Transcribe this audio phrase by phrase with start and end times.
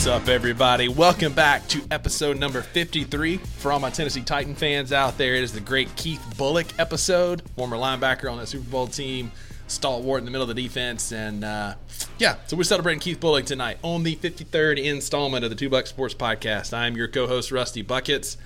[0.00, 0.88] What's up, everybody?
[0.88, 3.36] Welcome back to episode number 53.
[3.36, 7.42] For all my Tennessee Titan fans out there, it is the great Keith Bulluck episode,
[7.54, 9.30] former linebacker on that Super Bowl team,
[9.66, 11.12] stalwart in the middle of the defense.
[11.12, 11.74] And uh,
[12.16, 15.86] yeah, so we're celebrating Keith Bulluck tonight on the 53rd installment of the Two Buck
[15.86, 16.72] Sports Podcast.
[16.72, 18.38] I'm your co host, Rusty Buckets,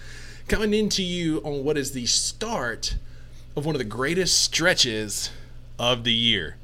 [0.49, 2.97] coming into you on what is the start
[3.55, 5.31] of one of the greatest stretches
[5.79, 6.57] of the year.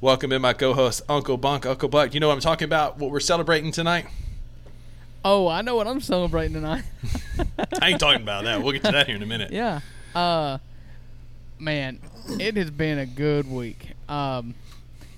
[0.00, 1.66] Welcome in my co-host Uncle Bunk.
[1.66, 2.96] Uncle Buck, you know what I'm talking about?
[2.96, 4.06] What we're celebrating tonight?
[5.24, 6.84] Oh, I know what I'm celebrating tonight.
[7.80, 8.62] I ain't talking about that.
[8.62, 9.50] We'll get to that here in a minute.
[9.52, 9.80] yeah.
[10.14, 10.58] Uh
[11.58, 11.98] man,
[12.38, 13.94] it has been a good week.
[14.08, 14.54] Um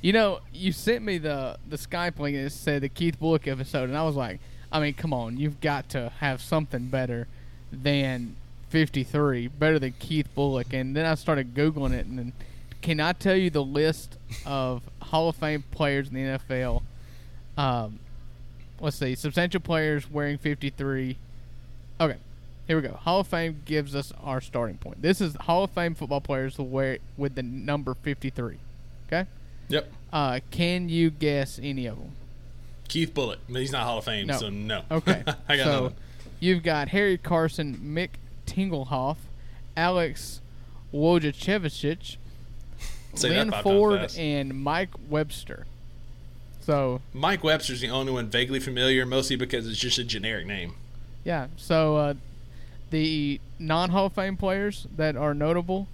[0.03, 3.47] you know, you sent me the the Skype link and it said the Keith Bulluck
[3.47, 4.41] episode and I was like,
[4.73, 7.27] I mean, come on, you've got to have something better
[7.73, 8.37] than
[8.71, 10.73] 53, better than Keith Bulluck.
[10.73, 12.33] And then I started googling it and then
[12.81, 16.83] can I tell you the list of Hall of Fame players in the NFL?
[17.59, 17.99] Um,
[18.81, 21.17] let's see, substantial players wearing 53.
[22.01, 22.17] Okay,
[22.67, 22.95] here we go.
[22.95, 25.03] Hall of Fame gives us our starting point.
[25.03, 28.57] This is Hall of Fame football players who wear with the number 53.
[29.07, 29.27] Okay.
[29.69, 29.93] Yep.
[30.13, 32.13] Uh, can you guess any of them?
[32.89, 33.37] Keith Bulluck.
[33.49, 34.37] He's not Hall of Fame, No.
[34.37, 34.83] so no.
[34.91, 35.23] Okay.
[35.49, 35.93] I got so
[36.41, 38.11] you've got Harry Carson, Mick
[38.47, 39.17] Tingelhoff,
[39.77, 40.41] Alex
[40.93, 42.17] Wojciechowicz,
[43.23, 45.67] Len Ford, and Mike Webster.
[46.71, 50.75] So Mike Webster's the only one vaguely familiar, mostly because it's just a generic name.
[51.25, 52.15] yeah, so uh,
[52.91, 55.89] the non Hall of Fame players that are notable: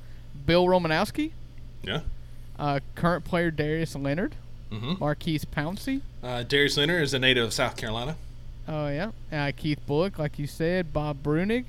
[0.45, 1.31] Bill Romanowski,
[1.83, 2.01] Yeah.
[2.59, 4.35] uh, current player Darius Leonard,
[4.71, 4.95] Mm-hmm.
[4.99, 6.03] Maurkice Pouncey.
[6.23, 8.17] Uh, Darius Leonard is a native of South Carolina.
[8.69, 11.65] Oh yeah, uh, Keith Bulluck, like you said, Bob Breunig.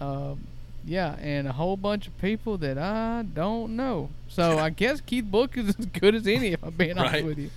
[0.00, 0.40] Um,
[0.84, 4.10] yeah, and a whole bunch of people that I don't know.
[4.28, 7.24] So I guess Keith Bulluck is as good as any, if I'm being honest Right.
[7.24, 7.50] with you.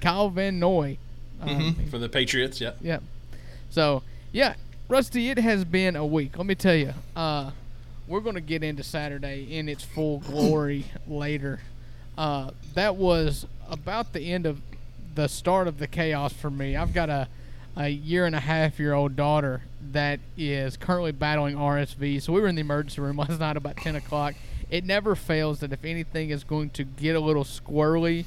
[0.00, 0.98] Kyle Van Noy.
[1.40, 1.86] Um, Mm-hmm.
[1.88, 2.72] For the Patriots, yeah.
[2.80, 2.98] Yeah.
[3.70, 4.02] So
[4.32, 4.54] yeah,
[4.88, 6.36] Rusty, it has been a week.
[6.38, 6.94] Let me tell you.
[7.14, 7.50] Uh,
[8.08, 11.60] we're going to get into Saturday in its full glory later.
[12.16, 14.60] Uh, that was about the end of
[15.14, 16.76] the start of the chaos for me.
[16.76, 17.28] I've got a
[17.76, 19.60] a year and a half year old daughter
[19.92, 22.22] that is currently battling RSV.
[22.22, 24.34] So we were in the emergency room last night about 10 o'clock.
[24.70, 28.24] It never fails that if anything is going to get a little squirrely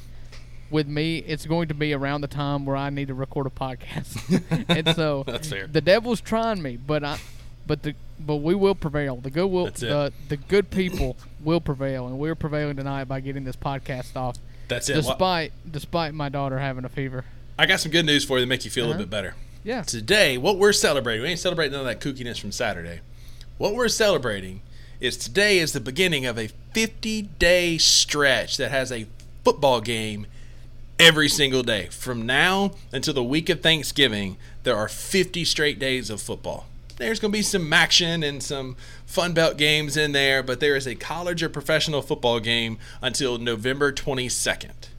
[0.72, 3.50] with me, it's going to be around the time where I need to record a
[3.50, 4.44] podcast.
[4.70, 5.68] and so That's fair.
[5.68, 7.20] the devil's trying me, but I,
[7.68, 9.16] but the but we will prevail.
[9.18, 9.88] The good will That's it.
[9.90, 14.36] the the good people will prevail, and we're prevailing tonight by getting this podcast off,
[14.68, 14.94] That's it.
[14.94, 17.26] Well, despite despite my daughter having a fever.
[17.58, 18.98] I got some good news for you to make you feel a Uh-huh.
[18.98, 19.36] little bit better.
[19.64, 19.82] Yeah.
[19.84, 23.02] Today, what we're celebrating, we ain't celebrating none of that kookiness from Saturday.
[23.58, 24.62] What we're celebrating
[25.02, 29.08] is today is the beginning of a 50 day stretch that has a
[29.44, 30.28] football game
[31.00, 31.88] every single day.
[31.88, 36.68] From now until the week of Thanksgiving, there are 50 straight days of football.
[36.98, 40.76] There's going to be some action and some fun belt games in there, but there
[40.76, 44.90] is a college or professional football game until November 22nd.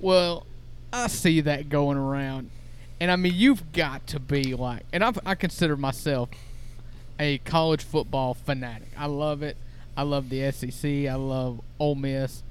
[0.00, 0.44] Well,
[0.92, 2.50] I see that going around,
[2.98, 6.30] and I mean you've got to be like, and I I consider myself
[7.20, 8.88] a college football fanatic.
[8.96, 9.56] I love it.
[9.96, 10.84] I love the SEC.
[10.84, 12.42] I love Ole Miss.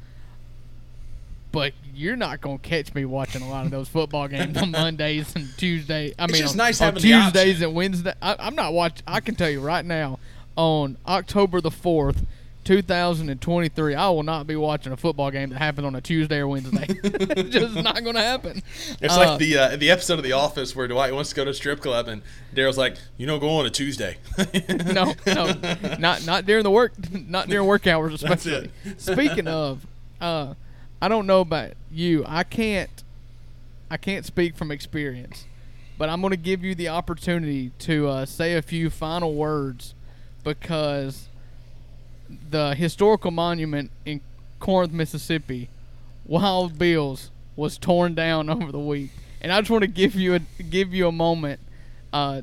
[1.52, 5.34] But you're not gonna catch me watching a lot of those football games on Mondays
[5.36, 6.14] and Tuesdays.
[6.20, 7.32] I It's mean, just on, nice on having the option.
[7.34, 8.14] Tuesdays and Wednesdays.
[8.22, 9.04] I, I'm not watching.
[9.08, 10.20] I can tell you right now,
[10.56, 12.24] on October the fourth,
[12.66, 16.48] 2023, I will not be watching a football game that happens on a Tuesday or
[16.48, 16.86] Wednesday.
[17.04, 18.62] it's just not going to happen.
[19.02, 21.46] It's Uh, like the uh, the episode of The Office where Dwight wants to go
[21.46, 22.22] to a strip club and
[22.56, 24.18] Darryl's like, "You don't go on a Tuesday."
[24.94, 25.54] no, no,
[25.98, 28.72] not not during the work, not during work hours, That's especially.
[28.98, 29.86] Speaking of,
[30.22, 30.54] uh,
[31.02, 32.26] I don't know about you.
[32.28, 33.04] I can't,
[33.90, 35.46] I can't speak from experience,
[35.98, 39.94] but I'm going to give you the opportunity to uh, say a few final words
[40.44, 41.28] because
[42.50, 44.22] the historical monument in
[44.60, 45.70] Corinth, Mississippi,
[46.26, 49.12] Wild Bills, was torn down over the week,
[49.42, 51.60] and I just want to give you a give you a moment.
[52.12, 52.42] Uh,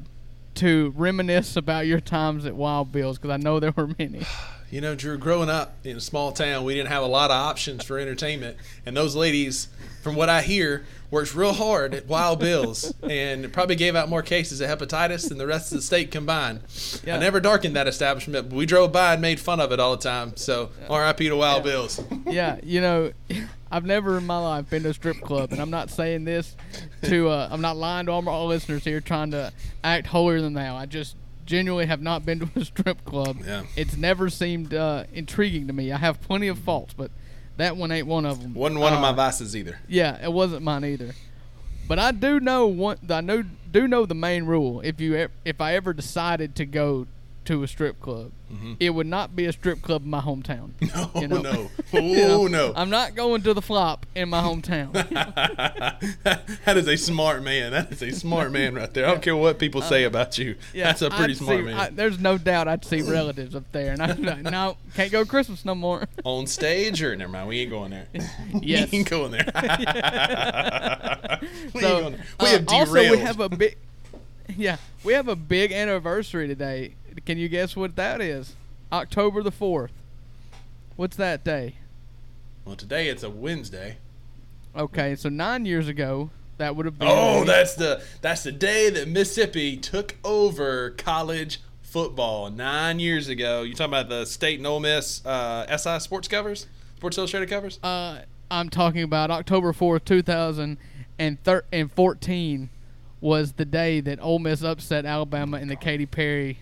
[0.55, 4.23] to reminisce about your times at Wild Bills because I know there were many.
[4.76, 7.37] You know, Drew, growing up in a small town, we didn't have a lot of
[7.38, 8.58] options for entertainment.
[8.84, 9.69] And those ladies,
[10.02, 14.20] from what I hear, worked real hard at Wild Bill's and probably gave out more
[14.20, 16.61] cases of hepatitis than the rest of the state combined.
[17.06, 17.17] Yeah.
[17.17, 19.96] I never darkened that establishment, but we drove by and made fun of it all
[19.96, 20.37] the time.
[20.37, 21.99] So, RIP to Wild Bill's.
[22.26, 23.12] yeah, you know,
[23.72, 26.55] I've never in my life been to a strip club, and I'm not saying this
[27.05, 30.52] to, uh, I'm not lying to all my listeners here trying to act holier than
[30.52, 30.76] thou.
[30.76, 33.38] I just genuinely have not been to a strip club.
[33.44, 33.64] Yeah.
[33.76, 35.93] It's never seemed uh, intriguing to me.
[35.93, 37.10] I have plenty of faults, but
[37.56, 38.52] that one ain't one of them.
[38.54, 39.78] Wasn't one of my Uh, vices either.
[39.88, 41.14] Yeah, it wasn't mine either.
[41.88, 42.98] But I do know one.
[43.08, 44.81] I know do know the main rule.
[44.81, 47.06] If you if I ever decided to go
[47.46, 48.31] to a strip club,
[48.78, 50.70] it would not be a strip club in my hometown.
[50.94, 51.43] Oh you know?
[51.43, 51.70] no!
[51.93, 52.72] You know, Oh no!
[52.76, 54.93] I'm not going to the flop in my hometown.
[56.64, 57.72] that is a smart man.
[57.72, 59.06] That is a smart man right there.
[59.06, 60.56] I don't care what people say about you.
[60.72, 61.75] Yeah, That's a pretty I'd smart see- man.
[61.75, 65.25] I, there's no doubt I'd see relatives up there, and I'm like, no, can't go
[65.25, 66.06] Christmas no more.
[66.25, 67.48] On stage or never mind.
[67.48, 68.06] We ain't going there.
[68.62, 68.90] Yes.
[68.93, 69.44] we ain't going there.
[71.75, 72.26] we So, ain't going there.
[72.40, 73.76] We uh, have also we have a big,
[74.56, 76.94] yeah, we have a big anniversary today.
[77.25, 78.55] Can you guess what that is?
[78.93, 79.93] October the fourth.
[80.97, 81.77] What's that day?
[82.65, 83.97] well, today it's a Wednesday.
[84.77, 87.09] Okay, so nine years ago, that would have been.
[87.11, 93.63] Oh, that's the that's the day that Mississippi took over college football nine years ago.
[93.63, 96.67] You talking about the state and Ole Miss uh, SI sports covers,
[96.97, 97.79] Sports Illustrated covers?
[97.83, 100.79] Uh, I'm talking about October fourth, two thousand
[101.19, 102.69] and thir- and fourteen,
[103.21, 106.59] was the day that Ole Miss upset Alabama in the Katy Perry,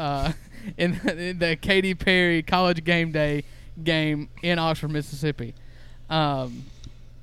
[0.00, 0.32] uh,
[0.78, 3.44] in, in the Katy Perry College Game Day
[3.82, 5.54] game in Oxford, Mississippi.
[6.08, 6.64] Um,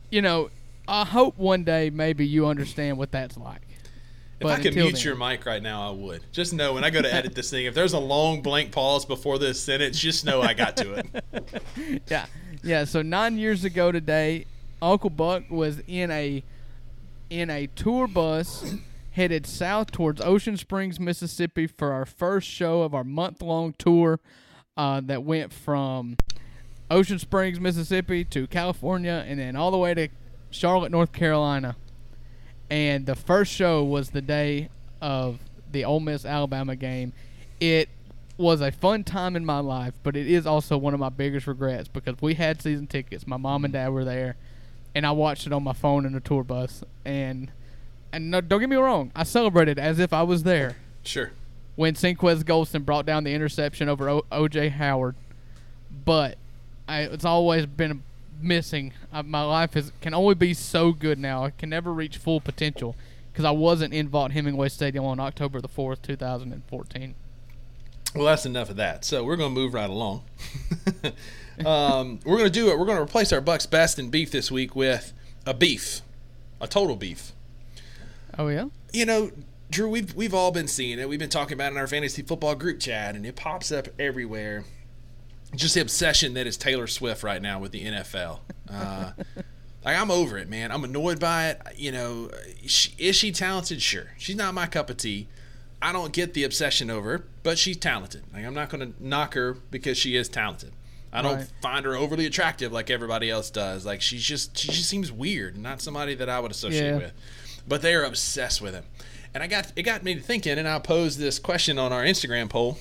[0.10, 0.50] you know,
[0.88, 3.62] I hope one day maybe you understand what that's like.
[4.40, 6.22] If But I could mute then- your mic right now, I would.
[6.32, 9.04] Just know when I go to edit this thing, if there's a long blank pause
[9.04, 12.04] before this sentence, just know I got to it.
[12.10, 12.28] yeah,
[12.64, 12.86] yeah.
[12.86, 14.46] So nine years ago today,
[14.80, 16.44] Uncle Buck was in a
[17.32, 18.76] in a tour bus
[19.18, 24.20] headed south towards Ocean Springs, Mississippi, for our first show of our month long tour
[24.78, 26.18] uh, that went from
[26.92, 30.10] Ocean Springs, Mississippi, to California, and then all the way to
[30.52, 31.76] Charlotte, North Carolina.
[32.70, 34.70] And the first show was the day
[35.02, 35.40] of
[35.72, 37.12] the Ole Miss Alabama game.
[37.60, 37.90] It
[38.38, 41.48] was a fun time in my life, but it is also one of my biggest
[41.48, 43.26] regrets because we had season tickets.
[43.26, 44.36] My mom and dad were there,
[44.94, 46.84] and I watched it on my phone in a tour bus.
[47.04, 47.52] And
[48.12, 51.32] and no, don't get me wrong, I celebrated as if I was there Sure.
[51.76, 54.70] when Senquez Golson brought down the interception over o- O.J.
[54.70, 55.16] Howard.
[56.06, 56.38] But
[56.88, 58.04] I, it's always been
[58.42, 58.94] missing.
[59.12, 61.44] Uh, my life is can only be so good now.
[61.46, 62.96] I can never reach full potential
[63.32, 67.16] because I wasn't in Vaught Hemingway Stadium on October the fourth, two thousand and fourteen.
[68.16, 69.04] Well, that's enough of that.
[69.06, 70.24] So we're going to move right along.
[71.66, 72.80] um, we're going to do it.
[72.80, 75.14] We're going to replace our Bucks Best in beef this week with
[75.46, 76.02] a beef,
[76.62, 77.32] a total beef.
[78.38, 78.66] Oh yeah.
[78.94, 79.32] you know,
[79.70, 81.10] Drew, we've we've all been seeing it.
[81.10, 83.88] We've been talking about it in our fantasy football group chat, and it pops up
[84.00, 84.64] everywhere.
[85.56, 88.40] Just the obsession that is Taylor Swift right now with the NFL.
[88.70, 89.12] Uh,
[89.86, 90.72] like I'm over it, man.
[90.72, 91.62] I'm annoyed by it.
[91.76, 92.30] You know,
[92.66, 93.82] she, is she talented?
[93.82, 95.28] Sure, she's not my cup of tea.
[95.82, 98.24] I don't get the obsession over her, but she's talented.
[98.34, 100.72] Like I'm not going to knock her because she is talented.
[101.14, 101.48] I don't Right.
[101.62, 103.86] find her overly attractive like everybody else does.
[103.86, 106.98] Like she's just she just seems weird, not somebody that I would associate Yeah.
[106.98, 107.14] with.
[107.68, 108.86] But they are obsessed with him.
[109.34, 112.50] And I got it got me thinking and I posed this question on our Instagram
[112.50, 112.80] poll.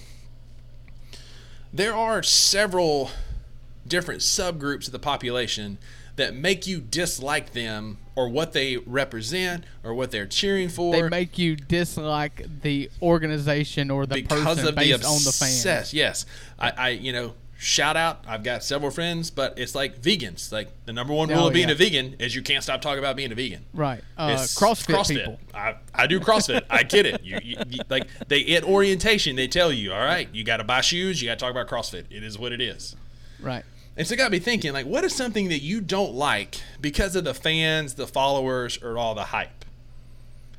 [1.73, 3.11] There are several
[3.87, 5.79] different subgroups of the population
[6.17, 11.09] that make you dislike them or what they represent or what they're cheering for They
[11.09, 15.57] make you dislike the organization or the because person of the based on the fans.
[15.59, 15.93] obsess.
[15.93, 16.25] Yes,
[16.59, 17.35] I, I, you know,
[17.67, 18.25] shout out.
[18.29, 20.53] I've got several friends, but it's like vegans.
[20.53, 21.75] Like the number one rule Oh, of being yeah.
[21.75, 23.65] a vegan is you can't stop talking about being a vegan.
[23.75, 24.03] Right.
[24.17, 25.41] Uh, It's CrossFit, people.
[25.53, 26.63] I, I do CrossFit.
[26.71, 27.23] I get it.
[27.25, 30.65] You, you, you- like they at orientation, they tell you, all right, you got to
[30.65, 31.21] buy shoes.
[31.21, 32.05] You got to talk about CrossFit.
[32.11, 32.95] It is what it is.
[33.41, 33.65] Right.
[33.97, 37.17] And so it got me thinking, like, what is something that you don't like because
[37.17, 39.65] of the fans, the followers, or all the hype?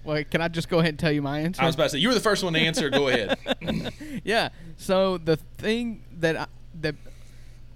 [0.04, 1.62] Wait, can I just go ahead and tell you my answer?
[1.62, 2.90] I was about to say you were the first one to answer.
[2.90, 3.38] Go ahead.
[4.24, 4.50] Yeah.
[4.78, 6.48] So the thing that I,
[6.82, 6.96] that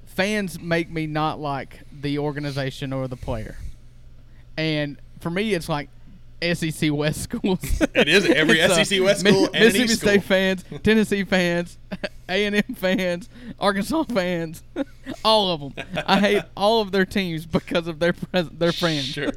[0.05, 3.58] fans make me not like the organization or the player,
[4.58, 5.89] and for me, it's like
[6.41, 7.60] SEC West schools.
[7.93, 10.27] It is every SEC West school Mississippi East State school.
[10.27, 11.77] fans, Tennessee fans,
[12.29, 13.29] A and M fans,
[13.60, 14.63] Arkansas fans,
[15.24, 15.86] all of them.
[16.08, 19.05] I hate all of their teams because of their pres- their friends.
[19.05, 19.31] Sure.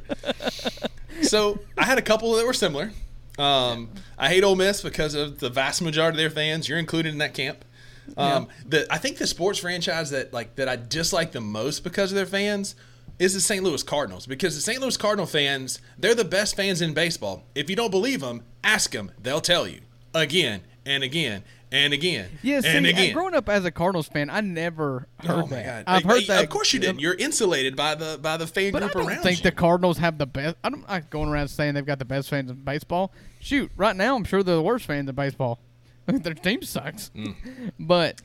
[1.21, 2.91] so I had a couple that were similar.
[3.37, 6.69] Um, I hate Ole Miss because of the vast majority of their fans.
[6.69, 7.65] You're included in that camp.
[8.17, 12.11] Um, the I think the sports franchise that like that I dislike the most because
[12.11, 12.75] of their fans
[13.19, 13.63] is the St.
[13.63, 14.81] Louis Cardinals because the St.
[14.81, 17.43] Louis Cardinal fans they're the best fans in baseball.
[17.55, 19.11] If you don't believe them, ask them.
[19.21, 19.81] They'll tell you
[20.13, 23.13] again and again and again Yeah, see, and again.
[23.13, 25.83] growing up as a Cardinals fan, I never heard Oh that.
[25.87, 26.43] I've heard that.
[26.43, 26.99] Of course you didn't.
[26.99, 29.43] You're insulated by the by the fan But I don't around think you.
[29.43, 30.57] the Cardinals have the best.
[30.63, 33.11] I'm not going around saying they've got the best fans in baseball.
[33.39, 35.59] Shoot, right now I'm sure they're the worst fans in baseball.
[36.23, 37.11] Their team sucks.
[37.15, 37.35] Mm.
[37.79, 38.21] But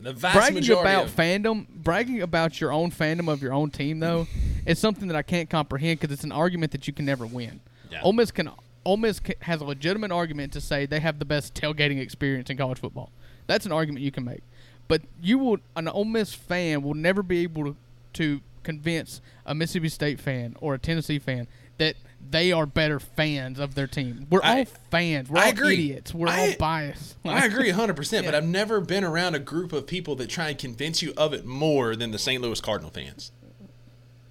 [0.00, 4.26] the vast bragging about fandom, bragging about your own fandom of your own team, though,
[4.66, 7.60] is something that I can't comprehend because it's an argument that you can never win.
[7.90, 8.02] Yeah.
[8.02, 8.50] Ole Miss can
[8.84, 12.56] Ole Miss has a legitimate argument to say they have the best tailgating experience in
[12.56, 13.12] college football.
[13.46, 14.42] That's an argument you can make.
[14.88, 17.76] But you will an Ole Miss fan will never be able to,
[18.14, 21.46] to convince a Mississippi State fan or a Tennessee fan
[21.78, 21.96] that
[22.30, 24.26] they are better fans of their team.
[24.30, 25.28] We're I- all fans.
[25.28, 25.74] We're I all agree.
[25.74, 26.14] idiots.
[26.14, 27.16] We're I- all biased.
[27.24, 30.58] I agree 100%, but I've never been around a group of people that try and
[30.58, 32.42] convince you of it more than the St.
[32.42, 33.32] Louis Cardinal fans.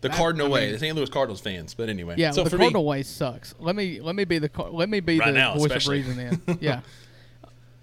[0.01, 0.95] The That- Cardinal way, the St.
[0.95, 1.75] Louis Cardinals fans.
[1.75, 3.53] But anyway, Yeah, so the Cardinal me, way sucks.
[3.59, 5.99] Let me let me be the let me be Right the now, voice especially.
[5.99, 6.41] of reason.
[6.47, 6.81] Then, yeah,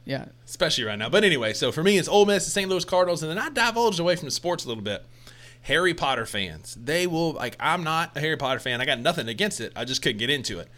[0.05, 0.25] yeah.
[0.45, 1.09] especially right now.
[1.09, 2.69] But anyway, so for me, it's Ole Miss, the St.
[2.69, 5.05] Louis Cardinals, and then I divulged away from the sports a little bit.
[5.69, 7.57] Harry Potter fans, they will like.
[7.61, 8.81] I'm not a Harry Potter fan.
[8.81, 9.73] I got nothing against it.
[9.77, 10.69] I just couldn't get into it.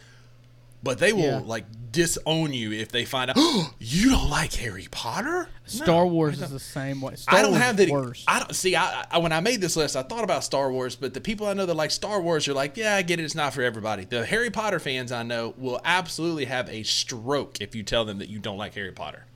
[0.82, 1.40] But they will Yeah.
[1.44, 5.48] like disown you if they find out "Oh, you don't like Harry Potter.
[5.66, 7.16] Star No, Wars is the same way.
[7.16, 7.92] Star I don't Wars have is that.
[7.92, 8.24] Worse.
[8.26, 8.74] I don't see.
[8.76, 11.46] I, I when I made this list, I thought about Star Wars, but the people
[11.46, 13.24] I know that like Star Wars are like, yeah, I get it.
[13.24, 14.04] It's not for everybody.
[14.06, 18.18] The Harry Potter fans I know will absolutely have a stroke if you tell them
[18.18, 19.26] that you don't like Harry Potter.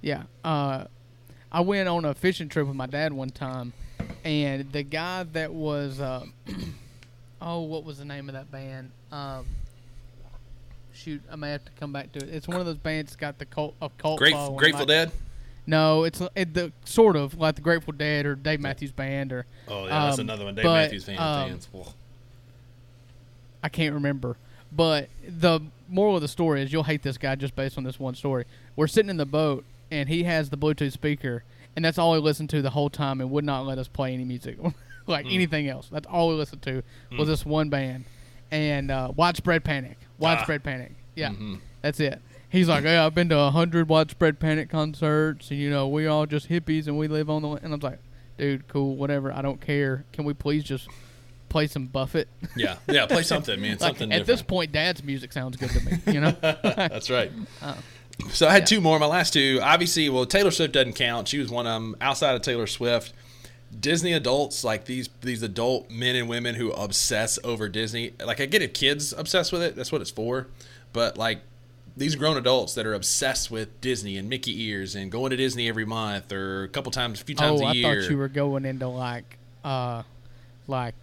[0.00, 0.22] Yeah.
[0.42, 0.84] Uh,
[1.52, 3.72] I went on a fishing trip with my dad one time,
[4.24, 6.24] and the guy that was, uh,
[7.42, 8.90] oh, what was the name of that band?
[9.12, 9.46] Um,
[10.92, 12.28] shoot, I may have to come back to it.
[12.34, 14.88] It's one of those bands that's got the cult of cult Great, following, Grateful like-
[14.88, 15.12] Dead.
[15.66, 19.44] No, it's it, the sort of like the Grateful Dead or Dave Matthews Band or
[19.68, 20.54] Oh yeah, that's Um, another one.
[20.54, 21.18] Dave but, Matthews Band.
[21.20, 21.84] um,
[23.62, 24.38] I can't remember.
[24.72, 27.98] But the moral of the story is you'll hate this guy just based on this
[28.00, 28.44] one story.
[28.76, 31.44] We're sitting in the boat and he has the Bluetooth speaker
[31.78, 34.12] and that's all he listened to the whole time and would not let us play
[34.12, 34.58] any music
[35.06, 35.30] like Hmm.
[35.32, 35.88] anything else.
[35.92, 36.82] That's all we listened to
[37.16, 38.04] was this one band
[38.50, 39.96] and uh, Widespread Panic.
[40.18, 40.92] Widespread Panic.
[41.14, 41.54] Yeah, Mm-hmm.
[41.82, 42.20] that's it.
[42.50, 46.08] He's like, yeah, I've been to a hundred Widespread Panic concerts and you know we
[46.08, 48.00] all just hippies and we live on the and I'm like,
[48.38, 49.30] dude, cool, whatever.
[49.30, 50.04] I don't care.
[50.12, 50.88] Can we please just
[51.48, 52.26] play some Buffett?
[52.56, 53.06] yeah, yeah.
[53.06, 53.72] Play something, man.
[53.72, 55.98] Like, Something at this point, Dad's music sounds good to me.
[56.12, 57.30] You know, That's right.
[57.62, 57.76] Oh.
[58.30, 58.98] So I had two more.
[58.98, 61.28] My last two, obviously, well, Taylor Swift doesn't count.
[61.28, 61.96] She was one of them.
[62.00, 63.12] Outside of Taylor Swift,
[63.78, 68.12] Disney adults, like these these adult men and women who obsess over Disney.
[68.22, 69.76] Like I get it, kids obsessed with it.
[69.76, 70.48] That's what it's for.
[70.92, 71.40] But like
[71.96, 75.68] these grown adults that are obsessed with Disney and Mickey ears and going to Disney
[75.68, 78.02] every month or a couple times, a few times oh, a I year.
[78.02, 80.04] thought you were going into like, uh,
[80.68, 80.94] like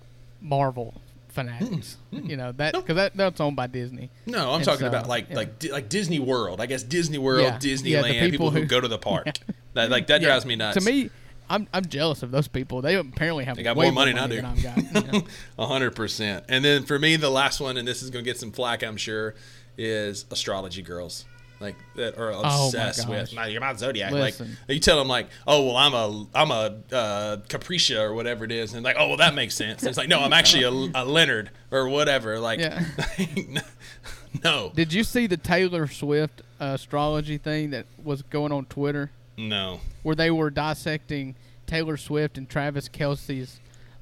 [0.41, 0.93] Marvel
[1.35, 1.97] fanatics.
[2.11, 2.29] Mm, mm.
[2.29, 4.09] you know that because that that's owned by Disney.
[4.25, 5.35] No, I'm And talking so, about like yeah.
[5.35, 6.59] like like Disney World.
[6.61, 7.57] I guess Disney World, Yeah.
[7.59, 8.13] Disneyland.
[8.13, 9.27] Yeah, people, people who, who- go to the park.
[9.75, 10.77] That like that drives me nuts.
[10.77, 11.09] To me,
[11.49, 12.81] I'm I'm jealous of those people.
[12.81, 14.41] They apparently have They got way more money than I do.
[14.41, 15.05] I've got.
[15.05, 15.27] you know?
[15.59, 16.45] A hundred percent.
[16.47, 18.83] And then for me, the last one, and this is going to get some flack,
[18.83, 19.35] I'm sure,
[19.77, 21.25] is astrology girls.
[21.59, 23.33] Like that are Oh obsessed with gosh.
[23.35, 24.11] my, you're my zodiac.
[24.11, 24.57] Listen.
[24.67, 28.43] Like you tell them like, oh well, I'm a I'm a uh, Capricia or whatever
[28.43, 29.81] it is, and like, oh well, that makes sense.
[29.81, 32.39] And it's like, no, I'm actually a, a Leonard or whatever.
[32.39, 32.83] Like, Yeah.
[34.43, 39.11] no, Did you see the Taylor Swift uh, astrology thing that was going on Twitter,
[39.37, 39.79] no.
[40.03, 41.35] where they were dissecting
[41.67, 43.59] Taylor Swift and Travis Kelce's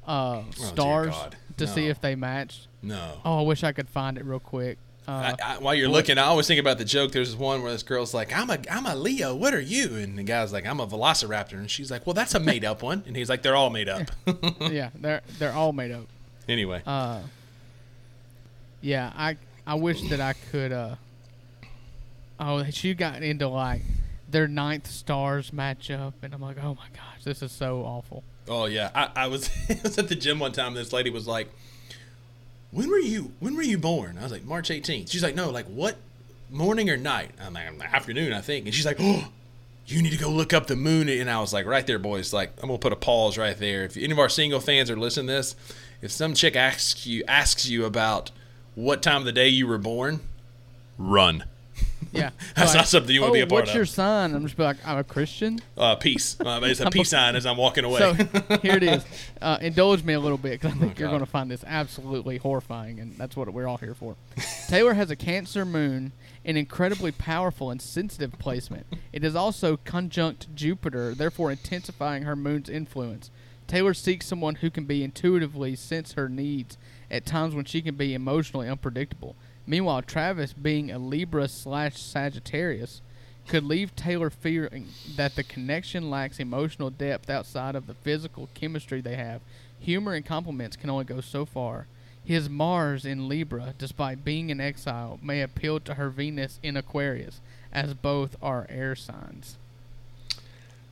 [0.07, 1.36] uh, stars Oh, God.
[1.57, 2.67] to see if they matched?
[2.81, 3.19] No.
[3.24, 4.77] Oh, I wish I could find it real quick.
[5.07, 7.12] Uh, I, I, while you're looking, I always think about the joke.
[7.12, 9.36] There's this one where this girl's like, "I'm a I'm a Leo.
[9.36, 12.33] What are you?" And the guy's like, "I'm a Velociraptor." And she's like, "Well, that's
[12.36, 14.10] a made up one." And he's like, "They're all made up."
[14.62, 16.05] yeah, they're they're all made up.
[16.48, 17.19] anyway, Uh,
[18.81, 20.72] yeah, I I wish that I could.
[20.72, 20.95] Uh,
[22.39, 23.81] oh, she got into like
[24.29, 28.24] their ninth stars matchup, and I'm like, oh my gosh, this is so awful.
[28.48, 30.74] oh yeah, I, I was I was at the gym one time.
[30.74, 31.50] This lady was like,
[32.73, 35.49] "When were you When were you born?" I was like, "March 18th." She's like, "No,
[35.49, 35.95] like what
[36.49, 39.29] morning or night?" I'm like, "Afternoon, I think." And she's like, "Oh."
[39.85, 42.31] You need to go look up the moon, and I was like, "Right there, boys."
[42.31, 43.83] Like, I'm gonna put a pause right there.
[43.83, 45.57] If any of our single fans are listening to this,
[46.01, 48.31] if some chick asks you asks you about
[48.75, 50.21] what time of the day you were born,
[50.97, 51.43] run.
[52.20, 53.67] Yeah, That's not something you wanna oh, be a part of.
[53.67, 54.36] what's your sign?
[54.36, 55.60] I'm just like, I'm a Christian.
[55.75, 56.38] Uh, peace.
[56.39, 58.00] Uh, it's a peace sign as I'm walking away.
[58.00, 58.13] So
[58.62, 59.03] here it is.
[59.41, 61.63] Uh, indulge me a little bit because I think you're Oh, going to find this
[61.65, 64.15] absolutely horrifying, and that's what we're all here for.
[64.67, 66.12] Taylor has a Cancer moon,
[66.46, 68.86] an incredibly powerful and sensitive placement.
[69.12, 73.32] It is also conjunct Jupiter, therefore intensifying her moon's influence.
[73.65, 76.77] Taylor seeks someone who can be intuitively sense her needs
[77.10, 79.36] at times when she can be emotionally unpredictable.
[79.65, 83.01] Meanwhile, Travis, being a Libra slash Sagittarius,
[83.48, 89.01] could leave Taylor fearing that the connection lacks emotional depth outside of the physical chemistry
[89.01, 89.41] they have.
[89.79, 91.88] Humor and compliments can only go so far.
[92.24, 97.41] His Mars in Libra, despite being in exile, may appeal to her Venus in Aquarius,
[97.72, 99.58] as both are air signs.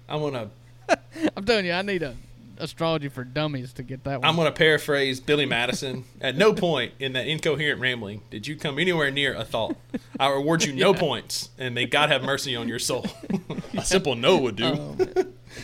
[0.10, 1.00] I want to.
[1.38, 2.18] I'm telling you, I need a,
[2.62, 4.30] astrology for dummies to get that one.
[4.30, 6.06] I'm going to paraphrase Billy Madison.
[6.20, 9.76] At no point in that incoherent rambling did you come anywhere near a thought.
[10.20, 13.06] I reward you no points, and may God have mercy on your soul.
[13.78, 14.66] a simple no would do.
[14.66, 14.98] Um,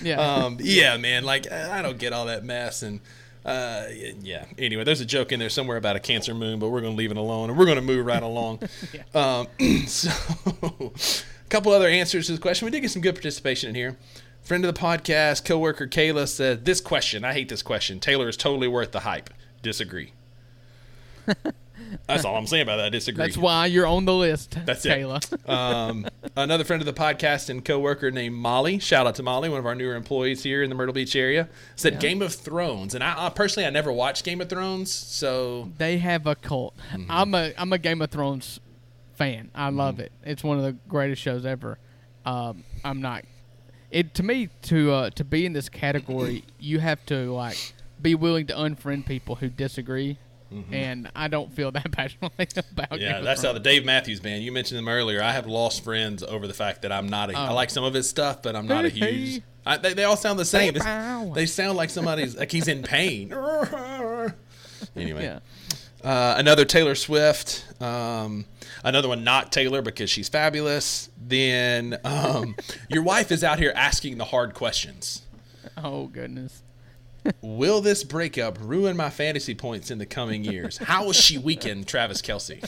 [0.01, 0.19] yeah.
[0.19, 1.23] um, yeah, man.
[1.23, 2.99] Like I don't get all that mess, and
[3.47, 3.85] uh,
[4.21, 4.45] yeah.
[4.57, 6.97] Anyway, there's a joke in there somewhere about a Cancer moon, but we're going to
[6.97, 8.59] leave it alone, and we're going to move right along.
[9.15, 9.47] um,
[9.87, 10.09] so,
[10.45, 12.65] a couple other answers to the question.
[12.65, 13.97] We did get some good participation in here.
[14.47, 17.99] Friend of the podcast, coworker Kayla said, "This question, I hate this question.
[17.99, 19.29] Taylor is totally worth the hype.
[19.61, 20.13] Disagree."
[22.05, 22.85] That's all I'm saying about that.
[22.85, 23.25] I disagree.
[23.25, 24.57] That's why you're on the list.
[24.65, 25.33] That's Kayla.
[25.33, 25.49] it.
[25.49, 28.79] um, another friend of the podcast and coworker named Molly.
[28.79, 31.47] Shout out to Molly, one of our newer employees here in the Myrtle Beach area.
[31.75, 31.99] Said Yeah.
[31.99, 35.97] Game of Thrones, and I, I personally I never watched Game of Thrones, so they
[35.97, 36.73] have a cult.
[36.93, 37.11] Mm-hmm.
[37.11, 38.59] I'm a I'm a Game of Thrones
[39.15, 39.51] fan.
[39.55, 39.77] I Mm-hmm.
[39.77, 40.11] love it.
[40.23, 41.77] It's one of the greatest shows ever.
[42.25, 43.23] Um, I'm not.
[43.91, 48.15] It to me to uh, to be in this category, you have to like be
[48.15, 50.17] willing to unfriend people who disagree.
[50.71, 52.91] And I don't feel that passionately about.
[52.91, 53.01] Mm-hmm.
[53.01, 54.43] yeah, that's how the Dave Matthews band.
[54.43, 55.21] You mentioned them earlier.
[55.21, 57.37] I have lost friends over the fact that I'm not a.
[57.37, 57.53] I Oh.
[57.53, 59.41] like some of his stuff, but I'm not a huge.
[59.65, 60.77] I, they, they all sound the same.
[60.77, 63.33] It's- They sound like somebody's like he's in pain.
[64.95, 65.39] anyway, Yeah.
[66.03, 67.65] Uh, another Taylor Swift.
[67.81, 68.45] Um,
[68.83, 71.09] another one not Taylor because she's fabulous.
[71.17, 72.55] Then um,
[72.89, 75.23] your wife is out here asking the hard questions.
[75.75, 76.63] Oh goodness.
[77.41, 80.77] Will this breakup ruin my fantasy points in the coming years?
[80.77, 82.63] How will she weaken Travis Kelce?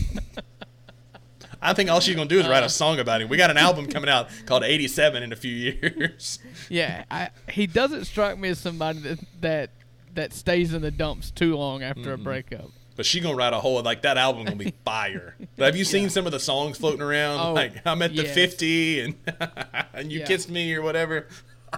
[1.62, 3.30] I think all she's gonna do is write a song about him.
[3.30, 6.40] We got an album coming out called '87 in a few years.
[6.70, 9.70] Yeah, I, he doesn't strike me as somebody that that
[10.16, 12.72] that stays in the dumps too long after a breakup.
[13.00, 15.38] But she gonna write a whole like that album gonna be fire.
[15.56, 17.40] But have you seen some of the songs floating around?
[17.40, 18.34] Oh, like I'm at the yes.
[18.36, 19.16] 50 and
[19.94, 20.26] and you Yeah.
[20.26, 21.28] kissed me or whatever.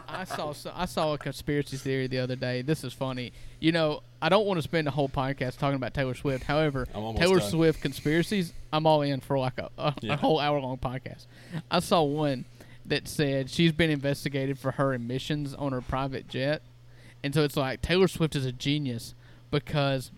[0.07, 2.63] I saw I saw a conspiracy theory the other day.
[2.63, 3.34] This is funny.
[3.60, 6.45] You know, I don't want to spend a whole podcast talking about Taylor Swift.
[6.45, 7.49] However, Taylor done.
[7.51, 10.13] Swift conspiracies, I'm all in for like a, a, Yeah.
[10.13, 11.27] a whole hour long podcast.
[11.69, 12.45] I saw one
[12.88, 16.63] that said she's been investigated for her emissions on her private jet,
[17.23, 19.13] and so it's like Taylor Swift is a genius
[19.51, 20.10] because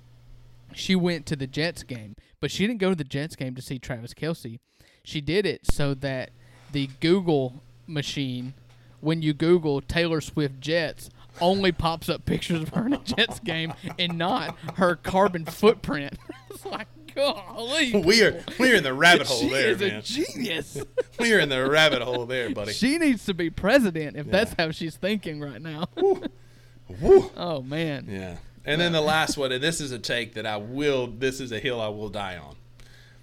[0.76, 3.62] she went to the Jets game, but she didn't go to the Jets game to
[3.62, 4.60] see Travis Kelce.
[5.04, 6.32] She did it so that
[6.72, 8.54] the Google machine,
[9.02, 11.10] when you Google Taylor Swift Jets,
[11.42, 16.18] only pops up pictures of her in a Jets game and not her carbon footprint.
[16.50, 17.94] it's like, golly.
[17.94, 20.78] We are we are in the rabbit hole she there, is a genius.
[21.20, 22.74] We are in the rabbit hole there, buddy.
[22.74, 25.88] she needs to be president if that's how she's thinking right now.
[25.96, 27.32] Woo.
[27.36, 28.08] oh man.
[28.10, 28.38] Yeah.
[28.66, 31.08] And then the last one, and this is a take that I will.
[31.08, 32.56] This is a hill I will die on.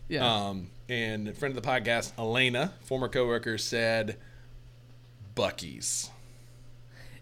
[0.08, 0.48] Yeah.
[0.48, 4.16] Um, and a friend of the podcast, Elena, former coworker, said,
[5.34, 6.10] "Buc-ee's."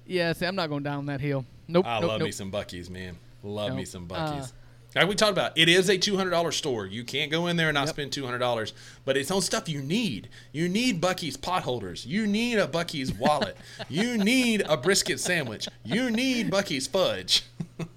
[0.06, 0.32] yeah.
[0.32, 1.44] See, I'm not going down that hill.
[1.68, 1.86] Nope.
[1.86, 2.26] I nope, love nope.
[2.26, 3.18] me some Buc-ee's, man.
[3.42, 3.86] Love me Nope.
[3.86, 4.46] some Uh,
[4.94, 6.86] like we talked about, it is a two hundred dollar store.
[6.86, 7.94] You can't go in there and not Yep.
[7.94, 8.72] spend two hundred dollars,
[9.04, 10.28] but it's on stuff you need.
[10.50, 12.06] You need Buc-ee's pot holders.
[12.06, 13.56] You need a Buc-ee's wallet.
[13.88, 15.68] you need a brisket sandwich.
[15.84, 17.44] You need Buc-ee's fudge.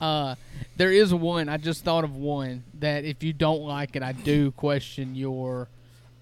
[0.00, 0.34] Uh,
[0.76, 1.48] there is one.
[1.48, 5.68] I just thought of one that if you don't like it, I do question your.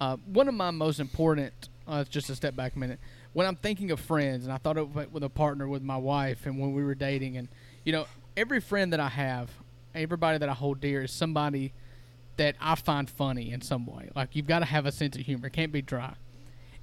[0.00, 1.52] Uh, one of my most important.
[1.86, 2.98] Uh, just a step back a minute.
[3.34, 5.96] When I'm thinking of friends, and I thought of it with a partner with my
[5.96, 7.48] wife, and when we were dating, and
[7.84, 8.06] you know,
[8.36, 9.50] every friend that I have,
[9.94, 11.72] everybody that I hold dear is somebody
[12.36, 14.10] that I find funny in some way.
[14.14, 15.48] Like you've got to have a sense of humor.
[15.48, 16.14] It can't be dry.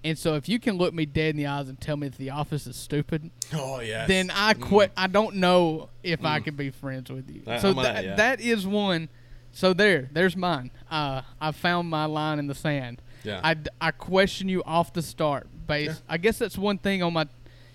[0.03, 2.17] And so if you can look me dead in the eyes and tell me that
[2.17, 4.07] The Office is stupid, Oh yeah.
[4.07, 4.91] then I quit.
[4.97, 7.43] I don't know if I can be friends with you.
[7.45, 8.15] I- so that yeah.
[8.15, 9.09] that is one.
[9.51, 10.71] So there, there's mine.
[10.89, 13.01] Uh, I found my line in the sand.
[13.23, 13.41] Yeah.
[13.43, 15.47] I, I question you off the start.
[15.67, 15.87] Base.
[15.89, 15.95] Yeah.
[16.09, 17.27] I guess that's one thing on my,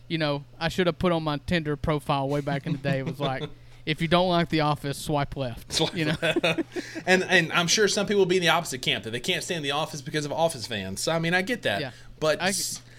[0.08, 2.98] you know, I should have put on my Tinder profile way back in the day.
[2.98, 3.42] It was like,
[3.87, 5.81] if you don't like The Office, swipe left.
[5.94, 6.16] You know.
[7.07, 9.42] and and I'm sure some people will be in the opposite camp that they can't
[9.42, 11.01] stand the office because of Office fans.
[11.01, 11.81] So I mean, I get that.
[11.81, 11.92] Yeah.
[12.20, 12.53] But I-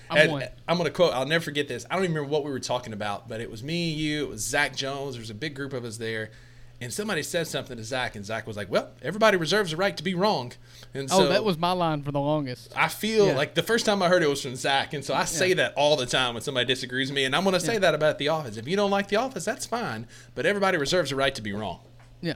[0.09, 0.29] I'm
[0.67, 1.13] I'm gonna quote.
[1.13, 1.85] I'll never forget this.
[1.89, 4.29] I don't even remember what we were talking about, but it was me, you, it
[4.29, 5.15] was Zach Jones.
[5.15, 6.31] There was a big group of us there,
[6.79, 9.95] and somebody said something to Zach, and Zach was like, "Well, everybody reserves the right
[9.97, 10.53] to be wrong."
[10.93, 12.71] And so oh, that was my line for the longest.
[12.75, 13.35] I feel Yeah.
[13.35, 15.55] like the first time I heard it was from Zach, and so I say Yeah.
[15.55, 18.17] that all the time when somebody disagrees with me, and I'm gonna say that about
[18.19, 18.57] The Office.
[18.57, 21.53] If you don't like The Office, that's fine, but everybody reserves the right to be
[21.53, 21.79] wrong.
[22.21, 22.35] Yeah,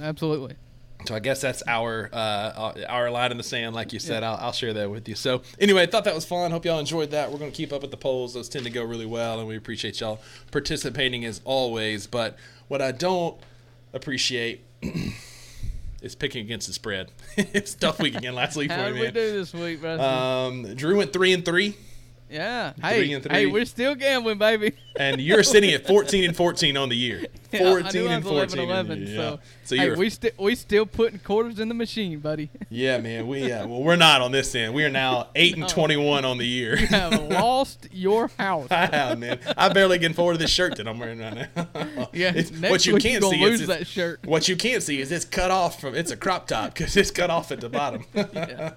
[0.00, 0.56] absolutely.
[1.04, 4.22] So I guess that's our uh, our line in the sand, like you said.
[4.22, 5.16] I'll, I'll share that with you.
[5.16, 6.52] So anyway, I thought that was fun.
[6.52, 7.32] Hope y'all enjoyed that.
[7.32, 9.48] We're going to keep up with the polls; those tend to go really well, and
[9.48, 10.20] we appreciate y'all
[10.52, 12.06] participating as always.
[12.06, 12.36] But
[12.68, 13.36] what I don't
[13.92, 14.64] appreciate
[16.02, 17.10] is picking against the spread.
[17.36, 19.14] it's tough week again last week How for did me, we man.
[19.14, 19.84] do this week?
[19.84, 21.76] Um, Drew went three and three.
[22.32, 22.72] Yeah.
[22.72, 24.72] Three Hey, and hey, we're still gambling, baby.
[24.96, 27.26] and you're sitting at 14 and 14 on the year.
[27.52, 28.58] Yeah, I 14 knew I and was 14.
[28.60, 29.36] 11, on the year, so, yeah.
[29.64, 32.48] So hey, you're we still we still putting quarters in the machine, buddy.
[32.70, 33.26] Yeah, man.
[33.26, 33.66] We yeah.
[33.66, 34.72] Well, we're not on this end.
[34.72, 36.78] We are now eight and twenty-one on the year.
[36.78, 38.68] You have lost your house.
[38.70, 39.38] I have, man.
[39.58, 42.08] I barely get forward to this shirt that I'm wearing right now.
[42.14, 44.20] Yeah, It's- next what you week can't see lose is that shirt.
[44.24, 45.94] what you can't see is it's cut off from.
[45.94, 48.04] It's a crop top because it's cut off at the bottom.
[48.14, 48.72] Yeah.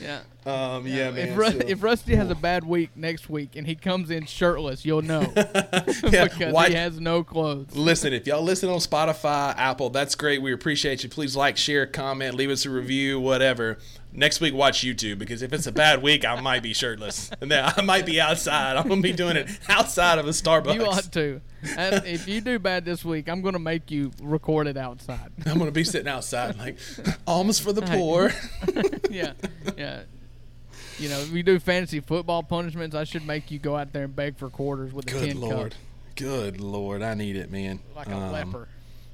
[0.00, 0.20] Yeah.
[0.46, 1.28] um, yeah, man.
[1.28, 4.26] if, Ru- so- if Rusty has a bad week next week and he comes in
[4.26, 5.92] shirtless, you'll know yeah,
[6.24, 7.74] because why- he has no clothes.
[7.74, 10.42] Listen, if y'all listen on Spotify, Apple, that's great.
[10.42, 11.08] We appreciate you.
[11.08, 13.78] Please like, share, comment, leave us a review, whatever.
[14.16, 17.50] Next week, watch YouTube because if it's a bad week, I might be shirtless and
[17.50, 18.76] then I might be outside.
[18.76, 20.74] I'm gonna be doing it outside of a Starbucks.
[20.74, 21.40] You ought to.
[21.76, 25.32] And if you do bad this week, I'm gonna make you record it outside.
[25.46, 26.78] I'm gonna be sitting outside like
[27.26, 28.32] almost for the poor.
[29.10, 29.32] yeah,
[29.76, 30.02] yeah.
[31.00, 34.04] You know, if we do fantasy football punishments, I should make you go out there
[34.04, 35.80] and beg for quarters with a Good lord, cup,
[36.14, 37.80] good lord, I need it, man.
[37.96, 38.68] like a Um, leper.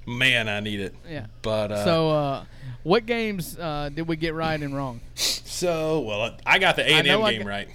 [0.06, 0.94] Man, I need it.
[1.08, 1.26] Yeah.
[1.42, 2.44] But uh, so, uh,
[2.82, 5.00] what games uh, did we get right and wrong?
[5.14, 7.68] so well, I got the A and M game got- right.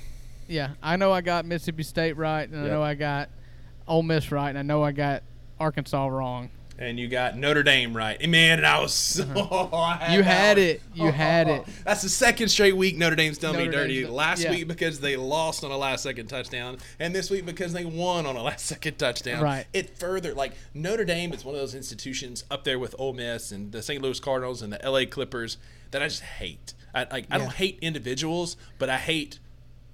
[0.47, 3.29] Yeah, I know I got Mississippi State right, and I know I got
[3.87, 5.23] Ole Miss right, and I know I got
[5.59, 6.49] Arkansas wrong.
[6.77, 8.17] And you got Notre Dame right.
[8.19, 9.75] And man, and I was so uh-huh.
[9.75, 10.81] I You had it.
[10.93, 11.11] You uh-huh.
[11.11, 11.65] had it.
[11.85, 14.01] That's the second straight week Notre Dame's done me dirty.
[14.01, 14.51] Dame's Last yeah.
[14.51, 18.25] week because they lost on a last second touchdown, and this week because they won
[18.25, 19.41] on a last second touchdown.
[19.41, 19.65] Right.
[19.73, 23.51] It further like Notre Dame is one of those institutions up there with Ole Miss
[23.51, 24.01] and the St.
[24.01, 25.57] Louis Cardinals and the LA Clippers
[25.91, 26.73] that I just hate.
[26.93, 29.39] I like I don't hate individuals, but I hate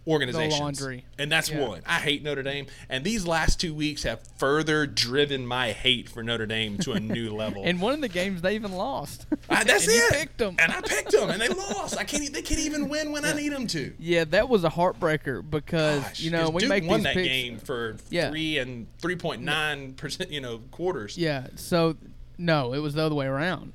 [0.08, 0.82] organizations.
[1.18, 1.68] And that's Yeah.
[1.68, 1.82] one.
[1.86, 6.24] I hate Notre Dame, and these last two weeks have further driven my hate for
[6.24, 7.62] Notre Dame to a new level.
[7.66, 9.26] And one of the games they even lost.
[9.50, 10.14] I, that's and you it.
[10.14, 10.56] picked 'em.
[10.60, 11.98] and I picked them, and they lost.
[11.98, 12.32] I can't.
[12.34, 13.94] They can't even win when I need them to.
[14.00, 17.28] yeah, that was a heartbreaker because Gosh, you know we Duke make won that picks.
[17.28, 18.30] game for Yeah.
[18.30, 20.32] three and three point nine percent.
[20.32, 21.18] You know, quarters.
[21.18, 21.48] Yeah.
[21.56, 21.96] So
[22.38, 23.74] no, it was the other way around.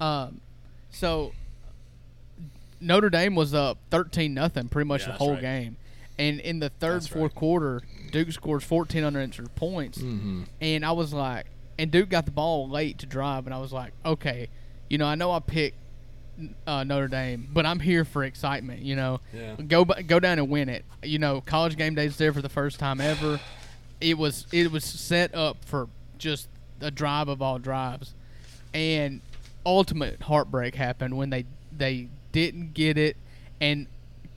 [0.00, 0.40] Um,
[0.90, 1.32] so
[2.82, 5.40] Notre Dame was up thirteen nothing pretty much Yeah, the whole right.
[5.40, 5.76] game,
[6.18, 7.38] and in the third That's fourth right.
[7.38, 10.42] quarter, Duke scores fourteen unanswered points, Mm-hmm.
[10.60, 11.46] and I was like,
[11.78, 14.48] and Duke got the ball late to drive, and I was like, okay,
[14.90, 15.76] you know, I know I picked
[16.66, 18.82] uh, Notre Dame, but I'm here for excitement.
[18.82, 19.54] You know, Yeah.
[19.56, 20.84] go go down and win it.
[21.02, 23.40] You know, college game Day is there for the first time ever.
[24.00, 26.48] It was it was set up for just
[26.80, 28.14] a drive of all drives,
[28.74, 29.20] and
[29.64, 31.44] ultimate heartbreak happened when they
[31.76, 33.16] they didn't get it,
[33.60, 33.86] and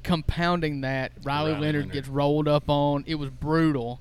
[0.03, 1.93] compounding that, Riley, Riley Leonard, Leonard.
[1.93, 3.03] gets rolled up on.
[3.07, 3.99] It was brutal.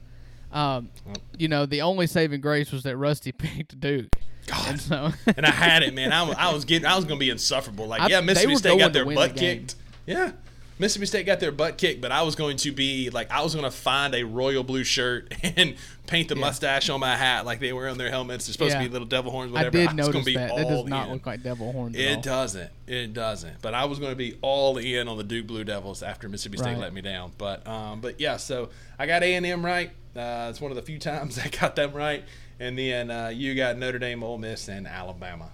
[0.52, 4.14] Um, Well- you know, the only saving grace was that Rusty picked Duke.
[4.46, 4.68] God.
[4.68, 6.12] And so and I had it, man.
[6.12, 7.87] I was, I was getting, I was gonna be insufferable.
[7.88, 9.76] Like, I- yeah, Mississippi State got their butt the kicked.
[10.07, 10.33] Yeah,
[10.78, 13.54] Mississippi State got their butt kicked, but I was going to be like, I was
[13.54, 15.76] gonna find a royal blue shirt and
[16.08, 16.40] paint the Yeah.
[16.40, 18.46] mustache on my hat like they wear on their helmets.
[18.46, 18.82] They're supposed Yeah.
[18.82, 19.70] to be little devil horns, I whatever.
[19.70, 20.56] did was gonna notice be that.
[20.56, 21.12] That does not in.
[21.14, 21.96] look like devil horns.
[21.96, 22.70] It doesn't.
[22.88, 23.62] It doesn't.
[23.62, 26.58] But I was going to be all in on the Duke Blue Devils after Mississippi
[26.58, 26.78] State Right.
[26.78, 27.30] let me down.
[27.38, 28.37] But um, but yeah.
[28.37, 29.90] So I got A and M right.
[30.16, 32.24] Uh, it's one of the few times I got them right.
[32.60, 35.50] And then uh, you got Notre Dame, Ole Miss, and Alabama.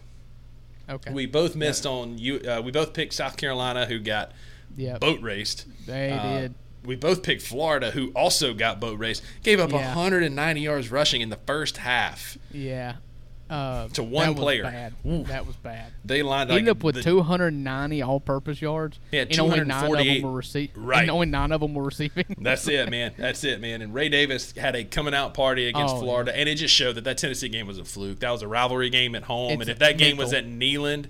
[0.89, 1.13] Okay.
[1.13, 2.39] We both missed on you.
[2.41, 4.33] Uh, we both picked South Carolina, who got
[4.77, 5.01] yep.
[5.01, 5.67] boat raced.
[5.87, 6.55] They Uh, did.
[6.85, 9.23] We both picked Florida, who also got boat raced.
[9.43, 9.95] Gave up Yeah.
[9.95, 12.39] 190 yards rushing in the first half.
[12.53, 12.95] Yeah.
[13.51, 14.63] Uh, To one that player.
[14.63, 14.95] Bad.
[15.27, 15.87] That was bad.
[16.05, 19.01] They lined like up with the- 290 all-purpose yards.
[19.11, 20.71] Yeah, and only nine of 248 them were receiving.
[20.85, 21.01] Right.
[21.03, 22.25] And only nine of them were receiving.
[22.39, 23.13] That's it, man.
[23.19, 23.83] That's it, man.
[23.83, 26.95] And Ray Davis had a coming out party against Oh, Florida, and it just showed
[26.95, 28.21] that that Tennessee game was a fluke.
[28.21, 31.07] That was a rivalry game at home, It's and if that game was at Neyland,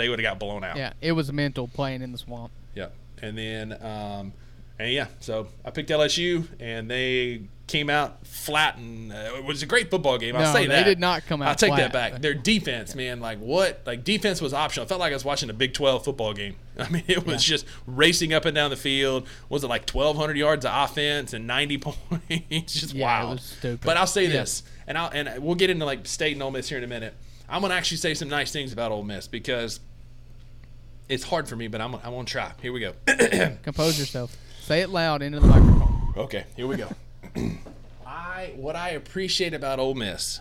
[0.00, 0.76] they would have got blown out.
[0.76, 2.50] yeah, it was mental playing in the swamp.
[2.74, 2.88] Yeah.
[3.22, 4.32] And then, um,
[4.78, 9.62] and yeah, so I picked LSU, and they came out flat, and uh, it was
[9.62, 10.34] a great football game.
[10.34, 10.84] I'll No, say they that.
[10.84, 11.92] They did not come out I'll take flat.
[11.92, 12.22] that back.
[12.22, 13.82] Their defense, man, like what?
[13.84, 14.86] Like defense was optional.
[14.86, 16.56] I felt like I was watching a Big 12 football game.
[16.78, 19.28] I mean, it was just racing up and down the field.
[19.50, 22.72] Was it like 1,200 yards of offense and 90 points?
[22.72, 23.30] just Yeah, it wild.
[23.38, 23.80] was stupid.
[23.84, 24.30] But I'll say Yeah.
[24.30, 26.88] this, and I'll and we'll get into like State and Ole Miss here in a
[26.88, 27.14] minute.
[27.50, 29.80] I'm gonna actually say some nice things about Ole Miss because
[31.10, 32.52] it's hard for me, but I'm I'm gonna try.
[32.62, 32.92] Here we go.
[33.62, 34.36] Compose yourself.
[34.62, 36.14] Say it loud into the microphone.
[36.16, 36.88] Okay, here we go.
[38.06, 40.40] I what I appreciate about Ole Miss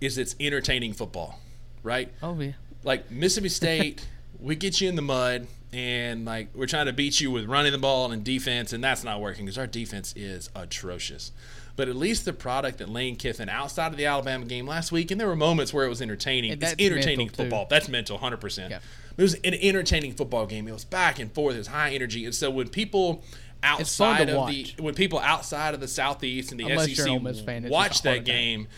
[0.00, 1.40] is it's entertaining football,
[1.82, 2.12] right?
[2.22, 2.52] Oh yeah.
[2.84, 4.06] Like Mississippi State,
[4.38, 7.72] we get you in the mud and like we're trying to beat you with running
[7.72, 11.32] the ball and defense, and that's not working because our defense is atrocious.
[11.74, 15.10] But at least the product that Lane Kiffin, outside of the Alabama game last week,
[15.10, 16.52] and there were moments where it was entertaining.
[16.52, 17.42] It's entertaining mental, too.
[17.42, 17.66] football.
[17.68, 18.74] That's mental, hundred percent.
[19.16, 20.68] It was an entertaining football game.
[20.68, 21.54] It was back and forth.
[21.54, 22.24] It was high energy.
[22.24, 23.22] And so when people
[23.62, 24.76] outside of watch.
[24.76, 27.68] the when people outside of the southeast and the Unless SEC an Ole Miss fan,
[27.68, 28.68] watch just a heart that game,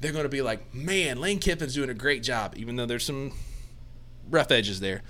[0.00, 3.04] they're going to be like, "Man, Lane Kiffin's doing a great job," even though there's
[3.04, 3.32] some
[4.30, 5.02] rough edges there.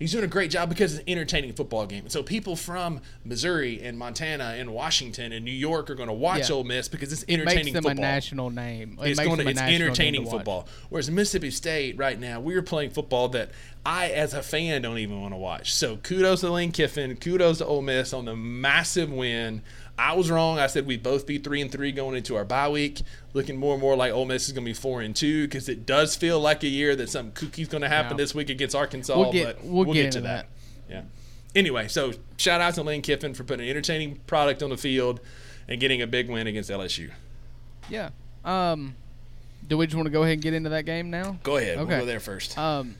[0.00, 2.04] He's doing a great job because it's an entertaining football game.
[2.04, 6.14] And so people from Missouri and Montana and Washington and New York are going to
[6.14, 6.56] watch Yeah.
[6.56, 7.74] Ole Miss because it's entertaining football.
[7.74, 8.98] Makes them football a national name.
[9.02, 10.68] It it's makes going to, it's national to football.
[10.88, 13.50] Whereas Mississippi State right now, we are playing football that
[13.84, 15.74] I, as a fan, don't even want to watch.
[15.74, 19.60] So kudos to Lane Kiffin, kudos to Ole Miss on the massive win.
[20.00, 20.58] I was wrong.
[20.58, 23.02] I said we'd both be three and three going into our bye week.
[23.34, 25.68] Looking more and more like Ole Miss is going to be four and two because
[25.68, 28.74] it does feel like a year that something kooky's going to happen this week against
[28.74, 29.16] Arkansas.
[29.18, 30.46] We'll get- but we'll get to into that.
[30.88, 31.02] Yeah.
[31.54, 35.20] Anyway, so shout out to Lane Kiffin for putting an entertaining product on the field
[35.68, 37.10] and getting a big win against LSU.
[37.88, 38.10] Yeah.
[38.44, 38.94] Um,
[39.66, 41.38] do we just want to go ahead and get into that game now?
[41.42, 41.76] Go ahead.
[41.78, 41.86] Okay.
[41.88, 42.56] We'll go there first.
[42.56, 42.96] Um,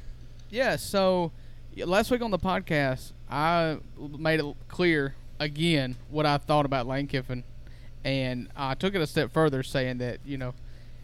[0.51, 0.77] yeah.
[0.77, 1.33] So
[1.77, 7.09] last week on the podcast, I made it clear again what I thought about Lane
[7.09, 7.42] Kiffin,
[8.05, 10.55] and I took it a step further, saying that you know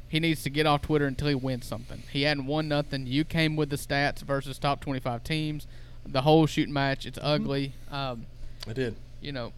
[0.09, 2.05] he needs to get off Twitter until he wins something.
[2.13, 3.07] He hadn't won nothing.
[3.09, 5.67] You came with the stats versus top twenty-five teams.
[6.07, 7.73] The whole shooting match, it's ugly.
[7.91, 8.27] Um,
[8.69, 8.95] I did.
[9.21, 9.53] you know,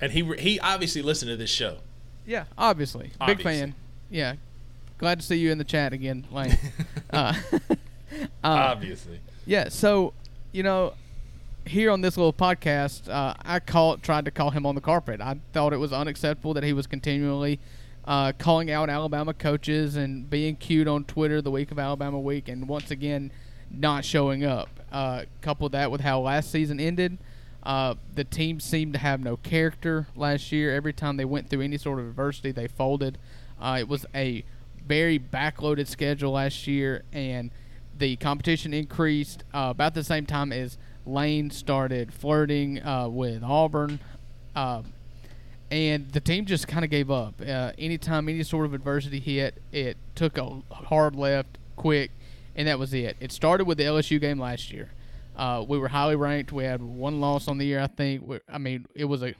[0.00, 1.78] And he he obviously listened to this show.
[2.24, 3.74] yeah, obviously, big fan.
[4.10, 4.36] Yeah,
[4.96, 6.56] glad to see you in the chat again, Lane.
[7.10, 7.34] uh,
[8.42, 9.20] obviously.
[9.46, 10.14] Yeah, so
[10.52, 10.94] you know,
[11.68, 15.20] here on this little podcast, uh, I call tried to call him on the carpet.
[15.20, 17.60] I thought it was unacceptable that he was continually
[18.04, 22.48] uh, calling out Alabama coaches and being cute on Twitter the week of Alabama week,
[22.48, 23.30] and once again
[23.70, 24.68] not showing up.
[24.90, 27.18] Uh, couple that with how last season ended.
[27.62, 30.74] Uh, the team seemed to have no character last year.
[30.74, 33.18] Every time they went through any sort of adversity, they folded.
[33.60, 34.42] Uh, it was a
[34.86, 37.50] very backloaded schedule last year, and
[37.98, 40.78] the competition increased uh, about the same time as
[41.08, 43.98] Lane started flirting uh, with Auburn.
[44.54, 44.82] Uh,
[45.70, 47.40] and the team just kind of gave up.
[47.40, 52.10] Uh, anytime any sort of adversity hit, it took a hard left quick,
[52.56, 53.16] and that was it.
[53.20, 54.90] It started with the LSU game last year.
[55.36, 56.52] Uh, we were highly ranked.
[56.52, 58.26] We had one loss on the year, I think.
[58.26, 59.34] we I mean, it was a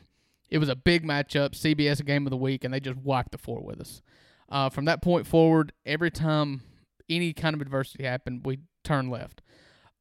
[0.50, 3.38] it was a big matchup, CBS game of the week, and they just wiped the
[3.38, 4.00] floor with us.
[4.48, 6.62] Uh, from that point forward, every time
[7.08, 9.42] any kind of adversity happened, we turned left.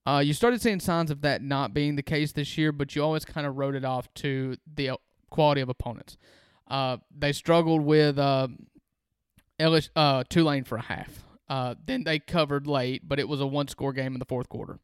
[0.08, 3.04] Uh, you started seeing signs of that not being the case this year, but you
[3.04, 4.98] always kind of wrote it off to the uh,
[5.30, 6.16] quality of opponents.
[6.70, 8.48] Uh, they struggled with uh,
[9.60, 11.26] LS, uh, Tulane for a half.
[11.50, 14.80] Uh, then they covered late, but it was a one-score game in the fourth quarter.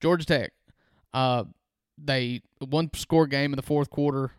[0.00, 0.52] Georgia Tech,
[1.12, 1.44] uh,
[1.98, 4.32] they one score game in the fourth quarter,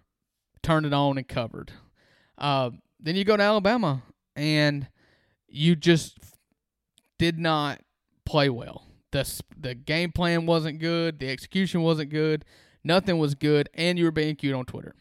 [0.63, 1.71] turned it on and covered.
[2.39, 4.01] Uh, then you go to Alabama,
[4.35, 4.87] and
[5.47, 6.17] you just
[7.19, 7.81] did not
[8.25, 8.86] play well.
[9.11, 11.19] The The game plan wasn't good.
[11.19, 12.45] The execution wasn't good.
[12.83, 14.95] Nothing was good, and you were being cute on Twitter.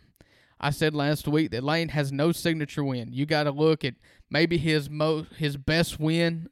[0.58, 3.12] I said last week that Lane has no signature win.
[3.12, 3.94] You got to look at
[4.30, 6.48] maybe his mo his best win.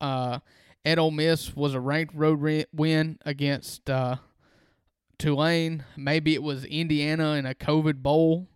[0.00, 0.38] Uh,
[0.84, 4.16] at Ole Miss was a ranked road re- win against uh,
[5.18, 5.84] Tulane.
[5.96, 8.48] Maybe it was Indiana in a COVID bowl.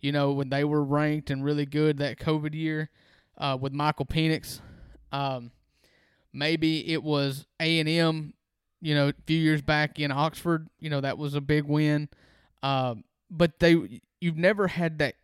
[0.00, 2.90] You know when they were ranked and really good that COVID year
[3.38, 4.60] uh, with Michael Penix.
[5.10, 5.50] Um,
[6.32, 8.34] maybe it was A and M.
[8.80, 10.68] You know, a few years back in Oxford.
[10.78, 12.08] You know that was a big win.
[12.62, 15.14] Um, but they you've never had that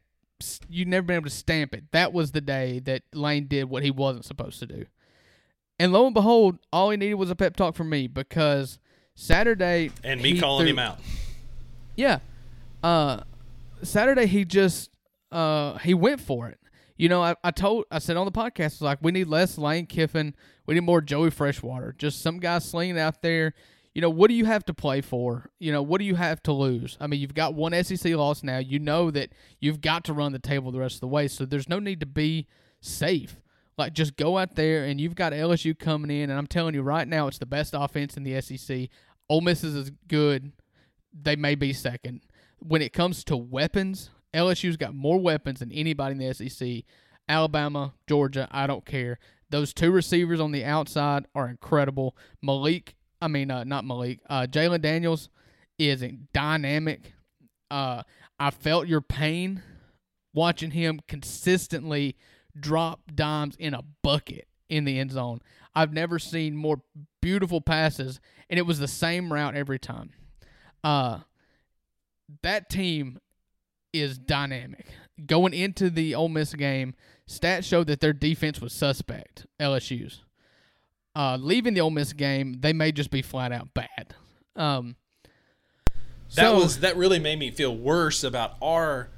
[0.68, 1.84] you've never been able to stamp it.
[1.92, 4.86] That was the day that Lane did what he wasn't supposed to do.
[5.78, 8.78] And lo and behold, all he needed was a pep talk from me because
[9.14, 10.98] Saturday And me calling threw- him out.
[11.96, 12.18] Yeah.
[12.82, 13.20] Uh
[13.82, 14.90] Saturday he just
[15.32, 16.58] uh he went for it.
[17.04, 19.84] You know, I, I told I said on the podcast like we need less Lane
[19.84, 21.94] Kiffin, we need more Joey Freshwater.
[21.98, 23.52] Just some guy slinging out there.
[23.94, 25.50] You know, what do you have to play for?
[25.58, 26.96] You know, what do you have to lose?
[27.02, 28.56] I mean, you've got one SEC loss now.
[28.56, 31.44] You know that you've got to run the table the rest of the way, so
[31.44, 32.46] there's no need to be
[32.80, 33.38] safe.
[33.76, 36.80] Like, just go out there and you've got LSU coming in, and I'm telling you
[36.80, 38.88] right now, it's the best offense in the SEC.
[39.28, 40.52] Ole Miss is as good.
[41.12, 42.22] They may be second.
[42.60, 46.84] When it comes to weapons, LSU's got more weapons than anybody in the SEC.
[47.28, 49.18] Alabama, Georgia, I don't care.
[49.50, 52.16] Those two receivers on the outside are incredible.
[52.42, 55.28] Malik, I mean, uh, not Malik, uh, Jalen Daniels
[55.78, 57.12] is dynamic.
[57.70, 58.02] Uh,
[58.38, 59.62] I felt your pain
[60.34, 62.16] watching him consistently
[62.58, 65.40] drop dimes in a bucket in the end zone.
[65.74, 66.82] I've never seen more
[67.20, 68.20] beautiful passes,
[68.50, 70.10] and it was the same route every time.
[70.82, 71.20] Uh,
[72.42, 73.18] that team
[73.94, 74.86] is dynamic.
[75.26, 76.94] Going into the Ole Miss game,
[77.28, 79.46] stats showed that their defense was suspect.
[79.60, 80.22] LSU's.
[81.16, 84.14] Uh, leaving the Ole Miss game, they may just be flat out bad.
[84.56, 84.96] Um,
[86.34, 89.08] That So- was that really made me feel worse about our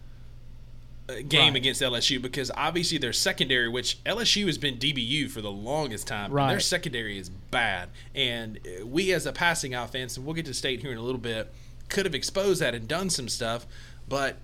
[1.09, 1.57] uh, game Right.
[1.57, 6.33] against LSU because obviously their secondary, which LSU has been DBU for the longest time,
[6.33, 6.51] Right.
[6.51, 7.91] their secondary is bad.
[8.15, 11.03] And uh, we, as a passing offense, and we'll get to state here in a
[11.03, 11.55] little bit,
[11.89, 13.67] could have exposed that and done some stuff.
[14.09, 14.37] But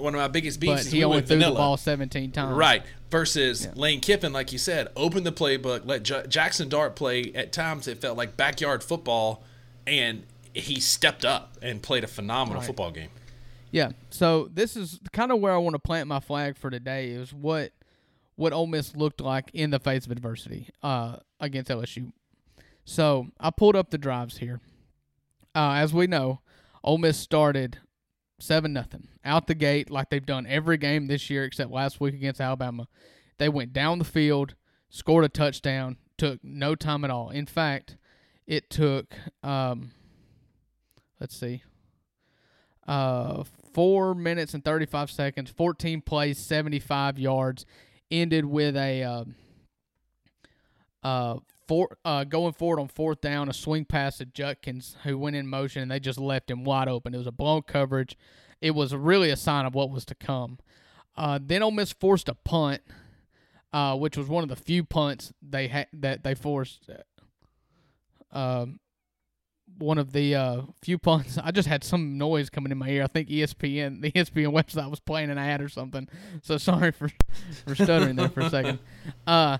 [0.00, 1.54] one of my biggest beefs But is he we only went threw vanilla.
[1.54, 2.56] the ball 17 times.
[2.56, 2.82] Right.
[3.10, 7.32] Versus Lane Kiffin, like you said, open the playbook, let J- Jackson Dart play.
[7.34, 9.42] At times, it felt like backyard football,
[9.86, 12.66] and he stepped up and played a phenomenal Right.
[12.66, 13.10] football game.
[13.70, 13.92] Yeah.
[14.10, 17.32] So this is kind of where I want to plant my flag for today is
[17.32, 17.72] what
[18.36, 22.12] what Ole Miss looked like in the face of adversity uh, against LSU.
[22.84, 24.60] So I pulled up the drives here.
[25.54, 26.40] Uh, as we know,
[26.84, 27.78] Ole Miss started
[28.38, 32.14] seven nothing out the gate like they've done every game this year except last week
[32.14, 32.88] against Alabama.
[33.38, 34.54] They went down the field,
[34.88, 37.30] scored a touchdown, took no time at all.
[37.30, 37.96] In fact,
[38.46, 39.92] it took um,
[41.20, 41.62] let's see,
[42.86, 47.66] uh, four minutes and 35 seconds, 14 plays, 75 yards,
[48.10, 49.34] ended with a um,
[51.02, 51.36] uh,
[51.66, 55.46] four, uh, going forward on fourth down, a swing pass to Judkins, who went in
[55.46, 57.14] motion, and they just left him wide open.
[57.14, 58.16] It was a blown coverage.
[58.60, 60.58] It was really a sign of what was to come.
[61.16, 62.82] Uh, then Ole Miss forced a punt,
[63.72, 66.88] uh, which was one of the few punts they had that they forced.
[68.32, 68.78] Um,
[69.78, 71.38] one of the uh, few punts.
[71.38, 73.04] I just had some noise coming in my ear.
[73.04, 76.08] I think ESPN, the ESPN website was playing an ad or something.
[76.42, 77.10] So sorry for
[77.66, 78.78] for stuttering there for a second.
[79.26, 79.58] Uh,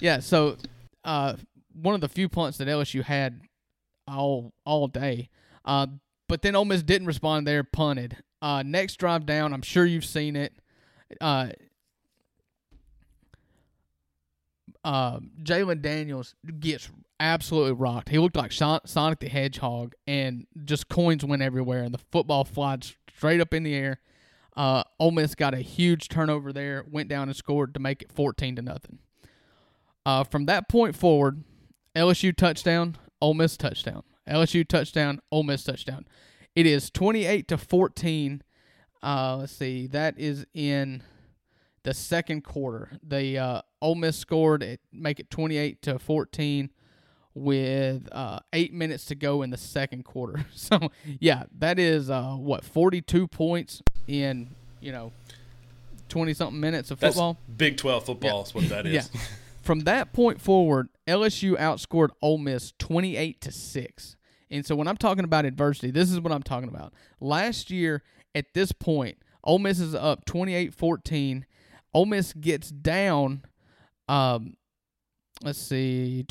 [0.00, 0.20] yeah.
[0.20, 0.56] So
[1.04, 1.34] uh,
[1.72, 3.40] one of the few punts that LSU had
[4.06, 5.28] all all day.
[5.64, 5.86] Uh,
[6.28, 8.16] but then Ole Miss didn't respond there, punted.
[8.40, 10.52] Uh, next drive down, I'm sure you've seen it.
[11.20, 11.48] Uh,
[14.84, 16.88] uh, Jalen Daniels gets
[17.20, 18.08] absolutely rocked.
[18.08, 22.44] He looked like Son- Sonic the Hedgehog, and just coins went everywhere, and the football
[22.44, 24.00] flied straight up in the air.
[24.56, 28.12] Uh, Ole Miss got a huge turnover there, went down and scored to make it
[28.12, 28.98] 14 to nothing.
[30.04, 31.44] Uh, from that point forward,
[31.94, 34.02] LSU touchdown, Ole Miss touchdown.
[34.28, 36.06] LSU touchdown, Ole Miss touchdown.
[36.58, 38.42] It is 28 to 14.
[39.00, 41.04] Uh, let's see, that is in
[41.84, 42.98] the second quarter.
[43.00, 46.70] The uh, Ole Miss scored it, make it 28 to 14
[47.32, 50.46] with uh, eight minutes to go in the second quarter.
[50.52, 50.90] So
[51.20, 55.12] yeah, that is uh, what 42 points in you know
[56.08, 57.38] 20 something minutes of That's football.
[57.56, 59.10] Big 12 football is what that is.
[59.14, 59.20] Yeah.
[59.62, 64.16] From that point forward, LSU outscored Ole Miss 28 to 6.
[64.50, 66.92] And so when I'm talking about adversity, this is what I'm talking about.
[67.20, 68.02] Last year
[68.34, 71.44] at this point, Ole Miss is up 28-14.
[71.94, 73.42] Ole Miss gets down
[74.08, 74.56] um
[75.42, 76.26] let's see.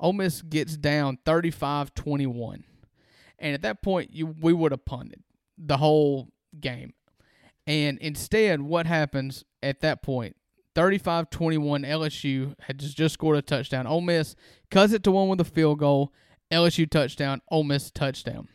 [0.00, 2.64] Ole Miss gets down 35-21.
[3.38, 5.22] And at that point, you we would have punted
[5.58, 6.94] the whole game.
[7.66, 10.36] And instead, what happens at that point?
[10.74, 13.86] 35 21, LSU had just, just scored a touchdown.
[13.86, 14.34] Ole Miss
[14.70, 16.12] cuts it to one with a field goal.
[16.50, 18.48] LSU touchdown, Ole Miss touchdown.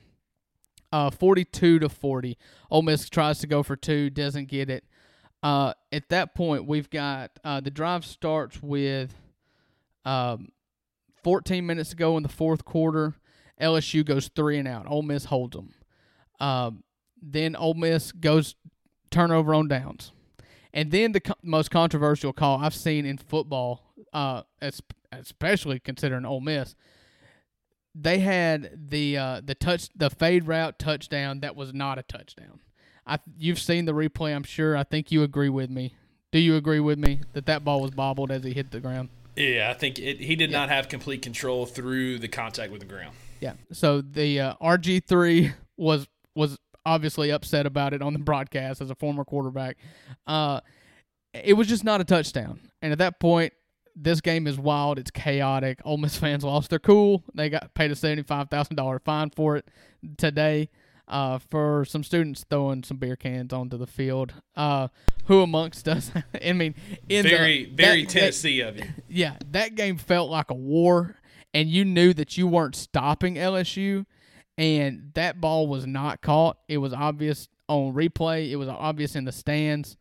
[0.91, 2.37] Uh, 42 to 40.
[2.71, 4.85] Ole Miss tries to go for two, doesn't get it.
[5.43, 9.13] Uh, at that point, we've got uh, the drive starts with
[10.05, 10.49] um,
[11.23, 13.15] 14 minutes to go in the fourth quarter.
[13.61, 14.87] LSU goes three and out.
[14.87, 15.73] Ole Miss holds them.
[16.39, 16.83] Um,
[17.21, 18.55] then Ole Miss goes
[19.09, 20.11] turnover on downs.
[20.73, 24.43] And then the co- most controversial call I've seen in football, uh,
[25.11, 26.75] especially considering Ole Miss,
[27.95, 32.59] they had the uh, the touch the fade route touchdown that was not a touchdown.
[33.05, 34.77] I you've seen the replay, I'm sure.
[34.77, 35.95] I think you agree with me.
[36.31, 39.09] Do you agree with me that that ball was bobbled as he hit the ground?
[39.35, 42.87] Yeah, I think it, he did not have complete control through the contact with the
[42.87, 43.15] ground.
[43.39, 43.53] Yeah.
[43.71, 48.89] So the uh, RG three was was obviously upset about it on the broadcast as
[48.89, 49.77] a former quarterback.
[50.25, 50.61] Uh,
[51.33, 53.53] it was just not a touchdown, and at that point,
[53.95, 54.97] this game is wild.
[54.99, 55.79] It's chaotic.
[55.85, 57.23] Ole Miss fans lost their cool.
[57.35, 59.67] They got paid a seventy five thousand dollar fine for it
[60.17, 60.69] today.
[61.09, 64.33] Uh, for some students throwing some beer cans onto the field.
[64.57, 64.89] Uh,
[65.23, 66.11] who amongst us?
[66.45, 66.75] I mean,
[67.07, 68.83] in Very, the, very that- that- Tennessee of you.
[69.07, 71.15] yeah, that game felt like a war,
[71.53, 74.05] and you knew that you weren't stopping LSU,
[74.57, 76.57] and that ball was not caught.
[76.67, 78.49] It was obvious on replay.
[78.49, 79.97] It was obvious in the stands.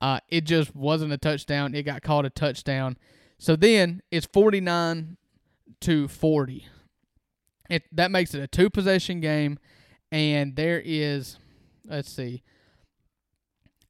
[0.00, 1.74] Uh, it just wasn't a touchdown.
[1.74, 2.96] It got called a touchdown.
[3.38, 5.16] So then it's forty nine
[5.80, 6.66] to forty.
[7.70, 9.58] It that makes it a two possession game,
[10.12, 11.38] and there is,
[11.88, 12.42] let's see,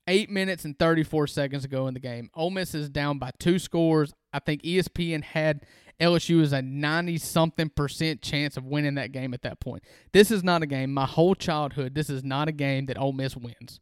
[0.06, 2.30] eight minutes and 34 seconds to go in the game.
[2.34, 4.12] Ole Miss is down by two scores.
[4.32, 5.64] I think ESPN had
[6.00, 9.82] LSU is a 90 something percent chance of winning that game at that point.
[10.12, 13.12] This is not a game, my whole childhood, this is not a game that Ole
[13.12, 13.80] Miss wins.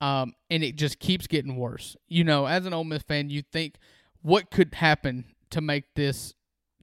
[0.00, 1.96] Um, and it just keeps getting worse.
[2.08, 3.76] You know, as an Ole Miss fan, you think
[4.22, 6.34] what could happen to make this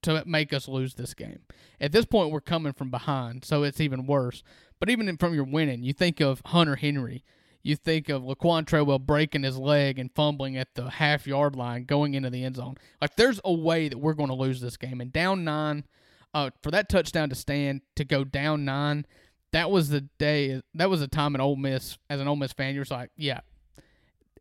[0.04, 1.40] to make us lose this game.
[1.80, 4.44] At this point, we're coming from behind, so it's even worse.
[4.80, 7.24] But even from your winning, you think of Hunter Henry,
[7.64, 11.86] you think of Laquon Treadwell breaking his leg and fumbling at the half yard line
[11.86, 12.76] going into the end zone.
[13.02, 15.00] Like there's a way that we're going to lose this game.
[15.00, 15.86] And down nine,
[16.34, 19.06] uh, for that touchdown to stand to go down nine,
[19.54, 20.62] that was the day.
[20.74, 22.76] That was a time in Ole Miss as an Ole Miss fan.
[22.76, 23.40] You're just like, yeah,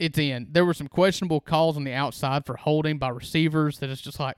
[0.00, 0.48] it's in.
[0.50, 3.78] There were some questionable calls on the outside for holding by receivers.
[3.78, 4.36] That it's just like,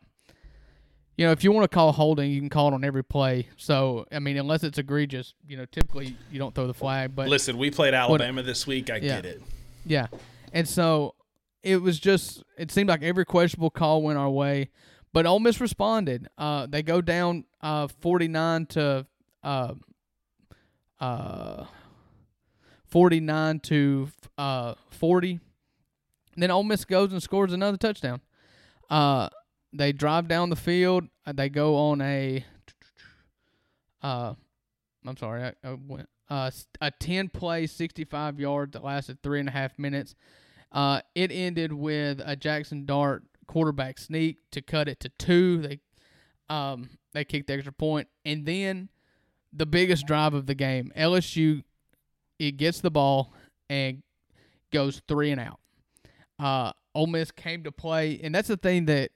[1.16, 3.48] you know, if you want to call holding, you can call it on every play.
[3.56, 7.14] So, I mean, unless it's egregious, you know, typically you don't throw the flag.
[7.14, 8.90] But listen, we played Alabama what, this week.
[8.90, 9.42] I yeah, get it.
[9.86, 10.06] Yeah,
[10.52, 11.14] and so
[11.62, 12.42] it was just.
[12.58, 14.70] It seemed like every questionable call went our way,
[15.12, 16.28] but Ole Miss responded.
[16.36, 19.06] Uh, they go down uh, forty nine to
[19.42, 19.74] uh,
[21.00, 21.64] uh,
[22.86, 25.38] forty nine to uh, forty.
[26.34, 28.20] And then Ole Miss goes and scores another touchdown.
[28.90, 29.28] Uh,
[29.74, 31.04] they drive down the field.
[31.26, 32.44] Uh, they go on a,
[34.02, 34.34] uh,
[35.04, 36.50] I'm sorry, I, I went, uh,
[36.80, 40.14] a 10 play, 65 yards that lasted three and a half minutes.
[40.72, 45.58] Uh, it ended with a Jackson Dart quarterback sneak to cut it to two.
[45.58, 45.80] They,
[46.48, 48.88] um, they kicked the extra point, and then
[49.52, 51.62] the biggest drive of the game, LSU,
[52.38, 53.32] it gets the ball
[53.68, 54.02] and
[54.72, 55.60] goes three and out.
[56.38, 59.10] Uh, Ole Miss came to play, and that's the thing that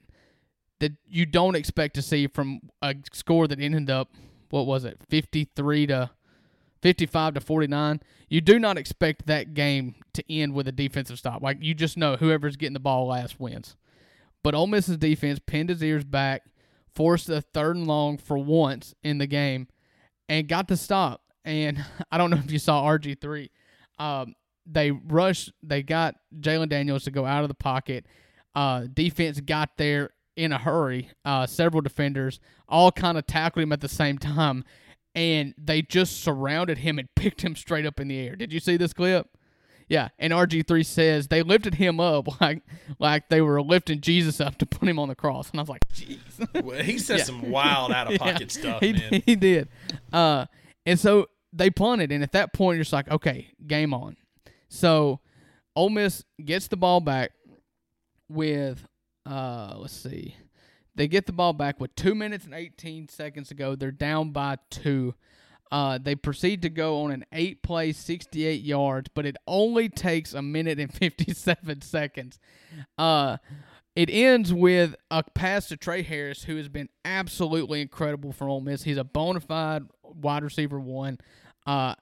[0.79, 4.09] that you don't expect to see from a score that ended up
[4.49, 6.09] what was it 53 to
[6.81, 11.41] 55 to 49 you do not expect that game to end with a defensive stop.
[11.41, 13.75] Like you just know whoever's getting the ball last wins.
[14.43, 16.43] But Ole Miss's defense pinned his ears back
[16.95, 19.67] forced a third and long for once in the game
[20.27, 21.21] and got the stop.
[21.43, 23.49] And I don't know if you saw RG3
[23.97, 28.05] um, they rushed they got Jalon Daniels to go out of the pocket.
[28.55, 31.09] Uh, defense got there in a hurry.
[31.25, 34.63] Uh, several defenders all kind of tackled him at the same time,
[35.13, 38.35] and they just surrounded him and picked him straight up in the air.
[38.35, 39.27] Did you see this clip?
[39.89, 42.61] Yeah, and RG3 says they lifted him up like
[42.99, 45.69] like they were lifting Jesus up to put him on the cross, and I was
[45.69, 46.19] like, jeez.
[46.63, 47.23] well, he said yeah.
[47.25, 49.21] some wild out of pocket yeah, stuff, he, man.
[49.25, 49.67] He did.
[50.13, 50.45] Uh,
[50.85, 54.15] and so they punted, and at that point, you're just like, okay, game on.
[54.69, 55.19] So
[55.75, 57.31] Ole Miss gets the ball back
[58.29, 58.87] with
[59.29, 60.35] uh, let's see.
[60.95, 63.75] They get the ball back with two minutes and 18 seconds to go.
[63.75, 65.15] They're down by two.
[65.71, 70.33] Uh, they proceed to go on an eight play, 68 yards, but it only takes
[70.33, 72.39] a minute and 57 seconds.
[72.97, 73.37] Uh,
[73.95, 78.61] it ends with a pass to Tre Harris, who has been absolutely incredible for Ole
[78.61, 78.83] Miss.
[78.83, 81.19] He's a bona fide wide receiver one.
[81.67, 81.95] Uh,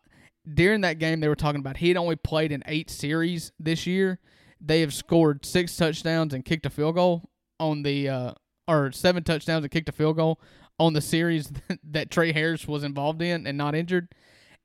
[0.53, 3.85] during that game, they were talking about he had only played in eight series this
[3.85, 4.19] year,
[4.59, 7.29] they have scored six touchdowns and kicked a field goal
[7.59, 8.31] on the uh,
[8.67, 10.39] or seven touchdowns and kicked a field goal
[10.79, 11.51] on the series
[11.83, 14.09] that Tre Harris was involved in and not injured.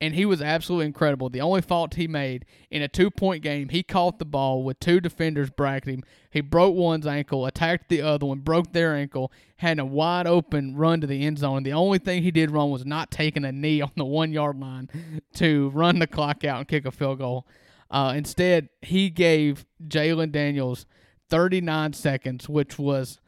[0.01, 1.31] And he was absolutely incredible.
[1.31, 4.81] The only fault he made in a two point game, he caught the ball with
[4.81, 6.05] two defenders bracketing him.
[6.29, 10.75] He broke one's ankle, attacked the other one, broke their ankle, had a wide open
[10.75, 11.63] run to the end zone.
[11.63, 14.59] The only thing he did wrong was not taking a knee on the one yard
[14.59, 14.91] line
[15.35, 17.47] to run the clock out and kick a field goal.
[17.93, 20.87] Uh, instead, he gave Jalon Daniels
[21.29, 23.21] 39 seconds, which was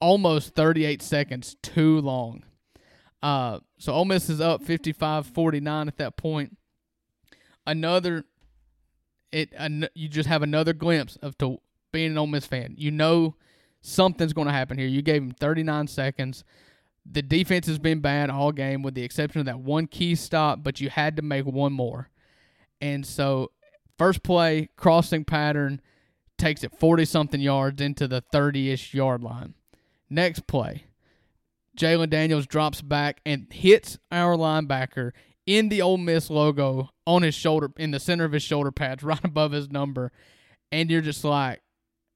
[0.00, 2.42] almost 38 seconds too long.
[3.22, 6.56] Uh, so Ole Miss is up 55-49 at that point.
[7.66, 8.24] Another,
[9.32, 11.58] it an, you just have another glimpse of to
[11.92, 12.74] being an Ole Miss fan.
[12.78, 13.36] You know
[13.82, 14.86] something's going to happen here.
[14.86, 16.44] You gave him 39 seconds.
[17.10, 20.62] The defense has been bad all game, with the exception of that one key stop,
[20.62, 22.10] but you had to make one more.
[22.80, 23.50] And so
[23.98, 25.80] First play, crossing pattern,
[26.38, 29.54] takes it 40 something yards into the 30 ish yard line.
[30.08, 30.84] Next play,
[31.76, 35.12] Jalen Daniels drops back and hits our linebacker
[35.46, 39.02] in the Ole Miss logo on his shoulder, in the center of his shoulder pads,
[39.04, 40.12] right above his number.
[40.70, 41.62] And you're just like,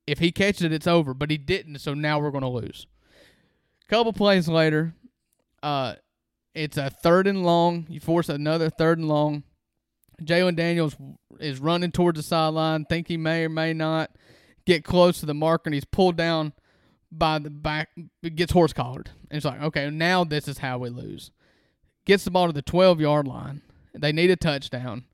[0.07, 1.15] if he catches it, it's over.
[1.15, 2.87] But he didn't, so now we're going to lose.
[3.89, 4.95] Couple plays later,
[5.63, 5.95] uh,
[6.55, 7.87] it's a third and long.
[7.89, 9.45] You force another third and long.
[10.25, 10.97] Jalon Daniels
[11.39, 14.11] is running towards the sideline, think he may or may not
[14.67, 16.53] get close to the marker, and he's pulled down
[17.11, 17.89] by the back,
[18.35, 19.11] gets horse collared.
[19.31, 21.31] And it's like, okay, now this is how we lose.
[22.05, 23.63] Gets the ball to the 12 yard line.
[23.95, 25.05] They need a touchdown.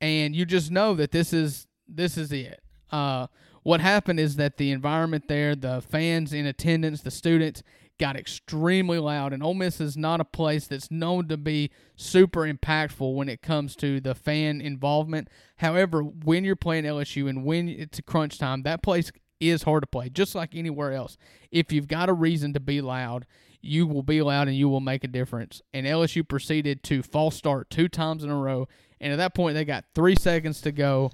[0.00, 2.62] And you just know that this is this is it.
[2.90, 3.26] Uh,
[3.62, 7.62] what happened is that the environment there, the fans in attendance, the students
[7.98, 9.32] got extremely loud.
[9.32, 13.42] And Ole Miss is not a place that's known to be super impactful when it
[13.42, 15.28] comes to the fan involvement.
[15.56, 19.82] However, when you're playing LSU and when it's a crunch time, that place is hard
[19.82, 21.16] to play, just like anywhere else.
[21.50, 23.26] If you've got a reason to be loud,
[23.60, 25.62] you will be loud and you will make a difference.
[25.72, 28.68] And LSU proceeded to false start two times in a row.
[29.00, 31.10] And at that point, they got three seconds to go.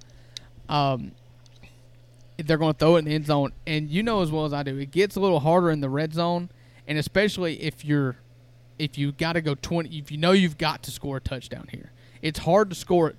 [0.68, 1.12] Um,
[2.39, 3.53] they're going to throw it in the end zone.
[3.66, 5.91] And you know as well as I do, it gets a little harder in the
[5.91, 6.51] red zone
[6.91, 8.16] and especially if you're
[8.78, 11.68] if you got to go 20 if you know you've got to score a touchdown
[11.70, 13.14] here it's hard to score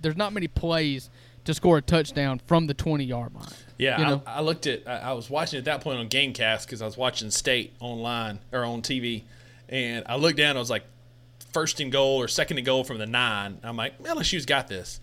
[0.00, 1.10] there's not many plays
[1.44, 3.48] to score a touchdown from the 20 yard line
[3.78, 4.22] Yeah, you know?
[4.26, 4.86] I, I looked at.
[4.86, 8.40] I, I was watching at that point on GameCast because I was watching State online
[8.52, 9.22] or on TV,
[9.68, 10.56] and I looked down.
[10.56, 10.84] I was like,
[11.52, 13.58] first and goal or second and goal from the nine.
[13.62, 15.00] I'm like, LSU's got this.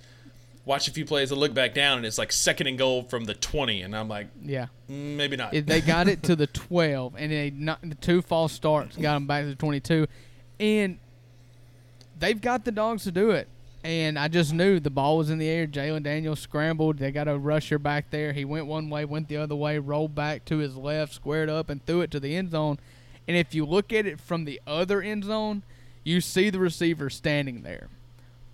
[0.65, 1.31] Watch a few plays.
[1.31, 4.09] I look back down, and it's like second and goal from the 20, and I'm
[4.09, 5.51] like, yeah mm, maybe not.
[5.51, 9.27] They got it to the 12 and they not, the two false starts got them
[9.27, 10.07] back to the 22
[10.59, 10.97] and
[12.19, 13.47] they've got the dogs to do it
[13.83, 17.27] and i just knew the ball was in the air jalen daniels scrambled they got
[17.27, 20.57] a rusher back there he went one way went the other way rolled back to
[20.57, 22.79] his left squared up and threw it to the end zone
[23.27, 25.61] and if you look at it from the other end zone
[26.03, 27.89] you see the receiver standing there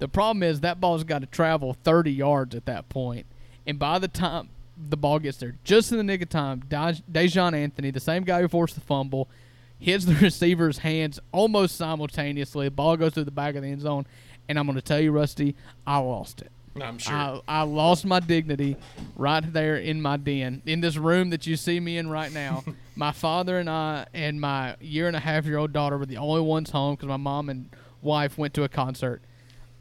[0.02, 3.28] the problem is that ball's got to travel 30 yards at that point,
[3.68, 4.50] and by the time
[4.90, 8.24] the ball gets there, just in the nick of time, Dej- Dejon Anthony, the same
[8.24, 9.30] guy who forced the fumble,
[9.78, 12.66] hits the receiver's hands almost simultaneously.
[12.66, 14.08] The ball goes through the back of the end zone,
[14.50, 16.52] and I'm going to tell you, Rusty, I lost it.
[16.82, 17.14] I'm sure.
[17.14, 18.78] I, I lost my dignity
[19.16, 22.64] right there in my den, in this room that you see me in right now.
[22.96, 26.18] my father and I and my year and a half year old daughter were the
[26.18, 27.70] only ones home because my mom and
[28.02, 29.22] wife went to a concert.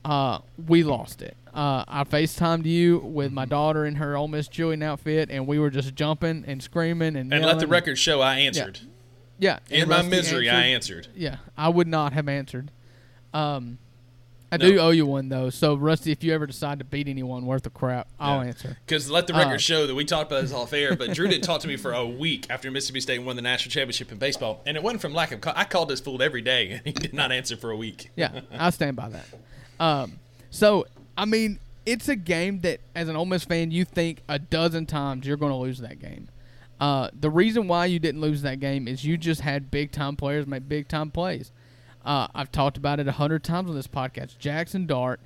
[0.05, 1.37] Uh, we lost it.
[1.53, 3.35] Uh, I FaceTimed you with Mm-hmm.
[3.35, 7.17] my daughter in her Ole Miss Julian outfit, and we were just jumping and screaming
[7.17, 8.81] and and let the record show I answered.
[9.39, 11.07] Yeah, In and my misery, I answered.
[11.07, 11.13] answered.
[11.17, 12.71] Yeah, I would not have answered.
[13.35, 13.79] Um,
[14.53, 14.69] I No.
[14.69, 15.49] do owe you one though.
[15.51, 18.49] So Rusty, if you ever decide to beat anyone worth of crap, I'll Yeah.
[18.49, 18.77] answer.
[18.85, 19.59] Because let the record Uh.
[19.59, 21.93] show that we talked about this off air, but Drew didn't talk to me for
[21.93, 25.15] a week after Mississippi State won the national championship in baseball, and it wasn't from
[25.15, 25.41] lack of.
[25.41, 25.53] Call.
[25.57, 28.11] I called this fool every day, and he did not answer for a week.
[28.17, 29.25] Yeah, I stand by that.
[29.81, 30.21] Um,
[30.51, 34.39] so I mean, it's a game that, as an Ole Miss fan, you think a
[34.39, 36.29] dozen times you're going to lose that game.
[36.79, 40.17] Uh, the reason why you didn't lose that game is you just had big time
[40.17, 41.51] players make big time plays.
[42.05, 44.39] Uh, I've talked about it a hundred times on this podcast.
[44.39, 45.21] Jackson Dart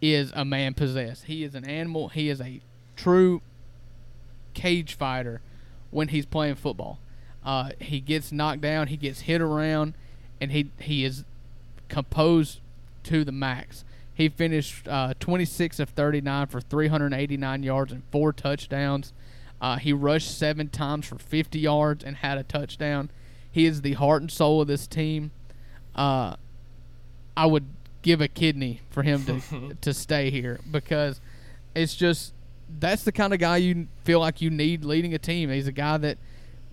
[0.00, 1.24] is a man possessed.
[1.24, 2.08] He is an animal.
[2.08, 2.60] He is a
[2.94, 3.42] true
[4.54, 5.40] cage fighter
[5.90, 7.00] when he's playing football.
[7.44, 9.94] Uh, he gets knocked down, he gets hit around,
[10.40, 11.24] and he he is
[11.88, 12.60] composed
[13.04, 13.84] to the max.
[14.22, 19.12] He finished uh, 26 of 39 for 389 yards and four touchdowns.
[19.60, 23.10] Uh, he rushed seven times for 50 yards and had a touchdown.
[23.50, 25.32] He is the heart and soul of this team.
[25.96, 26.36] Uh,
[27.36, 27.64] I would
[28.02, 31.20] give a kidney for him to to stay here because
[31.74, 32.32] it's just
[32.78, 35.50] that's the kind of guy you feel like you need leading a team.
[35.50, 36.18] He's a guy that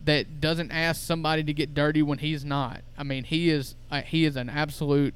[0.06, 2.82] that doesn't ask somebody to get dirty when he's not.
[2.96, 5.16] I mean, he is uh, he is an absolute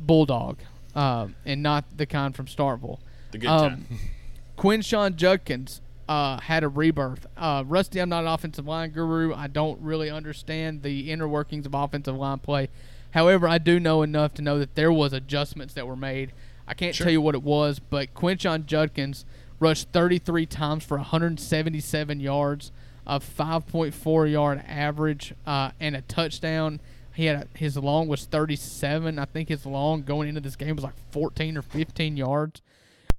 [0.00, 0.58] bulldog,
[0.94, 2.98] um, and not the kind from Starkville.
[3.32, 3.86] The good Um, time.
[4.58, 7.26] Quinshawn Judkins uh, had a rebirth.
[7.36, 9.34] Uh, Rusty, I'm not an offensive line guru.
[9.34, 12.68] I don't really understand the inner workings of offensive line play.
[13.12, 16.32] However, I do know enough to know that there was adjustments that were made.
[16.66, 17.04] I can't Sure.
[17.06, 19.24] tell you what it was, but Quinshawn Judkins
[19.58, 22.72] rushed 33 times for 177 yards,
[23.06, 26.80] a 5.4 yard average, uh, and a touchdown.
[27.14, 29.18] He had a, his long was 37.
[29.18, 32.62] I think his long going into this game was like 14 or 15 yards.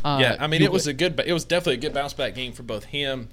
[0.04, 2.36] Uh, yeah, I mean, it was a good, it was definitely a good bounce back
[2.36, 3.30] game for both him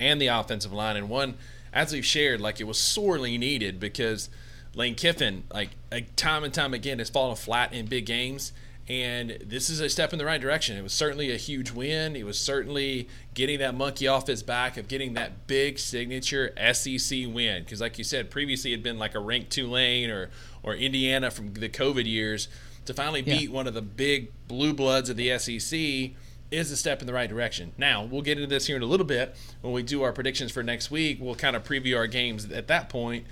[0.00, 0.96] and the offensive line.
[0.96, 1.34] And one,
[1.72, 4.30] as we've shared, like it was sorely needed because
[4.74, 8.52] Lane Kiffin, like uh, time and time again, has fallen flat in big games.
[8.88, 10.76] And this is a step in the right direction.
[10.76, 12.14] It was certainly a huge win.
[12.14, 17.26] It was certainly getting that monkey off his back of getting that big signature SEC
[17.26, 17.64] win.
[17.64, 20.30] Because, like you said, previously it had been like a ranked Tulane or
[20.62, 22.48] or Indiana from the COVID years.
[22.86, 23.38] To finally Yeah.
[23.38, 26.14] beat one of the big blue bloods of the SEC
[26.52, 27.72] is a step in the right direction.
[27.76, 30.52] Now, we'll get into this here in a little bit when we do our predictions
[30.52, 31.18] for next week.
[31.20, 33.26] We'll kind of preview our games at that point.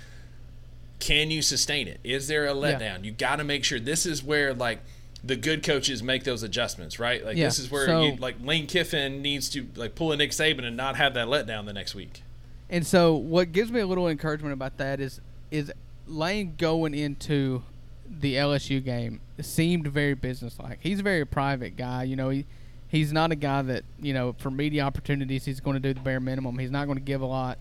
[0.99, 1.99] Can you sustain it?
[2.03, 3.03] Is there a letdown?
[3.05, 4.79] You got to make sure this is where like
[5.25, 7.25] the good coaches make those adjustments, right?
[7.25, 10.17] Like Yeah, this is where so- you like Lane Kiffin needs to like pull a
[10.17, 12.21] Nick Saban and not have that letdown the next week.
[12.69, 15.21] And so, what gives me a little encouragement about that is
[15.51, 15.71] is
[16.07, 17.63] Lane going into
[18.07, 20.79] the LSU game seemed very businesslike.
[20.81, 22.03] He's a very private guy.
[22.03, 22.45] You know, he
[22.87, 25.99] he's not a guy that you know for media opportunities he's going to do the
[26.01, 26.57] bare minimum.
[26.59, 27.57] He's not going to give a lot.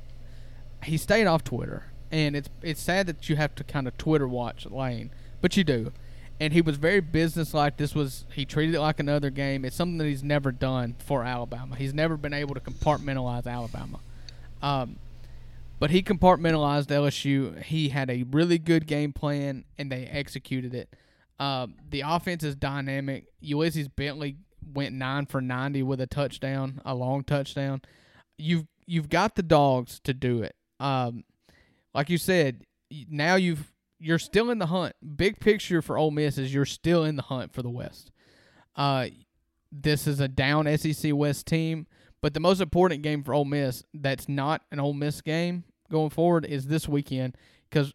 [0.83, 1.85] He stayed off Twitter.
[2.13, 5.11] and it's it's sad that you have to kind of Twitter watch Lane,
[5.41, 5.93] but you do.
[6.41, 7.77] And he was very businesslike.
[7.77, 9.65] This was he treated it like another game.
[9.65, 11.77] It's something that he's never done for Alabama.
[11.77, 14.01] He's never been able to compartmentalize Alabama.
[14.61, 14.97] Um,
[15.79, 17.63] but he compartmentalized LSU.
[17.63, 20.89] He had a really good game plan, and they executed it.
[21.39, 23.27] Um, the offense is dynamic.
[23.41, 24.37] Ulysses Bentley
[24.73, 27.83] went nine for ninety with a touchdown, a long touchdown.
[28.39, 30.55] You've you've got the dogs to do it.
[30.81, 31.25] Um,
[31.93, 32.65] like you said,
[33.09, 34.95] now you've you're still in the hunt.
[35.17, 38.11] Big picture for Ole Miss is you're still in the hunt for the West.
[38.77, 39.07] Uh,
[39.73, 41.87] this is a down SEC West team,
[42.21, 46.11] but the most important game for Ole Miss that's not an Ole Miss game going
[46.11, 47.37] forward is this weekend
[47.71, 47.93] because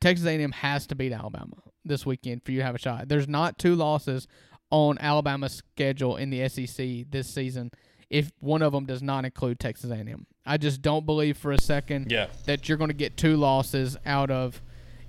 [0.00, 3.08] Texas A&M has to beat Alabama this weekend for you to have a shot.
[3.08, 4.26] There's not two losses
[4.70, 7.70] on Alabama's schedule in the SEC this season
[8.10, 10.26] if one of them does not include Texas A&M.
[10.44, 12.26] I just don't believe for a second Yeah.
[12.46, 14.60] that you're going to get two losses out of,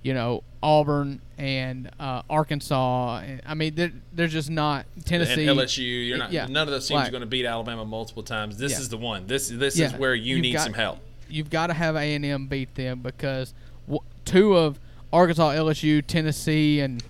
[0.02, 3.22] you know, Auburn and uh, Arkansas.
[3.46, 5.46] I mean, they're, they're just not Tennessee.
[5.46, 6.32] And LSU, you're not.
[6.32, 6.46] Yeah.
[6.46, 8.56] None of those teams Like- are going to beat Alabama multiple times.
[8.58, 8.78] This Yeah.
[8.80, 9.26] is the one.
[9.26, 9.86] This this Yeah.
[9.86, 10.98] is where you You've need got- some help.
[11.28, 13.54] You've got to have A and M beat them because
[13.86, 14.78] w- two of
[15.12, 17.02] Arkansas, LSU, Tennessee, and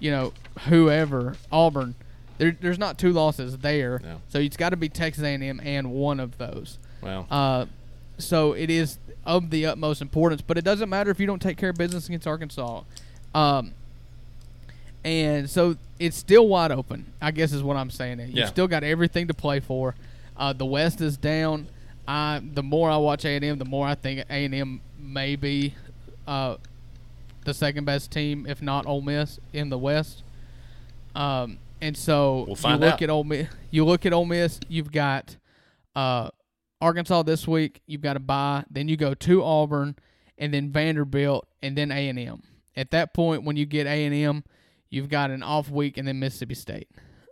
[0.00, 0.32] you know
[0.68, 1.94] whoever Auburn.
[2.38, 4.20] There, there's not two losses there, No.
[4.28, 6.78] so it's got to be Texas A&M and one of those.
[7.00, 7.66] Well, Uh,
[8.18, 11.56] so it is of the utmost importance, but it doesn't matter if you don't take
[11.56, 12.82] care of business against Arkansas.
[13.34, 13.72] Um,
[15.04, 17.06] and so it's still wide open.
[17.20, 18.20] I guess is what I'm saying.
[18.20, 18.46] You've Yeah.
[18.46, 19.94] still got everything to play for.
[20.36, 21.66] Uh, the West is down.
[22.06, 24.80] I the more I watch A and M, the more I think A and M
[24.98, 25.74] may be
[26.26, 26.56] uh,
[27.44, 30.22] the second best team, if not Ole Miss, in the West.
[31.14, 33.02] Um, and so We'll you look out.
[33.02, 33.48] at Ole Miss.
[33.70, 34.60] You look at Ole Miss.
[34.68, 35.36] You've got
[35.96, 36.30] uh,
[36.82, 37.80] Arkansas this week.
[37.86, 38.64] You've got to buy.
[38.70, 39.96] Then you go to Auburn,
[40.36, 42.42] and then Vanderbilt, and then A and M.
[42.76, 44.44] At that point, when you get A and M,
[44.90, 46.88] you've got an off week, and then Mississippi State.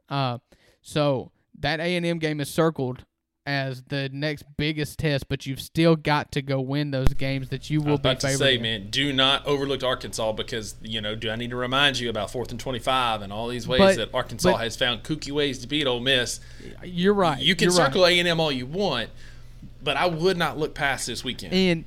[0.09, 0.39] Uh,
[0.81, 3.05] so that A and M game is circled
[3.47, 7.71] as the next biggest test, but you've still got to go win those games that
[7.71, 8.39] you I will was be about to favored.
[8.39, 8.63] say, in.
[8.63, 11.15] man, do not overlook Arkansas because you know.
[11.17, 13.97] Do I need to remind you about fourth and twenty-five and all these ways But-
[13.97, 16.39] that Arkansas but- has found kooky ways to beat Ole Miss?
[16.85, 17.41] You're right.
[17.43, 17.77] You can right.
[17.77, 19.09] circle A and M all you want,
[19.83, 21.53] but I would not look past this weekend.
[21.53, 21.85] And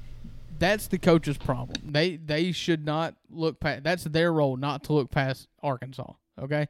[0.59, 1.91] that's the coach's problem.
[1.91, 3.83] They they should not look past.
[3.83, 6.13] That's their role, not to look past Arkansas.
[6.41, 6.67] Okay.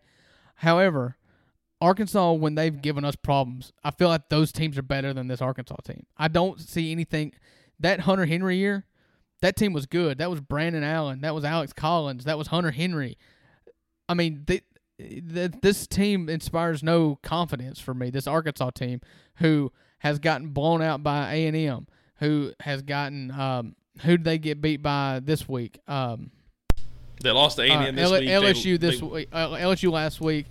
[0.55, 1.17] However,
[1.81, 5.41] Arkansas, when they've given us problems, I feel like those teams are better than this
[5.41, 6.05] Arkansas team.
[6.17, 7.33] I don't see anything.
[7.79, 8.85] That Hunter Henry year,
[9.41, 10.17] that team was good.
[10.19, 11.21] That was Brandon Allen.
[11.21, 12.23] That was Alex Collins.
[12.23, 13.17] That was Hunter Henry.
[14.07, 14.61] I mean, they,
[14.97, 18.09] th this team inspires no confidence for me.
[18.09, 19.01] This Arkansas team,
[19.37, 19.71] who
[20.03, 21.87] has gotten blown out by A and M,
[22.17, 25.79] who has gotten um, who did they get beat by this week?
[25.87, 26.29] Um,
[27.21, 28.29] they lost to A and uh, M this L- week.
[28.29, 29.29] LSU They- this they- week.
[29.31, 30.45] Uh, LSU last week.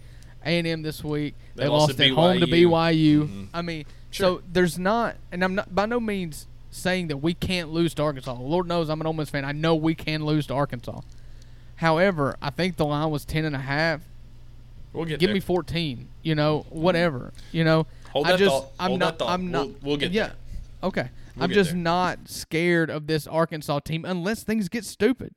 [0.44, 1.34] A and M this week.
[1.54, 2.68] They They, lost lost, to at home to BYU.
[2.68, 3.28] BYU.
[3.28, 3.48] Mhm.
[3.54, 4.38] I mean, Sure.
[4.38, 8.02] so there's not, and I'm not by no means saying that we can't lose to
[8.02, 8.32] Arkansas.
[8.40, 9.44] Lord knows I'm an Ole Miss fan.
[9.44, 11.00] I know we can lose to Arkansas.
[11.76, 14.00] However, I think the line was ten and a half.
[14.92, 15.34] We'll get Give there.
[15.34, 16.08] me 14.
[16.22, 17.32] You know, whatever.
[17.50, 18.72] You know, Hold I that just thought.
[18.78, 19.32] I'm Hold not that thought.
[19.32, 20.26] I'm not We'll- we'll get yeah.
[20.28, 20.34] there.
[20.84, 21.08] Okay.
[21.36, 21.78] We'll I'm just there.
[21.78, 25.34] not scared of this Arkansas team unless things get stupid.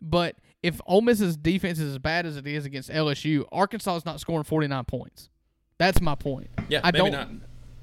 [0.00, 4.04] But if Ole Miss's defense is as bad as it is against LSU, Arkansas is
[4.04, 5.28] not scoring 49 points.
[5.78, 6.48] That's my point.
[6.68, 7.28] Yeah, I don't not.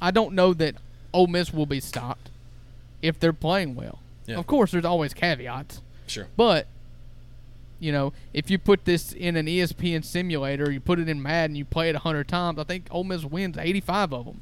[0.01, 0.75] I don't know that
[1.13, 2.29] Ole Miss will be stopped
[3.01, 3.99] if they're playing well.
[4.25, 4.37] Yeah.
[4.37, 5.81] Of course, there's always caveats.
[6.07, 6.27] Sure.
[6.35, 6.67] But
[7.79, 11.55] you know, if you put this in an ESPN simulator, you put it in Madden,
[11.55, 14.41] you play it hundred times, I think Ole Miss wins eighty-five of them.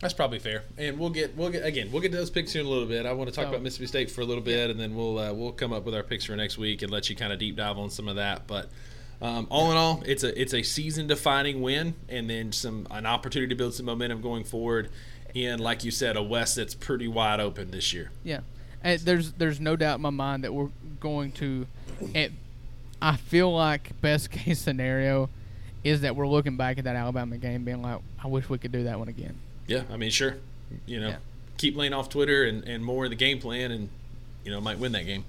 [0.00, 2.60] That's probably fair, and we'll get we'll get again we'll get to those picks here
[2.60, 3.04] in a little bit.
[3.04, 5.18] I want to talk So- about Mississippi State for a little bit, and then we'll
[5.18, 7.38] uh, we'll come up with our picks for next week and let you kind of
[7.40, 8.46] deep dive on some of that.
[8.46, 8.68] But
[9.20, 13.06] um, all in all, it's a it's a season defining win, and then some an
[13.06, 14.88] opportunity to build some momentum going forward.
[15.34, 18.12] And like you said, a West that's pretty wide open this year.
[18.22, 18.40] Yeah,
[18.82, 20.68] and there's there's no doubt in my mind that we're
[21.00, 21.66] going to.
[22.14, 22.32] It,
[23.00, 25.30] I feel like best case scenario
[25.84, 28.72] is that we're looking back at that Alabama game, being like, I wish we could
[28.72, 29.36] do that one again.
[29.68, 30.36] Yeah, I mean, sure,
[30.86, 31.16] you know, Yeah.
[31.56, 33.88] keep laying off Twitter and, and more of the game plan, and
[34.44, 35.24] you know, might win that game.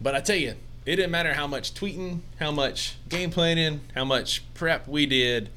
[0.00, 0.54] But I tell you,
[0.86, 5.50] it didn't matter how much tweeting, how much game planning, how much prep we did.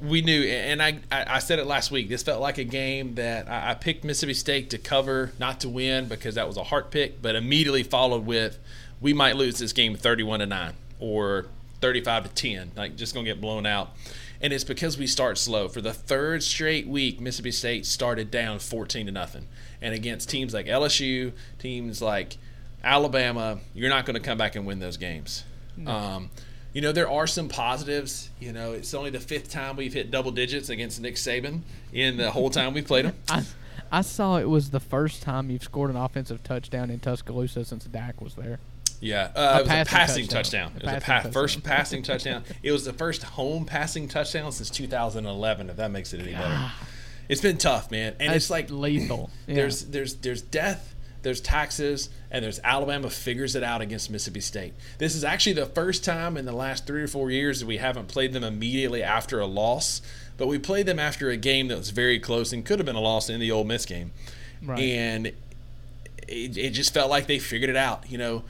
[0.00, 2.08] We knew, and I, I said it last week.
[2.08, 6.08] This felt like a game that I, picked Mississippi State to cover, not to win,
[6.08, 7.20] because that was a heart pick.
[7.20, 8.58] But immediately followed with,
[9.00, 11.46] we might lose this game thirty-one to nine or
[11.80, 13.90] thirty-five to ten, like just gonna get blown out.
[14.40, 15.68] and it's because we start slow.
[15.68, 19.46] For the third straight week, Mississippi State started down 14 to nothing,
[19.82, 22.38] and against teams like LSU, teams like
[22.82, 25.44] Alabama, you're not going to come back and win those games.
[25.76, 25.90] No.
[25.90, 26.30] Um,
[26.72, 28.30] you know, there are some positives.
[28.40, 31.60] You know, it's only the fifth time we've hit double digits against Nick Saban
[31.92, 33.14] in the whole time we've played him.
[33.28, 33.44] I,
[33.90, 37.84] I saw it was the first time you've scored an offensive touchdown in Tuscaloosa since
[37.84, 38.58] Dak was there.
[39.00, 40.72] Yeah, uh, it was a passing touchdown.
[40.72, 40.76] touchdown.
[40.76, 41.32] It was a pa- touchdown.
[41.32, 42.44] first passing touchdown.
[42.62, 45.70] It was the first home passing touchdown since 2011.
[45.70, 46.72] If that makes it any better,
[47.28, 48.14] it's been tough, man.
[48.18, 49.30] And That's it's like lethal.
[49.46, 49.54] Yeah.
[49.54, 54.74] There's there's there's death, there's taxes, and there's Alabama figures it out against Mississippi State.
[54.98, 57.78] This is actually the first time in the last three or four years that we
[57.78, 60.00] haven't played them immediately after a loss,
[60.36, 62.96] but we played them after a game that was very close and could have been
[62.96, 64.12] a loss in the Ole Miss game,
[64.62, 64.78] right.
[64.78, 65.26] and
[66.28, 68.10] it, it just felt like they figured it out.
[68.10, 68.44] You know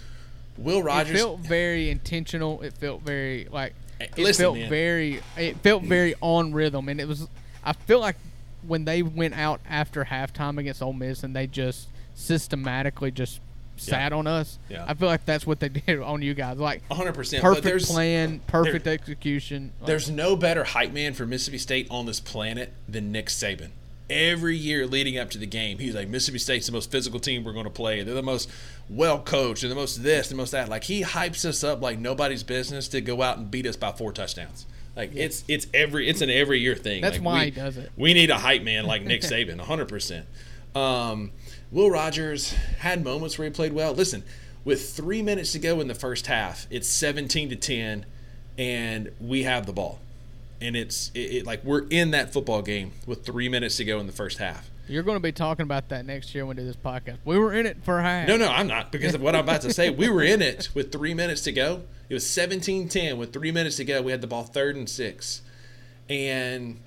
[0.58, 2.60] Will Rogers it felt very intentional.
[2.62, 4.68] It felt very like it Listen, felt man.
[4.68, 7.28] very it felt very on rhythm, and it was.
[7.64, 8.16] I feel like
[8.66, 11.88] when they went out after halftime against Ole Miss and they just
[12.18, 13.40] systematically just
[13.76, 14.18] sat yeah.
[14.18, 14.58] on us.
[14.68, 14.84] Yeah.
[14.86, 16.58] I feel like that's what they did on you guys.
[16.58, 17.14] Like 100.
[17.14, 19.72] percent Perfect plan, perfect there, execution.
[19.84, 23.70] There's no better hype man for Mississippi State on this planet than Nick Saban
[24.10, 27.44] every year leading up to the game, he's like, Mississippi State's the most physical team
[27.44, 28.02] we're going to play.
[28.02, 28.50] They're the most
[28.88, 29.62] well coached.
[29.62, 30.68] They're the most this, the most that.
[30.68, 33.92] Like he hypes us up like nobody's business to go out and beat us by
[33.92, 34.66] four touchdowns.
[34.96, 35.24] Like yeah.
[35.24, 37.02] it's it's every it's an every year thing.
[37.02, 37.92] That's like why we, he does it.
[37.96, 39.88] We need a hype man like Nick Saban, 100.
[39.88, 40.26] percent
[40.74, 41.32] um,
[41.70, 43.92] Will Rogers had moments where he played well.
[43.92, 44.22] Listen,
[44.64, 48.06] with three minutes to go in the first half, it's 17 to 10,
[48.56, 50.00] and we have the ball
[50.60, 54.00] and it's it, it, like we're in that football game with three minutes to go
[54.00, 54.70] in the first half.
[54.88, 57.18] You're going to be talking about that next year when we do this podcast.
[57.24, 58.26] We were in it for a half.
[58.26, 59.90] No, no, I'm not because of what I'm about to say.
[59.90, 61.82] We were in it with three minutes to go.
[62.08, 64.00] It was 17-10 with three minutes to go.
[64.00, 65.42] We had the ball third and six,
[66.08, 66.80] and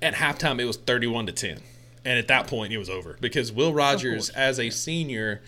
[0.00, 1.60] at halftime it was 31 to 10.
[2.04, 5.42] And at that point it was over because Will Rogers, as a senior,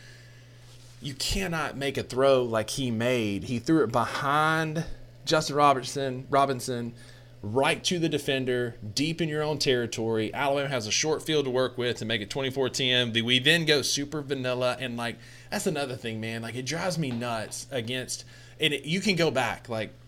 [1.01, 3.45] you cannot make a throw like he made.
[3.45, 4.85] He threw it behind
[5.25, 6.27] Justin Robertson.
[6.29, 6.95] Robinson
[7.43, 10.33] right to the defender, deep in your own territory.
[10.35, 13.23] Alabama has a short field to work with to make it 24-10.
[13.23, 15.17] We then go super vanilla and like
[15.51, 16.43] that's another thing, man.
[16.43, 18.25] Like it drives me nuts against
[18.61, 20.00] and it, you can go back like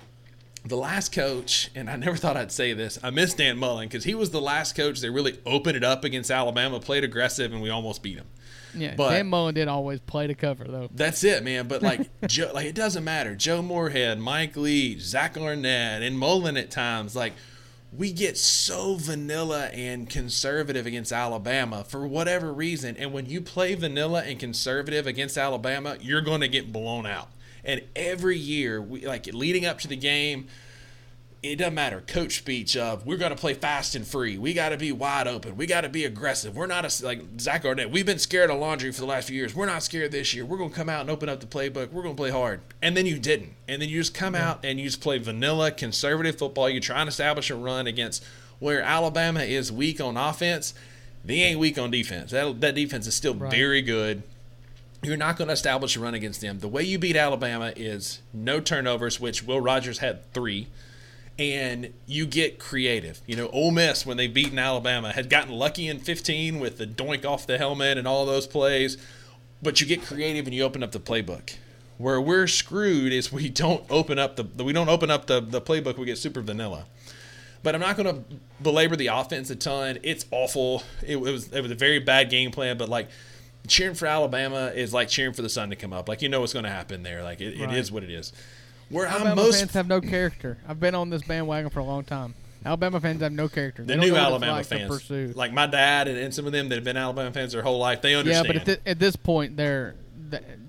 [0.64, 2.98] the last coach, and I never thought I'd say this.
[3.02, 6.04] I miss Dan Mullen because he was the last coach that really opened it up
[6.04, 8.26] against Alabama, played aggressive, and we almost beat him.
[8.74, 10.88] Yeah, but Dan Mullen did always play to cover though.
[10.94, 11.68] That's it, man.
[11.68, 13.34] But like Joe, like it doesn't matter.
[13.34, 17.34] Joe Moorhead, Mike Leach, Zach Arnett, and Mullen at times, like
[17.94, 22.96] we get so vanilla and conservative against Alabama for whatever reason.
[22.96, 27.28] And when you play vanilla and conservative against Alabama, you're going to get blown out.
[27.64, 30.48] And every year, we like leading up to the game,
[31.42, 32.02] it doesn't matter.
[32.06, 34.38] Coach speech of we're going to play fast and free.
[34.38, 35.56] We got to be wide open.
[35.56, 36.54] We got to be aggressive.
[36.54, 37.90] We're not a, like Zach Arnett.
[37.90, 39.54] We've been scared of laundry for the last few years.
[39.54, 40.44] We're not scared this year.
[40.44, 41.90] We're going to come out and open up the playbook.
[41.90, 42.60] We're going to play hard.
[42.80, 43.54] And then you didn't.
[43.66, 44.50] And then you just come yeah.
[44.50, 46.70] out and you just play vanilla conservative football.
[46.70, 48.24] You try and establish a run against
[48.60, 50.74] where Alabama is weak on offense.
[51.24, 52.30] They ain't weak on defense.
[52.30, 53.50] That, that defense is still right.
[53.50, 54.22] very good.
[55.03, 56.61] You're not going to establish a run against them.
[56.61, 60.68] The way you beat Alabama is no turnovers, which Will Rogers had three
[61.38, 63.20] and you get creative.
[63.26, 66.86] You know, Ole Miss when they beaten Alabama had gotten lucky in 15 with the
[66.86, 68.96] doink off the helmet and all those plays,
[69.62, 71.57] but you get creative and you open up the playbook.
[71.98, 75.61] Where we're screwed is we don't open up the we don't open up the the
[75.61, 75.96] playbook.
[75.96, 76.86] We get super vanilla.
[77.62, 78.24] But I'm not going to
[78.61, 79.98] belabor the offense a ton.
[80.03, 80.82] It's awful.
[81.00, 82.76] It, it was it was a very bad game plan.
[82.76, 83.09] But like
[83.66, 86.08] cheering for Alabama is like cheering for the sun to come up.
[86.08, 87.22] Like you know what's going to happen there.
[87.22, 87.72] Like it, right.
[87.72, 88.32] it is what it is.
[88.88, 90.58] Where Alabama I'm most fans have no character.
[90.68, 92.34] I've been on this bandwagon for a long time.
[92.64, 93.82] Alabama fans have no character.
[93.82, 96.84] The new Alabama like fans, like my dad and, and, some of them that have
[96.84, 98.46] been Alabama fans their whole life, they understand.
[98.46, 99.96] Yeah, but at, at this point, they're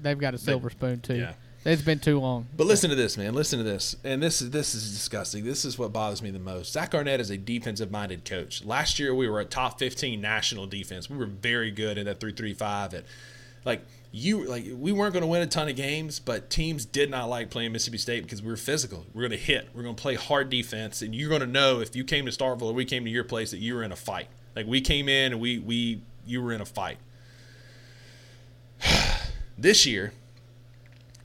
[0.02, 1.18] they've got a silver spoon too.
[1.18, 1.34] Yeah.
[1.66, 2.47] It's been too long.
[2.57, 3.34] But listen to this, man.
[3.34, 3.95] Listen to this.
[4.03, 5.45] And this is this is disgusting.
[5.45, 6.74] This is what bothers me the most.
[6.74, 8.66] Zach Arnett is a defensive minded coach.
[8.66, 11.09] Last year we were a top 15 national defense.
[11.09, 13.05] We were very good at that 335 at
[13.66, 17.09] like you like we weren't going to win a ton of games, but teams did
[17.09, 19.05] not like playing Mississippi State because we were physical.
[19.14, 19.70] We're going to hit.
[19.74, 22.32] We're going to play hard defense, and you're going to know if you came to
[22.32, 24.28] Starkville or we came to your place that you were in a fight.
[24.55, 26.97] Like we came in and we we you were in a fight.
[29.57, 30.14] this year,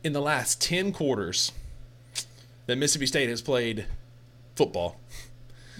[0.04, 1.52] in the last ten quarters,
[2.66, 3.86] that Mississippi State has played
[4.54, 4.96] football.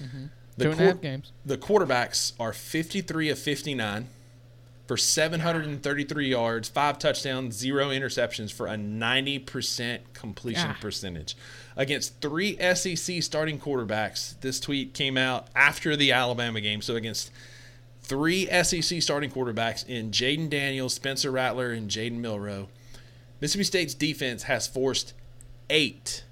[0.01, 0.27] Mm-hmm.
[0.57, 1.33] The Two and a half games.
[1.47, 4.09] The quarterbacks are 53 of 59
[4.89, 10.79] for 733 yards, five touchdowns, zero interceptions for a 90% completion Ah.
[10.81, 11.37] percentage
[11.77, 14.35] against three SEC starting quarterbacks.
[14.41, 17.31] This tweet came out after the Alabama game, so against
[18.03, 22.69] three SEC starting quarterbacks in Jaden Daniels, Spencer Rattler, and Jaden Milroe.
[23.41, 25.15] Mississippi State's defense has forced
[25.71, 26.25] eight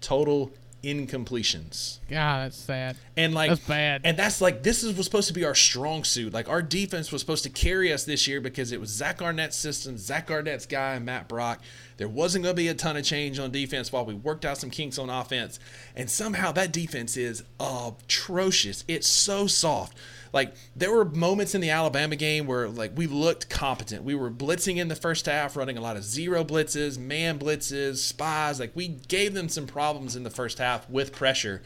[0.00, 0.52] total
[0.82, 1.98] incompletions.
[2.08, 2.96] God, that's sad.
[3.16, 4.02] And like That's bad.
[4.04, 6.32] And that's like this is was supposed to be our strong suit.
[6.32, 9.56] Like our defense was supposed to carry us this year because it was Zach Arnett's
[9.56, 11.60] system, Zach Arnett's guy, and Matt Brock.
[11.96, 14.58] There wasn't going to be a ton of change on defense while we worked out
[14.58, 15.58] some kinks on offense.
[15.96, 18.84] And somehow that defense is atrocious.
[18.86, 19.96] It's so soft.
[20.32, 24.04] Like there were moments in the Alabama game where like we looked competent.
[24.04, 27.98] We were blitzing in the first half, running a lot of zero blitzes, man blitzes,
[27.98, 28.60] spies.
[28.60, 31.62] Like we gave them some problems in the first half with pressure,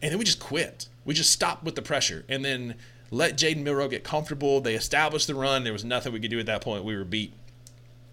[0.00, 0.88] and then we just quit.
[1.04, 2.74] We just stopped with the pressure, and then
[3.10, 4.60] let Jaden Milroe get comfortable.
[4.60, 5.64] They established the run.
[5.64, 6.84] There was nothing we could do at that point.
[6.84, 7.32] We were beat.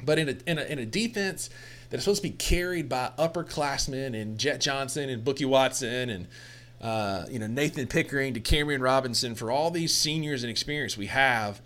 [0.05, 1.49] But in a, in a, in a defense
[1.89, 6.27] that is supposed to be carried by upperclassmen and Jett Johnson and Bookie Watson and
[6.84, 11.07] uh, you know Nathan Pickering to Cameron Robinson for all these seniors and experience we
[11.07, 11.61] have,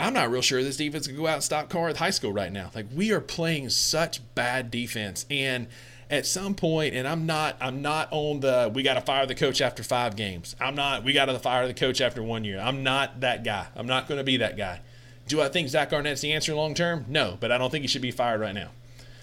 [0.00, 2.32] I'm not real sure this defense can go out and stop Carr at high school
[2.32, 2.70] right now.
[2.74, 5.68] Like we are playing such bad defense and
[6.10, 9.36] at some point and I'm not I'm not on the we got to fire the
[9.36, 10.56] coach after 5 games.
[10.60, 12.58] I'm not we got to fire the coach after 1 year.
[12.58, 13.68] I'm not that guy.
[13.76, 14.80] I'm not going to be that guy.
[15.28, 17.04] Do I think Zach Arnett's the answer long term?
[17.06, 18.70] No, but I don't think he should be fired right now.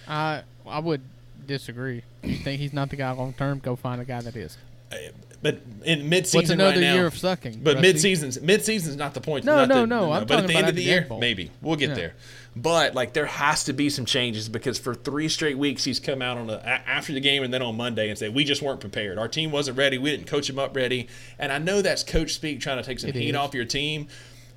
[0.07, 1.01] I I would
[1.45, 2.03] disagree.
[2.23, 3.59] You think he's not the guy long term?
[3.59, 4.57] Go find a guy that is.
[5.41, 7.59] But in mid-season What's another right now, year of sucking?
[7.61, 7.87] But Rusty?
[7.87, 9.45] mid-season's mid-season's not the point.
[9.45, 11.19] No, no, the- no, I'm But at the end of the year, Bowl.
[11.19, 11.95] maybe we'll get Yeah.
[11.95, 12.13] there.
[12.55, 16.21] But like there has to be some changes because for three straight weeks he's come
[16.21, 16.55] out on a,
[16.87, 19.17] after the game and then on Monday and said we just weren't prepared.
[19.19, 19.97] Our team wasn't ready.
[19.99, 21.09] We didn't coach him up ready.
[21.37, 23.35] And I know that's coach speak trying to take some It heat is.
[23.35, 24.07] off your team.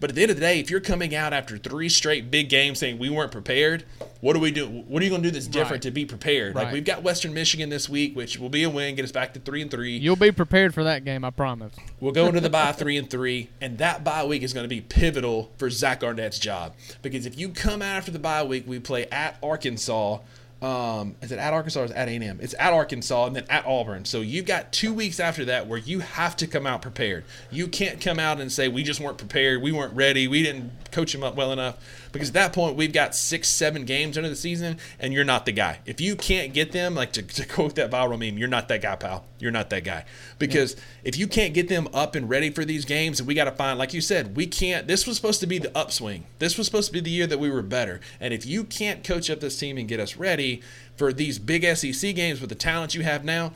[0.00, 2.48] But at the end of the day, if you're coming out after three straight big
[2.48, 3.84] games saying we weren't prepared,
[4.20, 4.66] what do we do?
[4.66, 5.82] What are you going to do that's different Right.
[5.82, 6.54] to be prepared?
[6.54, 9.34] Like we've got Western Michigan this week, which will be a win, get us back
[9.34, 9.96] to three and three.
[9.96, 11.74] You'll be prepared for that game, I promise.
[12.00, 14.68] We'll go into the bye three and three, and that bye week is going to
[14.68, 18.64] be pivotal for Zach Arnett's job because if you come out after the bye week,
[18.66, 20.18] we play at Arkansas.
[20.60, 22.40] Um, is it at Arkansas or is it at A&M?
[22.42, 24.04] It's at Arkansas and then at Auburn.
[24.04, 27.24] So you've got two weeks after that where you have to come out prepared.
[27.50, 30.72] You can't come out and say we just weren't prepared, we weren't ready, we didn't
[30.90, 31.76] coach them up well enough.
[32.12, 35.46] Because at that point we've got six, seven games into the season, and you're not
[35.46, 35.80] the guy.
[35.86, 38.82] If you can't get them, like to, to quote that viral meme, you're not that
[38.82, 39.24] guy, pal.
[39.38, 40.04] You're not that guy.
[40.38, 43.44] Because if you can't get them up and ready for these games, and we got
[43.44, 44.86] to find, like you said, we can't.
[44.86, 46.24] This was supposed to be the upswing.
[46.38, 48.00] This was supposed to be the year that we were better.
[48.20, 50.62] And if you can't coach up this team and get us ready
[50.96, 53.52] for these big SEC games with the talent you have now,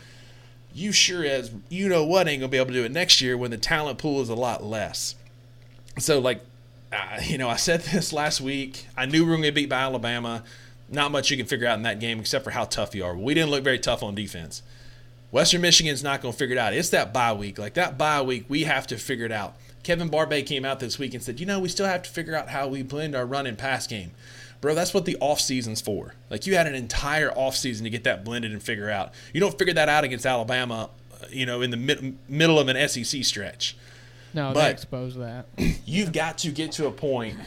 [0.75, 3.37] you sure as you know what ain't gonna be able to do it next year
[3.37, 5.15] when the talent pool is a lot less.
[5.99, 6.43] So like,
[6.93, 8.87] uh, you know, I said this last week.
[8.97, 10.45] I knew we were gonna get beat by Alabama.
[10.89, 13.17] Not much you can figure out in that game except for how tough you are.
[13.17, 14.63] We didn't look very tough on defense.
[15.31, 16.75] Western Michigan's not going to figure it out.
[16.75, 17.59] It's that bye week.
[17.59, 19.57] Like that bye week, we have to figure it out.
[19.83, 22.37] Kevin Barbay came out this week and said, you know, we still have to figure
[22.37, 24.13] out how we blend our run and pass game.
[24.61, 26.15] Bro, that's what the off season's for.
[26.31, 29.13] Like you had an entire off season to get that blended and figure out.
[29.33, 32.69] You don't figure that out against Alabama, uh, you know, in the mid- middle of
[32.69, 33.77] an SEC stretch.
[34.35, 35.47] No, But- they expose that.
[35.87, 37.39] You've got to get to a point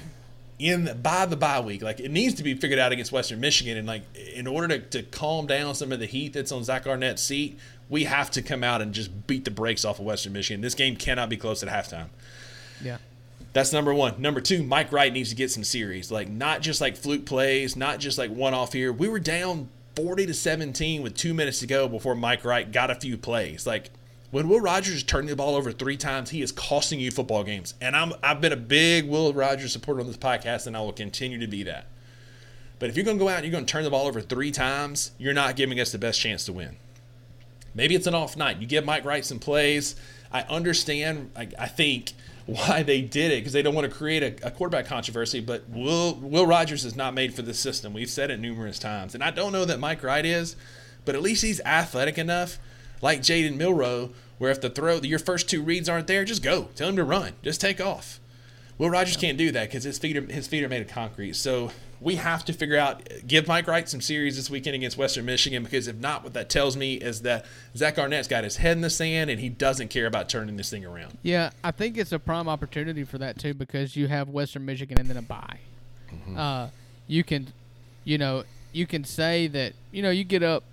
[0.59, 1.81] in the, by the bye week.
[1.81, 4.79] Like it needs to be figured out against Western Michigan, and like in order to,
[4.79, 7.57] to calm down some of the heat that's on Zach Arnett's seat,
[7.89, 10.61] we have to come out and just beat the brakes off of Western Michigan.
[10.61, 12.07] This game cannot be close at halftime.
[12.83, 12.97] Yeah.
[13.53, 14.21] That's number one.
[14.21, 16.11] Number two, Mike Wright needs to get some series.
[16.11, 18.91] Like not just like fluke plays, not just like one off here.
[18.91, 22.91] We were down 40 to 17 with two minutes to go before Mike Wright got
[22.91, 23.65] a few plays.
[23.65, 23.91] Like
[24.35, 27.45] when Will Rogers is turning the ball over three times, he is costing you football
[27.45, 27.73] games.
[27.79, 30.91] And I'm I've been a big Will Rogers supporter on this podcast, and I will
[30.91, 31.85] continue to be that.
[32.77, 34.19] But if you're going to go out and you're going to turn the ball over
[34.19, 36.75] three times, you're not giving us the best chance to win.
[37.73, 38.57] Maybe it's an off night.
[38.57, 39.95] You give Mike Wright some plays.
[40.33, 41.31] I understand.
[41.33, 42.11] I, I think
[42.45, 45.39] why they did it because they don't want to create a, a quarterback controversy.
[45.39, 47.93] But Will Will Rogers is not made for this system.
[47.93, 50.57] We've said it numerous times, and I don't know that Mike Wright is,
[51.05, 52.59] but at least he's athletic enough,
[53.01, 56.69] like Jaden Milroe, where if the throw your first two reads aren't there, just go.
[56.75, 57.33] Tell him to run.
[57.41, 58.19] Just take off.
[58.77, 61.35] Will Rogers can't do that because his feet are his feet are made of concrete.
[61.35, 61.71] So
[62.01, 65.63] we have to figure out give Mike Wright some series this weekend against Western Michigan
[65.63, 68.81] because if not, what that tells me is that Zach Arnett's got his head in
[68.81, 71.17] the sand and he doesn't care about turning this thing around.
[71.23, 74.99] Yeah, I think it's a prime opportunity for that too because you have Western Michigan
[74.99, 75.59] and then a bye.
[76.11, 76.37] Mm-hmm.
[76.37, 76.67] Uh,
[77.07, 77.47] you can,
[78.03, 80.63] you know, you can say that you know you get up,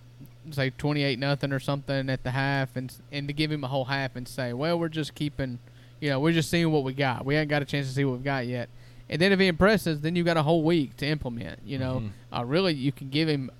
[0.50, 3.68] say twenty eight nothing or something at the half, and and to give him a
[3.68, 5.58] whole half and say, well, we're just keeping,
[6.00, 7.24] you know, we're just seeing what we got.
[7.24, 8.68] We ain't got a chance to see what we've got yet.
[9.08, 11.60] And then if he impresses, then you've got a whole week to implement.
[11.64, 12.34] You know, Mm-hmm.
[12.34, 13.50] uh, really, you can give him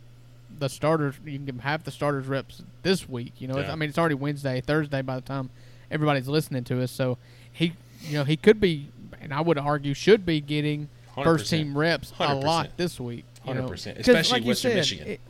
[0.58, 1.14] the starters.
[1.24, 3.32] You can give him half the starters reps this week.
[3.38, 3.72] You know, It's- Yeah.
[3.72, 5.50] I mean, it's already Wednesday, Thursday by the time
[5.90, 6.90] everybody's listening to us.
[6.90, 7.18] So
[7.52, 8.88] he, you know, he could be,
[9.20, 11.24] and I would argue should be getting 100%.
[11.24, 12.42] first team reps a 100%.
[12.44, 13.24] lot this week.
[13.46, 15.06] 100%, 'Cause especially like Western said, Michigan.
[15.08, 15.20] it-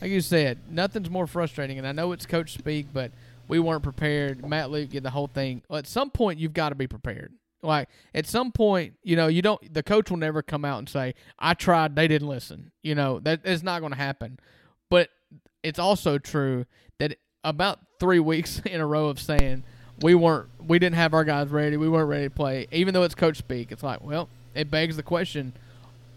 [0.00, 3.12] like you said, nothing's more frustrating, and I know it's coach speak, but
[3.48, 4.46] we weren't prepared.
[4.46, 5.62] Matt Luke did the whole thing.
[5.70, 7.32] At some point, you've got to be prepared.
[7.62, 9.74] Like at some point, you know, you don't.
[9.74, 13.18] The coach will never come out and say, "I tried, they didn't listen." You know,
[13.20, 14.38] that is not going to happen.
[14.88, 15.10] But
[15.62, 16.64] it's also true
[16.98, 19.64] that about three weeks in a row of saying
[20.00, 23.02] we weren't, we didn't have our guys ready, we weren't ready to play, even though
[23.02, 23.70] it's coach speak.
[23.70, 25.52] It's like, well, it begs the question,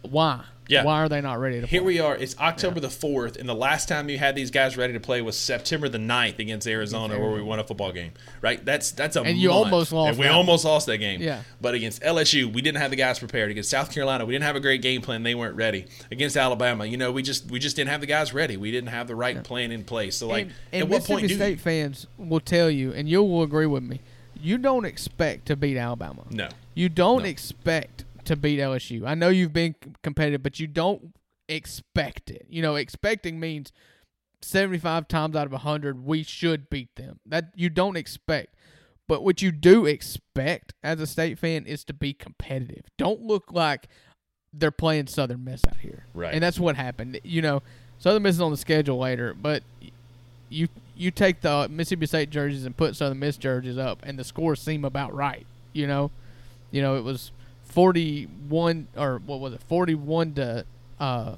[0.01, 0.45] why?
[0.68, 0.84] Yeah.
[0.86, 1.86] Why are they not ready to Here play?
[1.88, 2.16] we are.
[2.16, 5.22] It's October the 4th, and the last time you had these guys ready to play
[5.22, 8.11] was September the 9th against Arizona, where we won a football game.
[8.41, 8.64] Right?
[8.64, 10.32] That's that's a And you almost lost And we that.
[10.34, 11.22] almost lost that game.
[11.22, 11.41] Yeah.
[11.59, 13.51] But against LSU, we didn't have the guys prepared.
[13.51, 15.24] Against South Carolina, we didn't have a great game plan.
[15.24, 15.86] They weren't ready.
[16.11, 18.55] Against Alabama, you know, we just we just didn't have the guys ready.
[18.55, 20.16] We didn't have the right plan in place.
[20.16, 21.57] So like, and, and at what point Mississippi do State you?
[21.57, 23.99] fans will tell you, and you will agree with me,
[24.41, 26.24] you don't expect to beat Alabama.
[26.30, 26.47] No.
[26.74, 27.30] You don't No.
[27.30, 29.05] expect to beat LSU.
[29.05, 31.15] I know you've been competitive, but you don't
[31.47, 32.45] expect it.
[32.49, 33.71] You know, expecting means
[34.41, 37.19] 75 times out of 100 we should beat them.
[37.26, 38.55] That you don't expect.
[39.07, 42.86] But what you do expect as a state fan is to be competitive.
[42.97, 43.88] Don't look like
[44.53, 46.05] they're playing Southern Miss out here.
[46.13, 46.34] Right.
[46.34, 47.19] And that's what happened.
[47.24, 47.61] You know,
[47.99, 49.63] Southern Miss is on the schedule later, but
[50.49, 54.24] you you take the Mississippi State jerseys and put Southern Miss jerseys up, and the
[54.24, 55.45] scores seem about right.
[55.74, 56.11] You know,
[56.71, 57.32] you know it was
[57.74, 60.65] forty one or what was it forty one to
[60.99, 61.36] uh,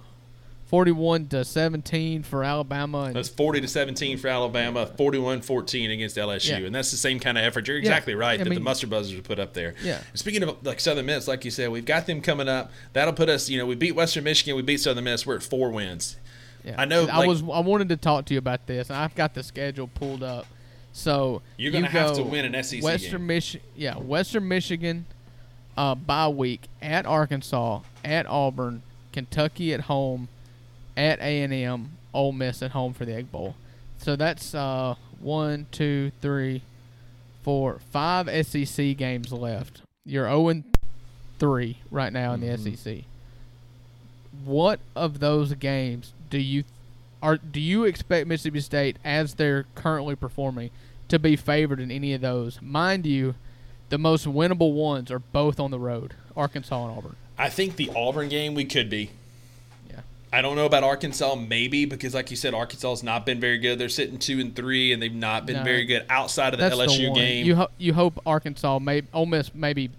[0.68, 6.18] forty one to seventeen for Alabama, and That's 40 to 17 for Alabama, 41-14 against
[6.18, 6.58] LSU, Yeah.
[6.66, 7.68] and that's the same kind of effort.
[7.68, 9.76] You're exactly right I that the mean- Mustard Buzzers would put up there.
[9.84, 10.02] Yeah.
[10.14, 12.72] Speaking of like Southern Miss, like you said, we've got them coming up.
[12.94, 13.50] That'll put us.
[13.50, 15.26] You know, we beat Western Michigan, we beat Southern Miss.
[15.26, 16.18] We're at four wins.
[16.66, 16.76] yeah.
[16.78, 19.16] I know, I like- was I wanted to talk to you about this, and I've
[19.16, 20.46] got the schedule pulled up.
[20.94, 23.38] So You're gonna you have to win an SEC Western game.
[23.40, 25.06] Michi- yeah, Western Michigan,
[25.78, 30.28] uh, bye week at Arkansas, at Auburn, Kentucky at home,
[30.98, 33.56] at A and M, Ole Miss at home for the Egg Bowl.
[33.98, 36.62] So that's uh, one, two, three,
[37.44, 39.82] four, five SEC games left.
[40.06, 40.64] You're 0
[41.40, 42.76] 3 right now in the Mm-hmm.
[42.76, 43.04] SEC.
[44.44, 46.64] What of those games do you
[47.24, 50.70] are do you expect Mississippi State as they're currently performing
[51.08, 52.62] to be favored in any of those?
[52.62, 53.36] Mind you,
[53.90, 57.16] the most winnable ones are both on the road, Arkansas and Auburn.
[57.38, 59.12] I think the Auburn game we could be.
[59.90, 60.02] Yeah.
[60.34, 63.58] I don't know about Arkansas, maybe because, like you said, Arkansas has not been very
[63.58, 63.78] good.
[63.78, 65.64] They're sitting two and three, and they've not been No.
[65.64, 67.46] very good outside of the LSU the game.
[67.46, 69.90] You ho- you hope Arkansas may Ole Miss maybe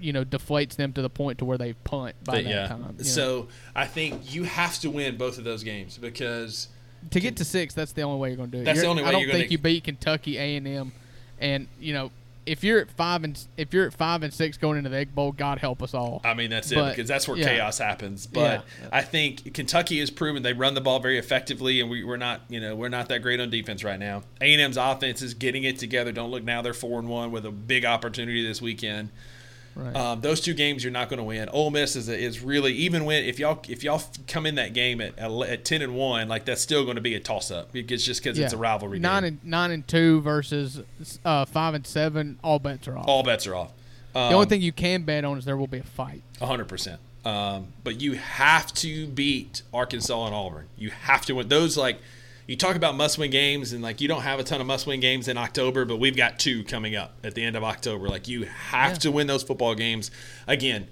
[0.00, 2.66] you know deflates them to the point to where they punt by But that yeah,
[2.68, 2.80] time.
[2.98, 3.02] you know.
[3.04, 6.68] so I think you have to win both of those games because
[7.10, 8.64] to get to six, that's the only way you're going to do it.
[8.64, 10.66] That's the You're- only way I don't you're think gonna- you beat Kentucky, A and
[10.68, 10.92] M,
[11.40, 12.10] and you know
[12.46, 15.14] if you're at five and if you're at five and six going into the Egg
[15.14, 16.20] Bowl, God help us all.
[16.24, 17.46] I mean, that's it because that's where yeah.
[17.46, 18.26] chaos happens.
[18.26, 18.88] But Yeah.
[18.92, 22.42] I think Kentucky has proven they run the ball very effectively, and we, we're not,
[22.48, 24.22] you know, we're not that great on defense right now.
[24.40, 26.12] A and M's offense is getting it together.
[26.12, 29.10] Don't look now; they're four and one with a big opportunity this weekend.
[29.74, 29.96] Right.
[29.96, 31.48] Um, those two games you're not going to win.
[31.48, 35.00] Ole Miss is is really even when if y'all if y'all come in that game
[35.00, 38.04] at at ten and one, like that's still going to be a toss up because
[38.04, 39.38] just because it's a rivalry Nine game.
[39.42, 40.82] and nine and two versus
[41.24, 42.38] uh, five and seven.
[42.44, 43.08] All bets are off.
[43.08, 43.72] All bets are off.
[44.14, 46.22] Um, the only thing you can bet on is there will be a fight.
[46.40, 47.00] hundred percent.
[47.24, 50.66] Um, but you have to beat Arkansas and Auburn.
[50.76, 51.76] You have to win those.
[51.78, 51.98] Like
[52.46, 55.28] you talk about must-win games, and like you don't have a ton of must-win games
[55.28, 58.08] in October, but we've got two coming up at the end of October.
[58.08, 58.98] Like you have Yeah.
[58.98, 60.10] to win those football games.
[60.46, 60.88] Again,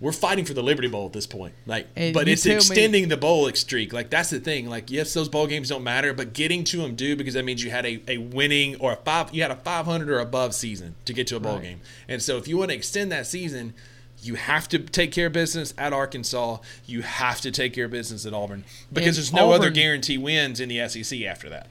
[0.00, 1.54] we're fighting for the Liberty Bowl at this point.
[1.64, 3.92] Like, And but it's tell me- extending the bowl streak.
[3.92, 4.68] Like that's the thing.
[4.68, 7.62] Like yes, those bowl games don't matter, but getting to them do because that means
[7.62, 10.96] you had a, a winning or a five you had a 500 or above season
[11.04, 11.62] to get to a bowl Right.
[11.62, 11.80] game.
[12.08, 13.74] And so if you want to extend that season,
[14.22, 16.58] you have to take care of business at Arkansas.
[16.86, 20.18] You have to take care of business at Auburn because And there's no other guarantee
[20.18, 21.68] wins in the SEC after that.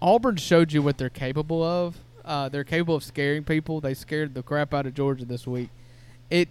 [0.00, 1.96] Auburn showed you what they're capable of.
[2.24, 3.80] Uh, they're capable of scaring people.
[3.80, 5.70] They scared the crap out of Georgia this week.
[6.28, 6.48] It,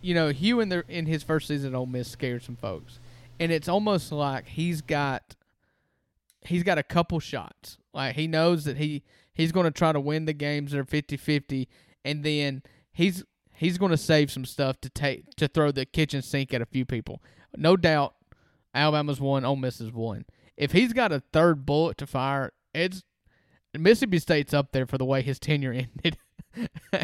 [0.00, 2.98] you know, Hugh in their in his first season at Ole Miss scared some folks,
[3.38, 5.34] and it's almost like he's got
[6.42, 7.78] he's got a couple shots.
[7.92, 9.02] Like he knows that he
[9.34, 11.66] he's going to try to win the games that are 50-50
[12.04, 13.24] and then he's
[13.56, 16.66] he's going to save some stuff to take to throw the kitchen sink at a
[16.66, 17.22] few people.
[17.56, 18.14] No doubt,
[18.74, 20.24] Alabama's one, Ole Miss is one.
[20.56, 23.02] If he's got a third bullet to fire, it's
[23.76, 25.72] Mississippi State's up there for the way his tenure
[26.04, 26.16] ended.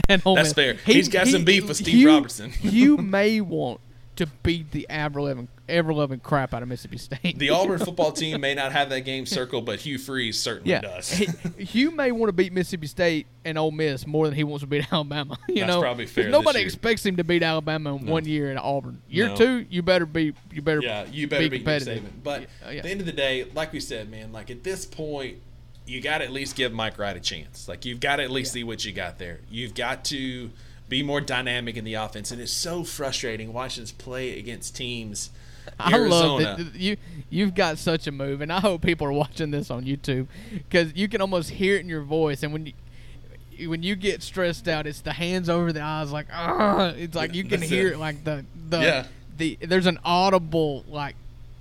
[0.09, 0.53] and Ole That's Miss.
[0.55, 0.74] fair.
[0.74, 2.53] He's got some beef with Steve Robertson.
[2.61, 3.80] you may want
[4.16, 7.38] to beat the ever loving, ever loving crap out of Mississippi State.
[7.38, 10.80] The Auburn football team may not have that game circled, but Hugh Freeze certainly yeah,
[10.80, 11.10] does.
[11.10, 14.66] Hugh may want to beat Mississippi State and Ole Miss more than he wants to
[14.66, 15.38] beat Alabama.
[15.48, 18.58] You That's know, probably fair Nobody expects him to beat Alabama in one year in
[18.58, 19.00] Auburn.
[19.08, 19.36] Year No.
[19.36, 22.04] two, you better be, you better, Yeah, you better be beat Nick competitive.
[22.04, 22.22] Saban.
[22.22, 22.76] But Yeah, yeah.
[22.78, 25.38] at the end of the day, like we said, man, like at this point,
[25.86, 27.66] you got to at least give Mike Wright a chance.
[27.66, 29.40] Like you've got to at least see what you got there.
[29.50, 30.50] You've got to
[30.91, 35.30] be more dynamic in the offense, and it's so frustrating watching us play against teams.
[35.78, 36.64] I love Arizona.
[36.64, 36.97] that you
[37.30, 40.95] you've got such a move, and I hope people are watching this on YouTube because
[40.95, 44.68] you can almost hear it in your voice, and when you when you get stressed
[44.68, 47.88] out, it's the hands over the eyes, like ah, it's like you can That's hear
[47.88, 47.93] it.
[47.95, 47.99] it.
[47.99, 49.07] like the the Yeah.
[49.36, 51.14] the there's an audible like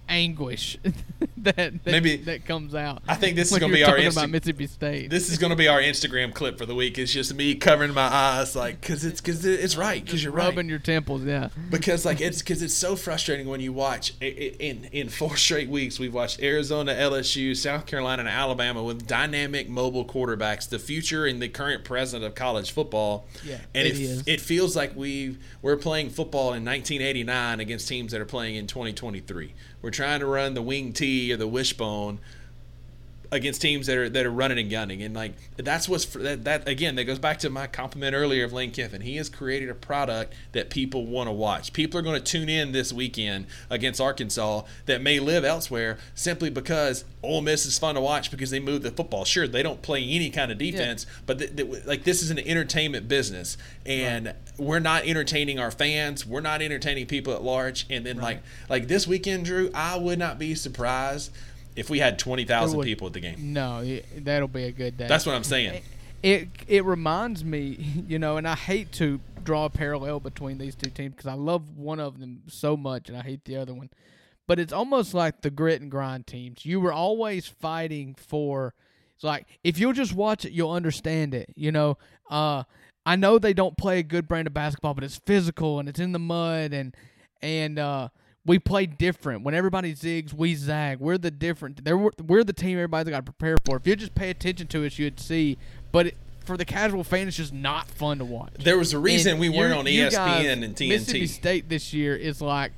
[0.09, 0.77] anguish
[1.37, 3.01] that that, Maybe- that comes out.
[3.07, 5.09] I think this is gonna be our Insta- about Mississippi State.
[5.09, 6.97] This is going to be our Instagram clip for the week.
[6.97, 10.45] It's just me covering my eyes, like, because it's because it's right, because you're right.
[10.45, 11.49] rubbing your temples, yeah.
[11.69, 15.99] because like it's because it's so frustrating when you watch in in four straight weeks
[15.99, 21.41] we've watched Arizona, LSU, South Carolina, and Alabama with dynamic mobile quarterbacks, the future and
[21.41, 23.27] the current present of college football.
[23.45, 28.11] Yeah, and it it it feels like we we're playing football in 1989 against teams
[28.11, 29.53] that are playing in 2023.
[29.81, 32.19] We're trying to run the wing T or the wishbone
[33.31, 36.43] against teams that are that are running and gunning, and like that's what's for, that
[36.45, 39.01] that again that goes back to my compliment earlier of Lane Kiffin.
[39.01, 41.73] He has created a product that people want to watch.
[41.73, 46.49] People are going to tune in this weekend against Arkansas that may live elsewhere simply
[46.49, 49.25] because Ole Miss is fun to watch because they move the football.
[49.25, 52.39] Sure, they don't play any kind of defense, but th- th- like this is an
[52.39, 56.25] entertainment business, and we're not entertaining our fans.
[56.25, 57.85] We're not entertaining people at large.
[57.89, 61.31] And then like like this weekend, Drew, I would not be surprised.
[61.75, 64.97] If we had twenty thousand people at the game, No, it, that'll be a good
[64.97, 65.07] day.
[65.07, 65.81] that's what I'm saying.
[66.23, 70.75] it it reminds me, you know, and I hate to draw a parallel between these
[70.75, 73.73] two teams because I love one of them so much and I hate the other
[73.73, 73.89] one.
[74.47, 76.65] But it's almost like the grit and grind teams.
[76.65, 78.73] You were always fighting for.
[79.15, 81.53] It's like if you'll just watch it, you'll understand it.
[81.55, 81.97] You know,
[82.29, 82.63] uh,
[83.05, 85.99] I know they don't play a good brand of basketball, but it's physical and it's
[85.99, 86.95] in the mud and
[87.41, 88.09] and uh,
[88.45, 89.43] we play different.
[89.43, 90.99] When everybody zigs, we zag.
[90.99, 91.83] We're the different.
[91.83, 93.77] They're, we're the team everybody's got to prepare for.
[93.77, 95.57] If you just pay attention to us, you'd see.
[95.91, 98.53] But it, for the casual fan, it's just not fun to watch.
[98.57, 102.15] There was a reason And we weren't on ESPN guys- and Mississippi State this year
[102.15, 102.71] is like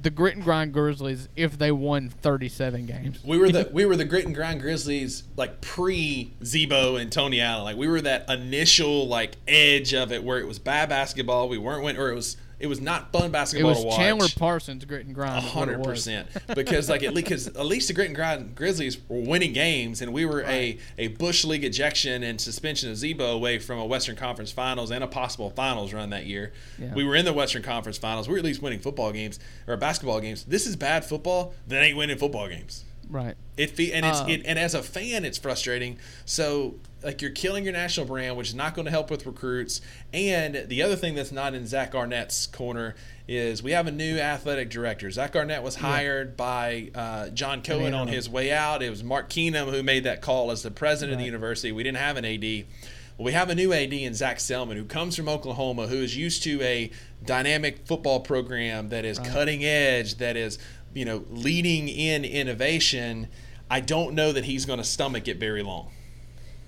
[0.00, 3.22] the grit and grind Grizzlies if they won 37 games.
[3.24, 7.40] We were the we were the grit and grind Grizzlies like pre Z-Bo and Tony
[7.40, 7.64] Allen.
[7.64, 11.48] Like we were that initial like edge of it where it was bad basketball.
[11.48, 13.96] We weren't win or it was it was not fun It basketball was to watch.
[13.96, 15.36] Chandler Parsons grit and grind.
[15.36, 18.06] A is what it hundred percent, because like at least, cause at least the Grit
[18.06, 22.40] and Grind Grizzlies were winning games, and we were a a Bush League ejection and
[22.40, 26.26] suspension of Z-Bo away from a Western Conference Finals and a possible Finals run that
[26.26, 26.52] year.
[26.78, 26.94] Yeah.
[26.94, 28.28] We were in the Western Conference Finals.
[28.28, 30.44] We were at least winning football games or basketball games.
[30.44, 32.84] This is bad football that ain't winning football games.
[33.10, 33.36] Right.
[33.56, 35.98] It and it's Uh, it, and as a fan, it's frustrating.
[36.24, 39.80] So like you're killing your national brand, which is not going to help with recruits.
[40.12, 42.94] And the other thing that's not in Zach Arnett's corner
[43.28, 45.10] is we have a new athletic director.
[45.10, 48.82] Zach Arnett was hired by uh, John Cohen on his way out.
[48.82, 51.70] It was Mark Keenum who made that call as the president of the university.
[51.70, 52.66] We didn't have an AD.
[53.16, 56.16] Well, we have a new AD in Zac Selmon who comes from Oklahoma, who is
[56.16, 56.90] used to a
[57.24, 60.58] dynamic football program that is cutting edge, that is,
[60.94, 63.28] you know, leading in innovation.
[63.70, 65.90] I don't know that he's going to stomach it very long.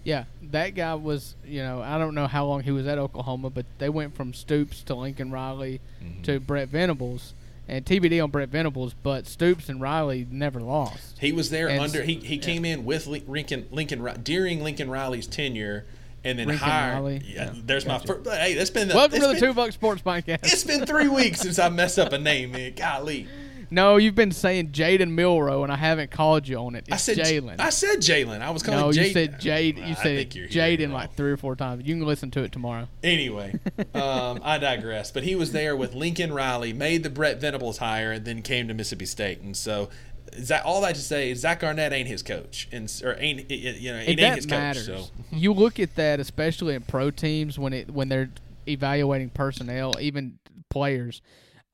[0.02, 3.50] Yeah, that guy was, you know, I don't know how long he was at Oklahoma,
[3.50, 6.22] but they went from Stoops to Lincoln Riley Mm-hmm.
[6.22, 7.34] to Brent Venables,
[7.68, 11.18] and TBD on Brent Venables, but Stoops and Riley never lost.
[11.18, 12.02] He was there And- under.
[12.02, 15.84] He, he came in with Lincoln Lincoln during Lincoln Riley's tenure,
[16.24, 16.94] and then Lincoln hired.
[16.94, 17.22] Riley?
[17.26, 18.08] Yeah, Yeah, there's gotcha.
[18.08, 18.30] my first.
[18.30, 18.94] Hey, that's been the.
[18.94, 20.44] Welcome to the been- Two Buck Sports Podcast.
[20.44, 22.72] It's been three weeks since I messed up a name, man.
[22.74, 23.28] Golly,
[23.70, 26.84] No, you've been saying Jaden Milroe, and I haven't called you on it.
[26.88, 27.60] It's I said Jalen.
[27.60, 28.40] I said Jalen.
[28.40, 28.80] I was calling.
[28.80, 29.78] No, Jade- you said Jade.
[29.78, 31.86] You said think you're hearing Jaden like three or four times.
[31.86, 32.88] You can listen to it tomorrow.
[33.02, 33.58] Anyway,
[33.94, 35.10] um, I digress.
[35.12, 38.66] But he was there with Lincoln Riley, made the Brent Venables hire, and then came
[38.68, 39.40] to Mississippi State.
[39.40, 39.88] And so,
[40.36, 41.30] that all that to say?
[41.30, 44.46] Is Zach Garnett ain't his coach, and or ain't you know it, It ain't his
[44.46, 44.84] that coach.
[44.84, 48.30] So You look at that, especially in pro teams when it when they're
[48.68, 50.38] evaluating personnel, even
[50.70, 51.22] players.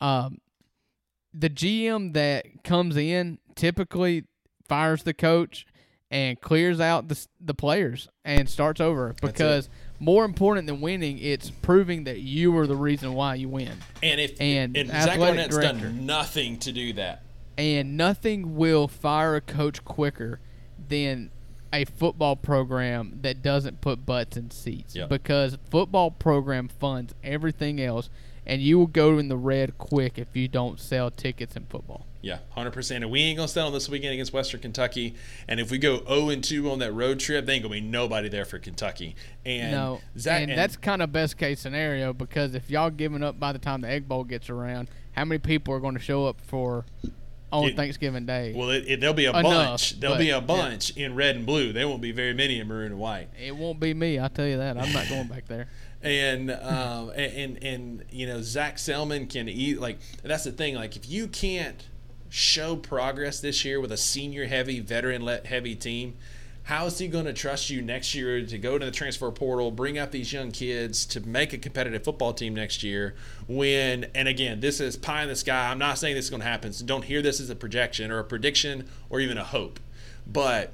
[0.01, 0.41] Um,
[1.35, 4.25] the GM that comes in typically
[4.69, 5.67] fires the coach
[6.11, 11.51] and clears out the the players and starts over because more important than winning, it's
[11.51, 13.73] proving that you were the reason why you win.
[14.03, 15.79] and if And and Zach athletic Arnett's director.
[15.89, 17.23] done nothing to do that.
[17.59, 20.41] and nothing will fire a coach quicker
[20.89, 21.31] than
[21.73, 25.09] a football program that doesn't put butts in seats Yep.
[25.09, 28.09] because football program funds everything else
[28.47, 32.07] and you will go in the red quick if you don't sell tickets in football.
[32.23, 33.05] Yeah, hundred percent.
[33.05, 35.15] And we ain't gonna sell them this weekend against Western Kentucky.
[35.47, 37.81] And if we go zero and two on that road trip, there ain't gonna be
[37.81, 39.15] nobody there for Kentucky.
[39.45, 43.39] And no, Zach, and, that's kind of best case scenario because if y'all giving up
[43.39, 46.27] by the time the Egg Bowl gets around, how many people are going to show
[46.27, 46.85] up for
[47.53, 48.53] on It- Thanksgiving Day?
[48.57, 50.01] well, it, it, there'll be a Enough, bunch.
[50.01, 51.73] There'll but, be a bunch in red and blue.
[51.73, 53.29] There won't be very many in maroon and white.
[53.41, 54.77] it won't be me, I'll tell you that.
[54.77, 55.69] I'm not going back there.
[56.07, 60.97] And um, and, and you know Zac Selmon can eat like that's the thing like
[60.97, 61.89] if you can't
[62.29, 66.15] show progress this year with a senior heavy veteran heavy team
[66.65, 69.71] how is he going to trust you next year to go to the transfer portal
[69.71, 73.15] bring up these young kids to make a competitive football team next year
[73.47, 76.43] when and again this is pie in the sky i'm not saying this is going
[76.43, 79.45] to happen so don't hear this as a projection or a prediction or even a
[79.45, 79.81] hope.
[80.27, 80.73] But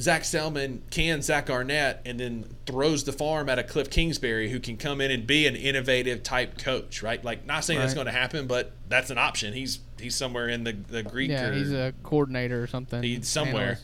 [0.00, 4.58] Zac Selmon can Zach Arnett and then throws the farm at a Cliff Kingsbury who
[4.58, 7.24] can come in and be an innovative type coach, right?
[7.24, 9.52] Like not saying that's going to happen, but that's an option.
[9.54, 13.02] He's he's somewhere in the the Greek Yeah, or he's a coordinator or something.
[13.02, 13.78] he's somewhere.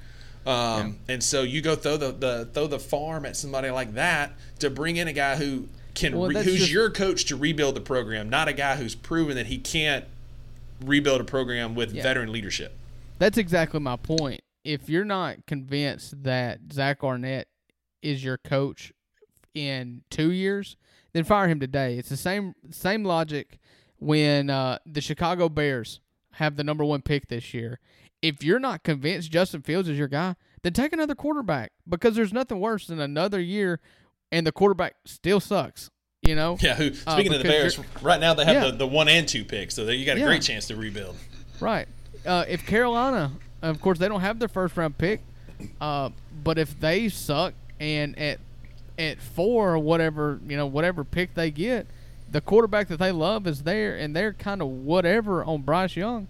[0.47, 4.33] Um, And so you go throw the, the throw the farm at somebody like that
[4.59, 7.77] to bring in a guy who can Well, re- who's just- your coach to rebuild
[7.77, 10.07] the program, not a guy who's proven that he can't
[10.85, 12.03] rebuild a program with Yeah.
[12.03, 12.75] veteran leadership.
[13.19, 14.41] That's exactly my point.
[14.65, 17.49] If you're not convinced that Zach Arnett
[18.03, 18.93] is your coach
[19.55, 20.77] in two years,
[21.13, 21.97] then fire him today.
[21.99, 23.59] It's the same same logic
[23.99, 26.01] when uh, the Chicago Bears
[26.35, 27.81] have the number one pick this year.
[28.23, 32.33] If you're not convinced Justin Fields is your guy, then take another quarterback because there's
[32.33, 33.81] nothing worse than another year
[34.31, 35.91] and the quarterback still sucks.
[36.23, 36.59] You know?
[36.61, 38.71] Yeah, who Uh, speaking of the Bears, right now they have Yeah.
[38.71, 40.27] the, the one and two picks, so you got a Yeah.
[40.27, 41.17] great chance to rebuild.
[41.61, 41.89] Right.
[42.27, 43.33] Uh, if Carolina,
[43.63, 45.21] of course, they don't have their first round pick,
[45.81, 46.11] uh,
[46.43, 48.39] but if they suck and at
[48.99, 51.87] at four or whatever you know whatever pick they get,
[52.31, 56.29] the quarterback that they love is there, and they're kind of whatever on Bryce Young.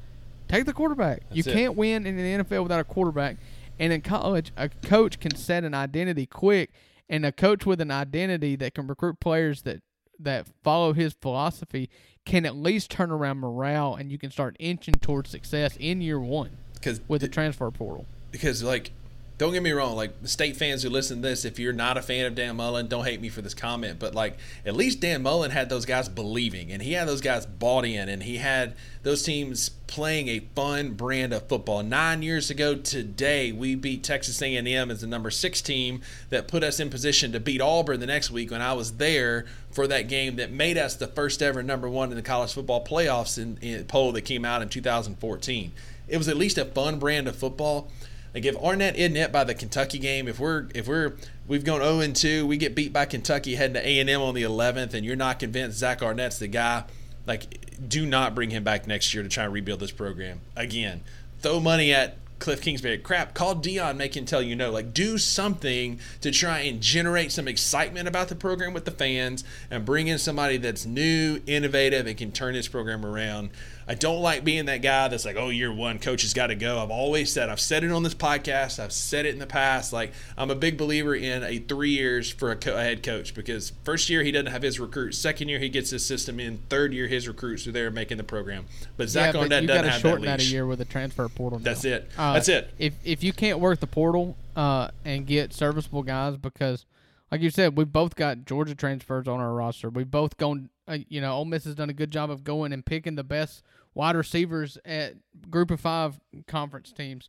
[0.48, 1.22] Take the quarterback.
[1.32, 1.52] you it.
[1.52, 3.36] can't win in the NFL without a quarterback.
[3.78, 6.70] And in college, a coach can set an identity quick,
[7.08, 9.82] and a coach with an identity that can recruit players that
[10.18, 11.88] that follow his philosophy
[12.26, 16.20] can at least turn around morale, and you can start inching towards success in year
[16.20, 16.50] one
[16.80, 18.06] Because with the transfer portal.
[18.30, 18.92] because like
[19.40, 22.02] don't get me wrong like state fans who listen to this if you're not a
[22.02, 24.36] fan of dan mullen don't hate me for this comment but like
[24.66, 28.10] at least dan mullen had those guys believing and he had those guys bought in
[28.10, 33.50] and he had those teams playing a fun brand of football nine years ago today
[33.50, 37.40] we beat texas a&m as the number six team that put us in position to
[37.40, 40.96] beat auburn the next week when i was there for that game that made us
[40.96, 44.44] the first ever number one in the college football playoffs in, in poll that came
[44.44, 45.72] out in 2014
[46.10, 47.90] it was at least a fun brand of football
[48.34, 51.14] like if Arnett isn't it by the Kentucky game, if we're if we're
[51.48, 54.22] we've gone 0 and 2, we get beat by Kentucky heading to A and M
[54.22, 56.84] on the 11th, and you're not convinced Zach Arnett's the guy,
[57.26, 61.02] like do not bring him back next year to try and rebuild this program again.
[61.40, 62.98] Throw money at Cliff Kingsbury.
[62.98, 64.70] Crap, call Deion, make him tell you no.
[64.70, 69.42] Like do something to try and generate some excitement about the program with the fans,
[69.72, 73.50] and bring in somebody that's new, innovative, and can turn this program around.
[73.90, 76.54] I don't like being that guy that's like, oh, year one, coach has got to
[76.54, 76.80] go.
[76.80, 79.92] I've always said, I've said it on this podcast, I've said it in the past.
[79.92, 83.34] Like, I'm a big believer in a three years for a, co- a head coach
[83.34, 86.58] because first year he doesn't have his recruits, second year he gets his system in,
[86.68, 88.66] third year his recruits are there making the program.
[88.96, 91.28] But Zach yeah, but Arnett doesn't have that shorten that, a year with a transfer
[91.28, 91.58] portal.
[91.58, 91.64] now.
[91.64, 92.08] That's it.
[92.16, 92.72] Uh, That's it.
[92.78, 96.86] If if you can't work the portal uh, and get serviceable guys, because
[97.32, 99.90] like you said, we've both got Georgia transfers on our roster.
[99.90, 100.70] We've both gone.
[100.86, 103.24] Uh, you know, Ole Miss has done a good job of going and picking the
[103.24, 103.64] best
[103.94, 105.14] wide receivers at
[105.50, 107.28] Group of Five conference teams.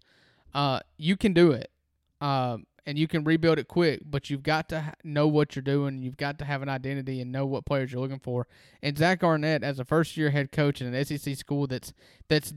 [0.53, 1.71] Uh, you can do it,
[2.19, 4.01] um, and you can rebuild it quick.
[4.05, 6.01] But you've got to know what you're doing.
[6.01, 8.47] You've got to have an identity and know what players you're looking for.
[8.81, 11.93] And Zach Arnett, as a first year head coach in an SEC school that's
[12.27, 12.53] that's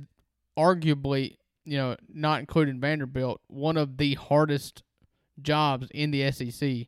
[0.56, 4.82] arguably, you know, not including Vanderbilt, one of the hardest
[5.40, 6.86] jobs in the SEC.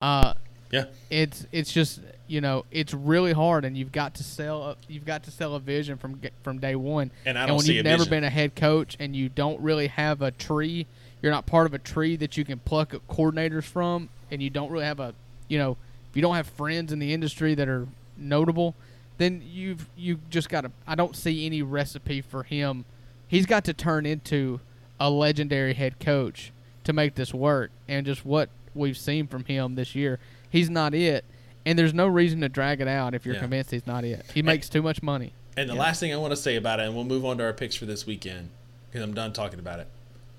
[0.00, 0.34] Uh,
[0.70, 0.84] Yeah.
[1.10, 5.04] it's it's just you know it's really hard, and you've got to sell a, you've
[5.04, 7.10] got to sell a vision from from day one.
[7.26, 8.10] And I don't when see you've never vision.
[8.10, 10.86] been a head coach and you don't really have a tree,
[11.22, 14.70] you're not part of a tree that you can pluck coordinators from, and you don't
[14.70, 15.14] really have a
[15.48, 15.76] you know
[16.08, 17.86] if you don't have friends in the industry that are
[18.16, 18.74] notable,
[19.18, 20.70] then you've you just got to.
[20.86, 22.84] I don't see any recipe for him.
[23.26, 24.60] He's got to turn into
[24.98, 26.52] a legendary head coach
[26.84, 30.18] to make this work, and just what we've seen from him this year,
[30.50, 31.24] he's not it.
[31.66, 33.42] And there's no reason to drag it out if you're Yeah.
[33.42, 34.24] convinced he's not it.
[34.34, 35.32] He makes too much money.
[35.56, 35.80] And the Yeah.
[35.80, 37.74] last thing I want to say about it, and we'll move on to our picks
[37.74, 38.48] for this weekend
[38.90, 39.88] because I'm done talking about it,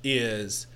[0.04, 0.68] is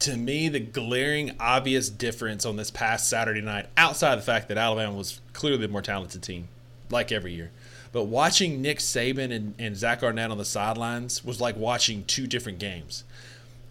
[0.00, 4.48] to me, the glaring, obvious difference on this past Saturday night, outside of the fact
[4.48, 6.48] that Alabama was clearly the more talented team,
[6.88, 7.50] like every year,
[7.92, 12.26] but watching Nick Saban and, and Zach Arnett on the sidelines was like watching two
[12.26, 13.04] different games.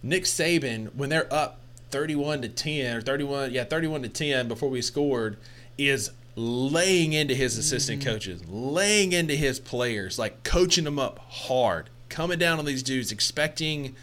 [0.04, 1.60] Nick Saban, when they're up
[1.92, 5.38] 31 to 10 or 31, yeah, 31 to 10 before we scored,
[5.78, 8.10] is laying into his assistant mm-hmm.
[8.10, 13.12] coaches, laying into his players, like coaching them up hard, coming down on these dudes,
[13.12, 13.96] expecting,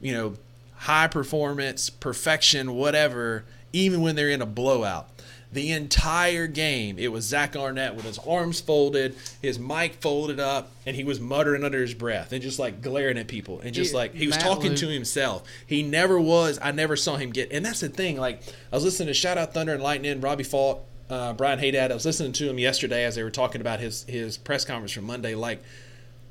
[0.00, 0.34] you know,
[0.74, 5.08] high performance, perfection, whatever, even when they're in a blowout.
[5.56, 10.70] The entire game, it was Zach Arnett with his arms folded, his mic folded up,
[10.84, 13.94] and he was muttering under his breath and just like glaring at people and just
[13.94, 14.80] like he was Matt talking Luke.
[14.80, 15.44] to himself.
[15.66, 16.58] He never was.
[16.60, 17.52] I never saw him get.
[17.52, 18.18] And that's the thing.
[18.18, 21.90] Like I was listening to Shout Out Thunder and Lightning, Robbie Faulk, uh, Brian Hadad.
[21.90, 24.92] I was listening to him yesterday as they were talking about his his press conference
[24.92, 25.34] from Monday.
[25.34, 25.62] Like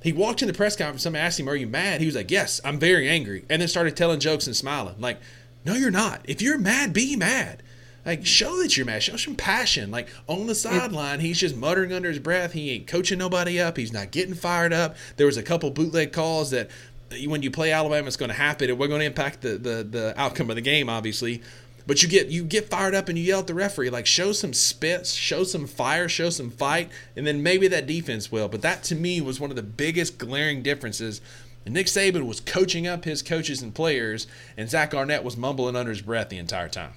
[0.03, 1.01] he walked in the press conference.
[1.01, 3.69] Somebody asked him, "Are you mad?" He was like, "Yes, I'm very angry," and then
[3.69, 4.97] started telling jokes and smiling.
[4.99, 5.17] Like,
[5.65, 6.21] no, you're not.
[6.25, 7.63] If you're mad, be mad.
[8.05, 9.01] Like, show that you're mad.
[9.01, 9.89] Show some passion.
[9.89, 12.53] Like on the sideline, he's just muttering under his breath.
[12.53, 13.77] He ain't coaching nobody up.
[13.77, 14.95] He's not getting fired up.
[15.17, 16.69] There was a couple bootleg calls that
[17.11, 18.69] uh, when you play Alabama, it's going to happen.
[18.69, 21.41] It we're going to impact the, the the outcome of the game, obviously.
[21.87, 24.31] But you get you get fired up and you yell at the referee like show
[24.31, 28.47] some spits, show some fire, show some fight, and then maybe that defense will.
[28.47, 31.21] But that to me was one of the biggest glaring differences.
[31.63, 35.75] And Nick Saban was coaching up his coaches and players, and Zach Arnett was mumbling
[35.75, 36.93] under his breath the entire time.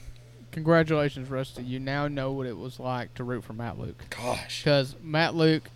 [0.52, 1.62] Congratulations, Rusty.
[1.62, 4.04] You now know what it was like to root for Matt Luke.
[4.10, 4.62] Gosh.
[4.62, 5.70] Because Matt Luke,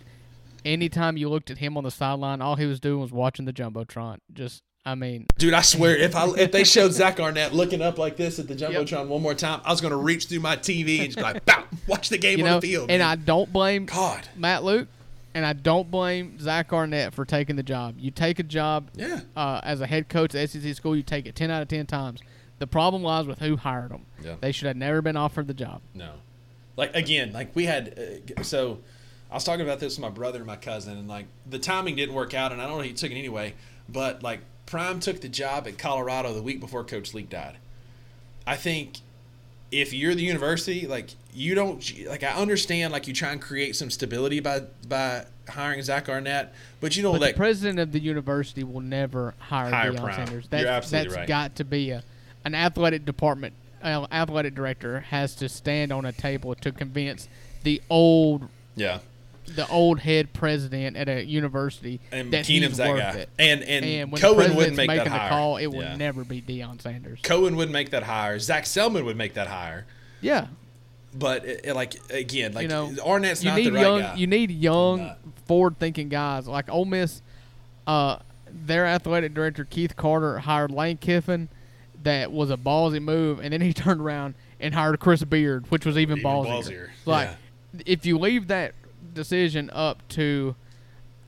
[0.65, 3.53] anytime you looked at him on the sideline, all he was doing was watching the
[3.53, 4.17] Jumbotron.
[4.33, 7.97] Just I mean, dude, I swear, if I if they showed Zach Arnett looking up
[7.97, 9.07] like this at the jumbotron yep.
[9.07, 11.63] one more time, I was going to reach through my TV and just like, Bow,
[11.87, 12.91] watch the game you on know, the field.
[12.91, 13.09] And man.
[13.09, 14.89] I don't blame God Matt Luke,
[15.33, 17.95] and I don't blame Zach Arnett for taking the job.
[17.97, 21.27] You take a job, yeah, uh, as a head coach at SEC school, you take
[21.27, 22.19] it ten out of ten times.
[22.63, 24.05] The problem lies with who hired them.
[24.23, 24.35] Yeah.
[24.39, 25.81] They should have never been offered the job.
[25.93, 26.11] No,
[26.77, 28.79] like again, like we had uh, so.
[29.29, 31.97] I was talking about this with my brother and my cousin, and like the timing
[31.97, 33.55] didn't work out, and I don't know he took it anyway.
[33.89, 37.57] But like Prime took the job at Colorado the week before Coach Leach died.
[38.47, 38.99] I think
[39.69, 43.75] if you're the university, like you don't like I understand like you try and create
[43.75, 47.91] some stability by by hiring Zach Arnett, but you don't but like the president of
[47.91, 50.15] the university will never hire, hire Deion Prime.
[50.15, 50.47] Sanders.
[50.49, 51.27] That's, you're absolutely that's right.
[51.27, 52.05] got to be a
[52.45, 57.27] an athletic department uh, athletic director has to stand on a table to convince
[57.63, 58.99] the old yeah
[59.45, 63.19] the old head president at a university and that Keenum's he's that worth guy.
[63.19, 63.29] it.
[63.37, 65.29] And and, and when Cohen wouldn't make that hire.
[65.29, 65.95] call, it will yeah.
[65.95, 67.19] never be Deion Sanders.
[67.23, 68.39] Cohen would make that hire.
[68.39, 69.85] Zac Selmon would make that hire.
[70.21, 70.47] Yeah,
[71.13, 73.99] but it, it, like again, like you know, Arnett's you not need the right young,
[73.99, 74.15] guy.
[74.15, 75.11] You need young,
[75.45, 77.21] forward-thinking guys like Ole Miss.
[77.85, 81.49] Uh, their athletic director Keith Carter hired Lane Kiffin.
[82.03, 85.85] That was a ballsy move, and then he turned around and hired Chris Beard, which
[85.85, 86.47] was even, even ballsier.
[86.47, 86.89] ballsier.
[87.05, 87.29] Like,
[87.73, 87.81] yeah.
[87.85, 88.73] if you leave that
[89.13, 90.55] decision up to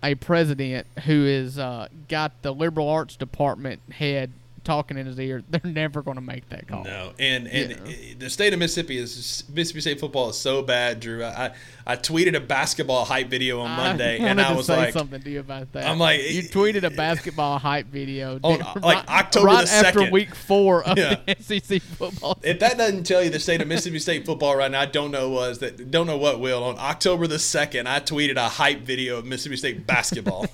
[0.04, 4.32] a president who is uh, got the liberal arts department head
[4.66, 6.84] talking in his ear, they're never going to make that call.
[6.84, 8.14] No, and and yeah.
[8.18, 11.24] the state of Mississippi is Mississippi State football is so bad, Drew.
[11.24, 11.52] I
[11.88, 15.30] I tweeted a basketball hype video on Monday, I and I was like, something to
[15.30, 15.88] you about that.
[15.88, 19.72] I'm like, you tweeted a basketball hype video oh, on dude, like right, October right
[19.72, 21.18] after week four of Yeah.
[21.26, 22.40] the SEC football.
[22.42, 25.12] If that doesn't tell you the state of Mississippi State football right now, I don't
[25.12, 26.64] know was that don't know what will.
[26.64, 30.48] On October the second, I tweeted a hype video of Mississippi State basketball.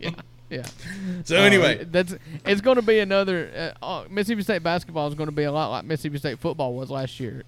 [0.00, 0.10] yeah.
[0.48, 0.64] Yeah.
[1.24, 2.14] So anyway, Uh, that's
[2.44, 5.52] it's going to be another uh, uh, Mississippi State basketball is going to be a
[5.52, 7.42] lot like Mississippi State football was last year.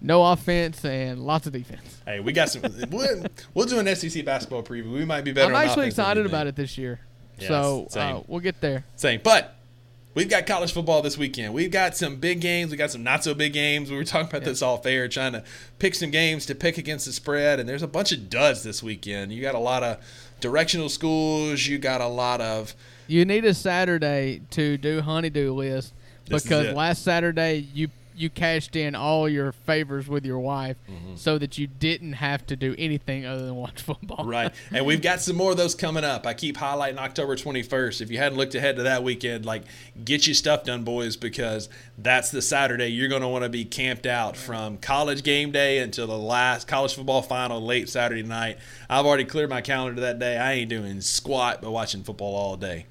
[0.00, 2.00] No offense and lots of defense.
[2.04, 2.62] hey, we got some.
[2.90, 3.24] We'll,
[3.54, 4.92] we'll do an SEC basketball preview.
[4.92, 5.52] We might be better.
[5.54, 7.00] I'm actually excited about it this year.
[7.38, 8.84] Yes, so uh, we'll get there.
[8.96, 9.56] Same, but
[10.14, 11.52] we've got college football this weekend.
[11.54, 12.70] We've got some big games.
[12.70, 13.90] We got some not so big games.
[13.90, 14.48] We were talking about Yeah.
[14.50, 15.42] this all fair, trying to
[15.80, 18.82] pick some games to pick against the spread, and there's a bunch of duds this
[18.82, 19.32] weekend.
[19.32, 19.98] You got a lot of
[20.40, 21.66] directional schools.
[21.66, 22.74] You got a lot of
[23.06, 25.92] You need a Saturday to do honeydew list
[26.28, 31.16] because last Saturday you you cashed in all your favors with your wife Mm-hmm.
[31.16, 34.24] so that you didn't have to do anything other than watch football.
[34.24, 36.26] right, and we've got some more of those coming up.
[36.26, 38.00] I keep highlighting October 21st.
[38.00, 39.62] If you hadn't looked ahead to that weekend, like
[40.04, 41.68] get your stuff done, boys, because
[41.98, 45.78] that's the Saturday you're going to want to be camped out from college game day
[45.78, 48.58] until the last college football final late Saturday night.
[48.88, 50.36] I've already cleared my calendar that day.
[50.38, 52.86] I ain't doing squat but watching football all day.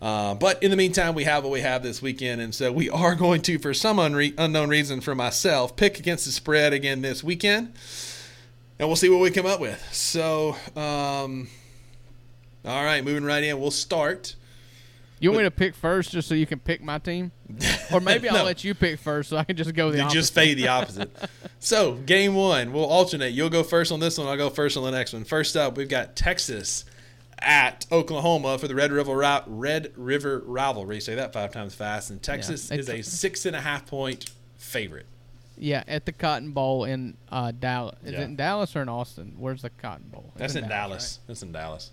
[0.00, 2.88] Uh, but in the meantime, we have what we have this weekend, and so we
[2.88, 7.02] are going to, for some unre- unknown reason for myself, pick against the spread again
[7.02, 7.72] this weekend,
[8.78, 9.82] and we'll see what we come up with.
[9.92, 11.48] So, um,
[12.64, 14.36] all right, moving right in, we'll start
[15.18, 17.32] You want me to pick first just so you can pick my team,
[17.92, 20.16] or maybe I'll let you pick first so I can just go the You opposite.
[20.16, 21.10] just fade the opposite.
[21.58, 23.32] so, game one, we'll alternate.
[23.32, 24.28] You'll go first on this one.
[24.28, 25.24] I'll go first on the next one.
[25.24, 26.84] First up, we've got Texas
[27.40, 31.00] at Oklahoma for the Red River Ri- Red River rivalry.
[31.00, 32.10] Say that five times fast.
[32.10, 35.06] And Texas they is a six and a half point favorite.
[35.56, 37.96] Yeah, at the Cotton Bowl in uh, Dallas.
[38.04, 38.20] Is Yeah.
[38.20, 39.34] it in Dallas or in Austin?
[39.38, 40.24] Where's the Cotton Bowl?
[40.30, 41.18] It's That's in Dallas.
[41.26, 41.90] That's in Dallas.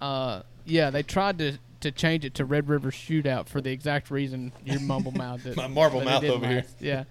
[0.00, 4.10] Uh, yeah, they tried to to change it to Red River Shootout for the exact
[4.10, 5.54] reason you mumble mouthed it.
[5.56, 6.64] My marble mouth over here.
[6.80, 7.04] Yeah.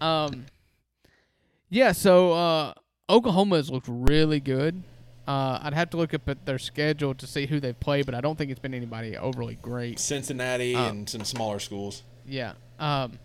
[0.00, 0.46] Um.
[1.68, 1.90] Yeah.
[1.92, 2.74] So uh,
[3.10, 4.82] Oklahoma has looked really good.
[5.26, 8.14] Uh, I'd have to look up at their schedule to see who they've played, but
[8.14, 9.98] I don't think it's been anybody overly great.
[9.98, 12.02] Cincinnati Uh, and some smaller schools.
[12.26, 12.52] Yeah.
[12.78, 13.18] Um,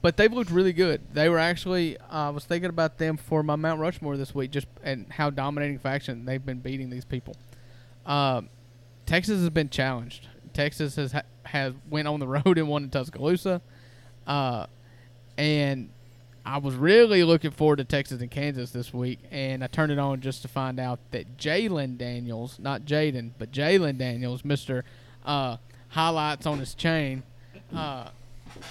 [0.00, 1.00] but they've looked really good.
[1.12, 1.96] They were actually.
[1.98, 5.30] uh, I was thinking about them for my Mount Rushmore this week, just and how
[5.30, 7.34] dominating faction they've been beating these people.
[8.06, 8.48] Um,
[9.06, 10.28] Texas has been challenged.
[10.54, 13.60] Texas has ha- has went on the road and won in Tuscaloosa,
[14.26, 14.66] uh,
[15.36, 15.90] and
[16.48, 19.98] I was really looking forward to Texas and Kansas this week, and I turned it
[19.98, 24.82] on just to find out that Jalon Daniels, not Jaden, but Jalon Daniels, Mister
[25.26, 25.58] uh,
[25.88, 27.22] highlights on his chain,
[27.74, 28.08] uh,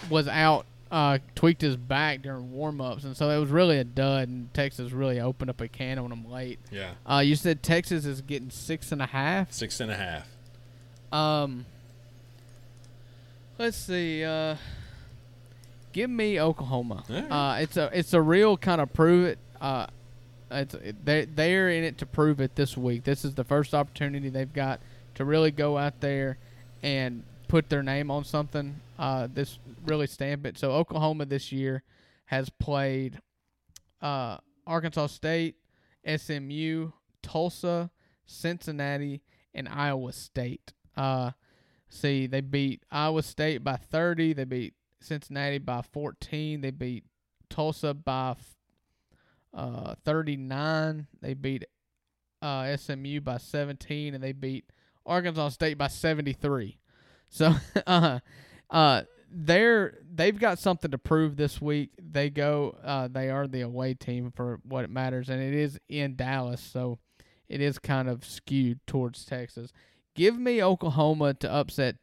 [0.10, 4.28] was out, uh, tweaked his back during warm-ups, and so it was really a dud.
[4.28, 6.58] And Texas really opened up a can on them late.
[6.72, 6.94] Yeah.
[7.06, 9.52] Uh, you said Texas is getting six and a half.
[9.52, 10.28] Six and a half.
[11.12, 11.68] Um,
[13.60, 14.26] let's see.
[15.98, 17.04] Give me Oklahoma.
[17.10, 17.24] Right.
[17.24, 19.40] Uh, it's a it's a real kind of prove it.
[19.60, 19.88] Uh,
[20.52, 23.04] it's they they're in it to prove it this week.
[23.04, 24.80] This is the first opportunity they've got
[25.16, 26.38] to really go out there
[26.84, 28.76] and put their name on something.
[29.00, 29.58] Uh, this
[29.88, 30.60] really stamp it.
[30.60, 31.82] So Oklahoma this year
[32.26, 33.20] has played
[34.00, 34.38] uh,
[34.68, 35.56] Arkansas State,
[36.06, 36.92] SMU,
[37.24, 37.90] Tulsa,
[38.28, 40.74] Cincinnati, and Iowa State.
[40.96, 41.32] Uh,
[41.90, 44.34] see, they beat Iowa State by 30.
[44.34, 46.62] They beat Cincinnati by 14.
[46.62, 47.06] They beat
[47.50, 48.36] Tulsa by
[49.54, 51.08] uh, 39.
[51.22, 51.66] They beat
[52.42, 54.66] uh, SMU by 17, and they beat
[55.06, 56.78] Arkansas State by 73.
[57.30, 57.56] So,
[57.88, 58.20] uh,
[58.70, 61.92] uh, they're they've got something to prove this week.
[62.02, 65.78] They go, uh, they are the away team for what it matters, and it is
[65.90, 67.00] in Dallas, so
[67.50, 69.72] it is kind of skewed towards Texas.
[70.16, 71.98] Give me Oklahoma to upset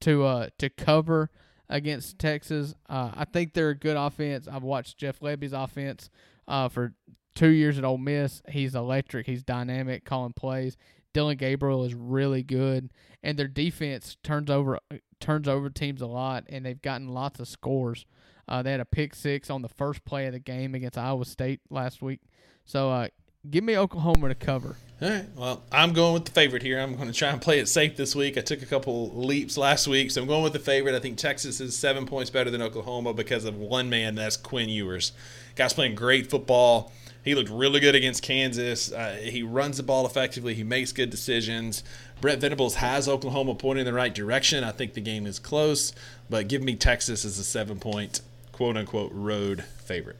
[0.00, 1.30] to uh to cover
[1.68, 2.74] against Texas.
[2.88, 4.48] Uh, I think they're a good offense.
[4.48, 6.10] I've watched Jeff Lebby's offense
[6.48, 6.94] uh, for
[7.34, 8.42] two years at Ole Miss.
[8.48, 9.26] He's electric.
[9.26, 10.76] He's dynamic, calling plays.
[11.12, 12.90] Dillon Gabriel is really good,
[13.22, 14.78] and their defense turns over
[15.20, 18.06] turns over teams a lot, and they've gotten lots of scores.
[18.48, 21.24] Uh, they had a pick six on the first play of the game against Iowa
[21.24, 22.20] State last week.
[22.64, 23.08] So, uh,
[23.50, 24.76] give me Oklahoma to cover.
[25.00, 25.26] All right.
[25.36, 26.78] Well, I'm going with the favorite here.
[26.78, 28.38] I'm going to try and play it safe this week.
[28.38, 30.94] I took a couple leaps last week, so I'm going with the favorite.
[30.94, 34.14] I think Texas is seven points better than Oklahoma because of one man.
[34.14, 35.12] That's Quinn Ewers.
[35.56, 36.92] Guy's playing great football.
[37.24, 38.92] He looked really good against Kansas.
[38.92, 40.54] Uh, he runs the ball effectively.
[40.54, 41.82] He makes good decisions.
[42.20, 44.62] Brent Venables has Oklahoma pointing in the right direction.
[44.62, 45.92] I think the game is close,
[46.30, 48.20] but give me Texas as a seven point,
[48.52, 50.16] quote unquote, road favorite.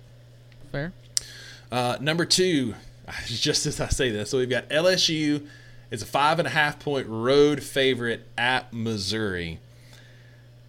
[0.71, 0.93] Fair.
[1.71, 2.75] Uh, number two,
[3.27, 5.47] just as I say this, so we've got LSU.
[5.91, 9.59] It's a five and a half point road favorite at Missouri.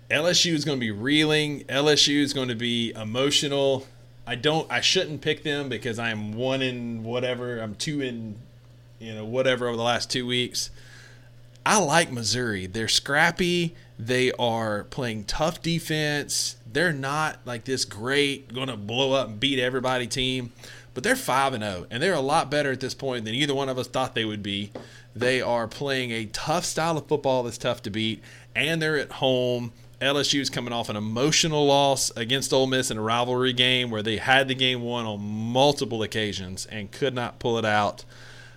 [0.09, 1.63] LSU is going to be reeling.
[1.63, 3.87] LSU is going to be emotional.
[4.27, 4.69] I don't.
[4.71, 7.59] I shouldn't pick them because I'm one in whatever.
[7.59, 8.35] I'm two in,
[8.99, 10.69] you know, whatever over the last two weeks.
[11.65, 12.67] I like Missouri.
[12.67, 13.73] They're scrappy.
[13.97, 16.57] They are playing tough defense.
[16.71, 20.51] They're not like this great, going to blow up and beat everybody team,
[20.93, 23.53] but they're 5 and 0 and they're a lot better at this point than either
[23.53, 24.71] one of us thought they would be.
[25.15, 28.21] They are playing a tough style of football that's tough to beat
[28.55, 29.71] and they're at home.
[30.01, 34.03] LSU is coming off an emotional loss against Ole Miss in a rivalry game where
[34.03, 38.03] they had the game won on multiple occasions and could not pull it out.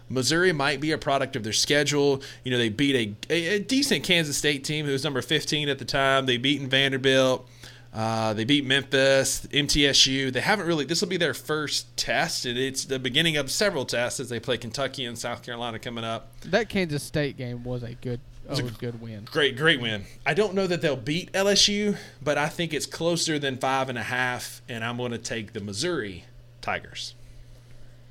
[0.09, 2.23] Missouri might be a product of their schedule.
[2.45, 5.69] You know, they beat a, a, a decent Kansas State team who was number 15
[5.69, 6.27] at the time.
[6.27, 7.49] They beat Vanderbilt.
[7.97, 10.31] Uh, they beat Memphis, MTSU.
[10.31, 10.85] They haven't really.
[10.85, 14.39] This will be their first test, and it's the beginning of several tests as they
[14.39, 16.31] play Kentucky and South Carolina coming up.
[16.43, 19.27] That Kansas State game was a good, was a was a good win.
[19.33, 20.05] Great, great win.
[20.27, 23.97] I don't know that they'll beat LSU, but I think it's closer than five and
[23.97, 26.25] a half, and I'm going to take the Missouri
[26.61, 27.15] Tigers.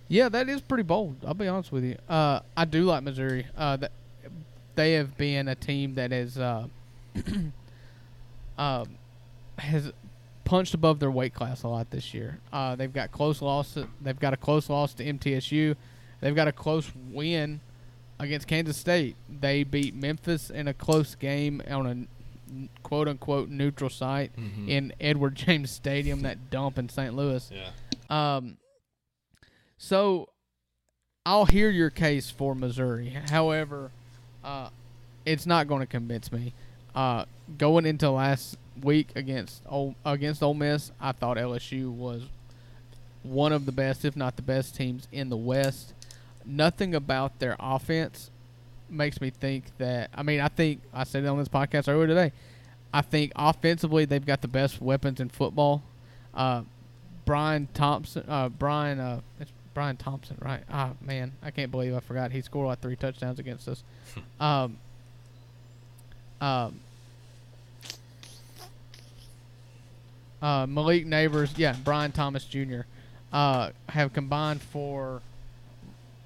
[0.07, 1.17] Yeah, that is pretty bold.
[1.23, 1.97] I'll be honest with you.
[2.09, 3.45] Uh, I do like Missouri.
[3.55, 3.91] Uh, that
[4.73, 6.65] they have been a team that has uh,
[8.57, 8.89] um,
[9.59, 9.91] has
[10.43, 12.39] punched above their weight class a lot this year.
[12.53, 13.77] Uh, they've got close loss.
[14.01, 15.75] They've got a close loss to MTSU.
[16.21, 17.61] They've got a close win
[18.19, 23.89] against Kansas State, they beat Memphis in a close game on a quote unquote neutral
[23.89, 24.69] site Mhm.
[24.69, 27.13] in Edward James Stadium, that dump in St.
[27.13, 27.51] Louis.
[27.53, 28.35] Yeah.
[28.37, 28.55] Um,
[29.77, 30.29] so
[31.25, 33.17] I'll hear your case for Missouri.
[33.29, 33.91] However,
[34.43, 34.69] uh,
[35.25, 36.53] it's not going to convince me.
[36.95, 37.25] Uh,
[37.57, 42.23] going into last week against Ole, against Ole Miss, I thought LSU was
[43.23, 45.93] one of the best, if not the best, teams in the West.
[46.45, 48.29] Nothing about their offense
[48.89, 50.09] makes me think that.
[50.13, 52.31] I mean, I think I said it on this podcast earlier today.
[52.93, 55.83] I think offensively they've got the best weapons in football.
[56.33, 56.61] Uh,
[57.25, 60.63] Brian Thompson, uh, Brian, uh, it's Brian Thompson, right?
[60.69, 62.31] Ah, man, I can't believe I forgot.
[62.31, 63.83] He scored like three touchdowns against us.
[64.39, 64.77] um,
[66.39, 66.79] um,
[70.45, 72.81] uh, Malik Nabers, yeah, Brian Thomas Jr.
[73.33, 75.23] Uh, have combined for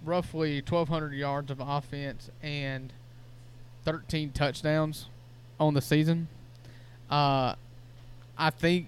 [0.04, 2.92] roughly 1,200 yards of offense and
[3.86, 5.06] 13 touchdowns
[5.58, 6.28] on the season.
[7.10, 7.56] Uh,
[8.38, 8.88] I think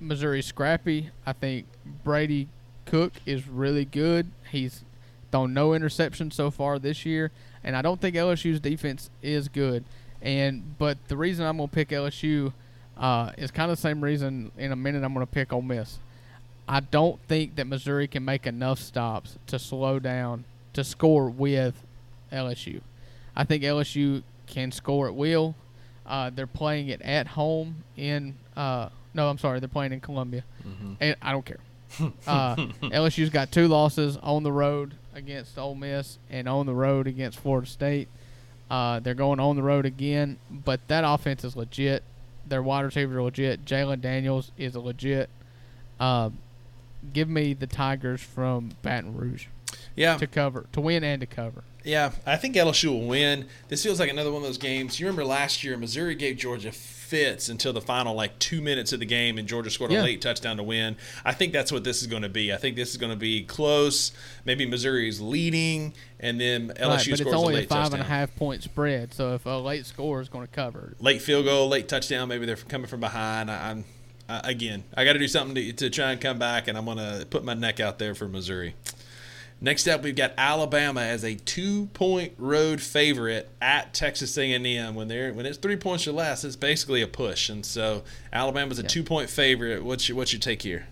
[0.00, 1.10] Missouri's scrappy.
[1.26, 1.66] I think
[2.02, 2.48] Brady
[2.86, 4.30] Cook is really good.
[4.50, 4.84] He's
[5.30, 7.30] thrown no interceptions so far this year,
[7.62, 9.84] and I don't think LSU's defense is good.
[10.22, 12.54] And but the reason I'm gonna pick LSU
[12.96, 14.50] uh, is kind of the same reason.
[14.56, 15.98] In a minute, I'm gonna pick Ole Miss.
[16.68, 21.84] I don't think that Missouri can make enough stops to slow down to score with
[22.32, 22.80] LSU.
[23.36, 25.54] I think LSU can score at will.
[26.04, 30.44] Uh, they're playing it at home in uh, no, I'm sorry, they're playing in Columbia,
[31.00, 31.58] and I don't care.
[32.26, 37.06] Uh, LSU's got two losses on the road against Ole Miss and on the road
[37.06, 38.08] against Florida State.
[38.68, 42.02] Uh, they're going on the road again, but that offense is legit.
[42.48, 43.64] Their wide receivers are legit.
[43.64, 45.28] Jalen Daniels is a legit.
[45.98, 46.30] Uh,
[47.12, 49.46] give me the Tigers from Baton Rouge
[49.94, 50.16] Yeah.
[50.18, 51.64] to cover, to win and to cover.
[51.84, 53.46] Yeah, I think LSU will win.
[53.68, 54.98] This feels like another one of those games.
[54.98, 56.72] You remember last year, Missouri gave Georgia
[57.06, 60.02] fits until the final like two minutes of the game, and Georgia scored a Yeah.
[60.02, 60.96] late touchdown to win.
[61.24, 62.52] I think that's what this is going to be.
[62.52, 64.12] I think this is going to be close.
[64.44, 67.68] Maybe Missouri is leading, and then LSU right, but scores it's only a a late
[67.68, 68.00] five touchdown.
[68.00, 69.14] and a half point spread.
[69.14, 71.02] So if a late score is going to cover, it.
[71.02, 72.28] Late field goal, late touchdown.
[72.28, 73.50] Maybe they're coming from behind.
[73.50, 73.84] I, I'm
[74.28, 74.82] I, again.
[74.96, 77.24] I got to do something to, to try and come back, and I'm going to
[77.30, 78.74] put my neck out there for Missouri.
[79.58, 84.94] Next up, we've got Alabama as a two-point road favorite at Texas A&M.
[84.94, 87.48] When they're when it's three points or less, it's basically a push.
[87.48, 88.02] And so
[88.32, 88.88] Alabama's a Yeah.
[88.88, 89.82] two-point favorite.
[89.82, 90.86] What's your what's your take here?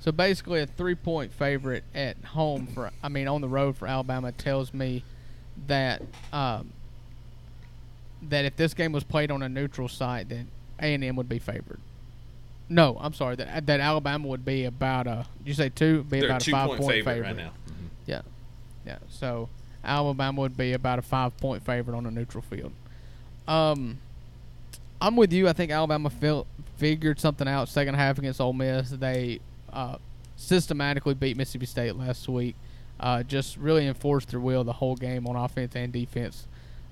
[0.00, 4.32] So basically, a three-point favorite at home for, I mean, on the road for Alabama
[4.32, 5.02] tells me
[5.66, 6.00] that
[6.32, 6.72] um,
[8.22, 10.48] that if this game was played on a neutral site, then
[10.80, 11.80] A and M would be favored.
[12.70, 13.36] No, I'm sorry.
[13.36, 15.26] That that Alabama would be about a.
[15.44, 16.04] You say two?
[16.04, 17.50] Be They're about a five-point favorite, favorite right now.
[18.88, 18.98] Yeah.
[19.10, 19.50] So
[19.84, 22.72] Alabama would be about a five-point favorite on a neutral field.
[23.46, 23.98] Um,
[24.98, 25.46] I'm with you.
[25.46, 26.10] I think Alabama
[26.78, 28.88] figured something out second half against Ole Miss.
[28.88, 29.40] They
[29.70, 29.96] uh,
[30.36, 32.56] systematically beat Mississippi State last week.
[32.98, 36.46] Uh, just really enforced their will the whole game on offense and defense.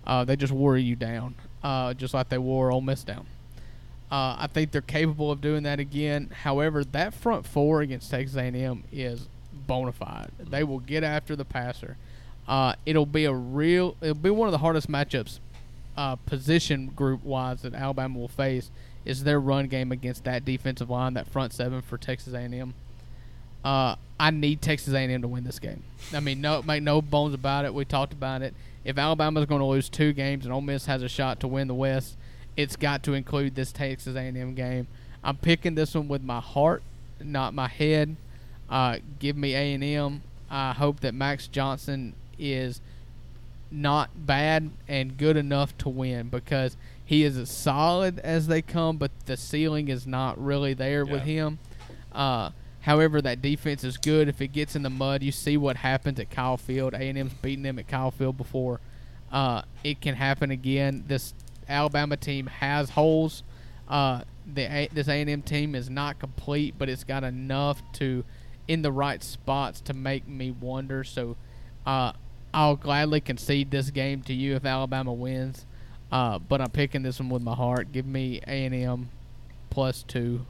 [0.06, 3.26] Uh, they just wore you down, uh, just like they wore Ole Miss down.
[4.12, 6.30] Uh, I think they're capable of doing that again.
[6.42, 9.28] However, that front four against Texas A&M is
[9.66, 10.30] bona fide.
[10.38, 11.96] They will get after the passer.
[12.48, 13.96] Uh, it'll be a real.
[14.00, 15.40] It'll be one of the hardest matchups,
[15.96, 18.70] uh, position group wise, that Alabama will face.
[19.04, 22.74] Is their run game against that defensive line, that front seven for Texas A&M.
[23.64, 25.82] Uh, I need Texas A&M to win this game.
[26.12, 27.74] I mean, no, make no bones about it.
[27.74, 28.54] We talked about it.
[28.84, 31.66] If Alabama's going to lose two games and Ole Miss has a shot to win
[31.68, 32.16] the West,
[32.56, 34.86] it's got to include this Texas A&M game.
[35.22, 36.82] I'm picking this one with my heart,
[37.20, 38.16] not my head.
[38.68, 40.22] Uh, give me A&M.
[40.50, 42.80] I hope that Max Johnson is
[43.70, 48.96] not bad and good enough to win because he is as solid as they come,
[48.96, 51.58] but the ceiling is not really there with him.
[52.12, 54.28] Uh, however, that defense is good.
[54.28, 56.94] If it gets in the mud, you see what happens at Kyle Field.
[56.94, 58.80] A&M's beaten them at Kyle Field before.
[59.30, 61.04] Uh, it can happen again.
[61.06, 61.34] This
[61.68, 63.42] Alabama team has holes.
[63.88, 64.22] Uh,
[64.52, 68.24] the A- this A&M team is not complete, but it's got enough to
[68.68, 71.04] in the right spots to make me wonder.
[71.04, 71.36] So,
[71.84, 72.12] uh,
[72.52, 75.66] I'll gladly concede this game to you if Alabama wins.
[76.10, 77.92] Uh, but I'm picking this one with my heart.
[77.92, 79.10] Give me A&M
[79.70, 80.46] plus two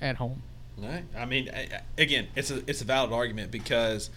[0.00, 0.42] at home.
[0.76, 1.04] Right.
[1.16, 1.50] I mean,
[1.96, 4.10] again, it's a it's a valid argument because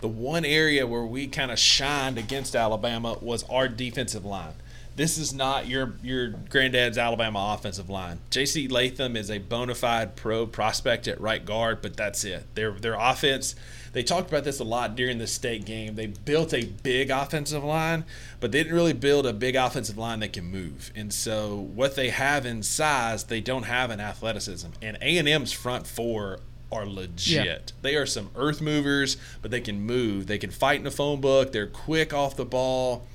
[0.00, 4.54] the one area where we kind of shined against Alabama was our defensive line.
[4.98, 8.18] This is not your your granddad's Alabama offensive line.
[8.30, 8.66] J.C.
[8.66, 12.52] Latham is a bona fide pro prospect at right guard, but that's it.
[12.54, 13.54] Their their offense.
[13.92, 15.94] They talked about this a lot during the state game.
[15.94, 18.04] They built a big offensive line,
[18.40, 20.92] but they didn't really build a big offensive line that can move.
[20.94, 24.68] And so what they have in size, they don't have in athleticism.
[24.82, 27.46] And A&M's front four are legit.
[27.46, 27.58] Yeah.
[27.80, 30.26] They are some earth movers, but they can move.
[30.26, 31.52] They can fight in the phone book.
[31.52, 33.06] They're quick off the ball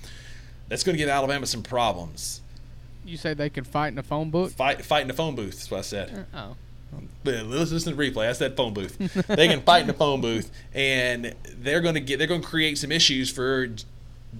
[0.69, 2.41] that's going to give Alabama some problems.
[3.05, 4.51] You say they could fight in a phone book?
[4.51, 5.55] Fight, fight in a phone booth.
[5.55, 6.27] That's what I said.
[6.33, 6.55] Uh, oh.
[7.23, 8.29] But listen to the replay.
[8.29, 8.97] I said phone booth.
[9.27, 12.17] they can fight in a phone booth, and they're going to get.
[12.17, 13.69] They're going to create some issues for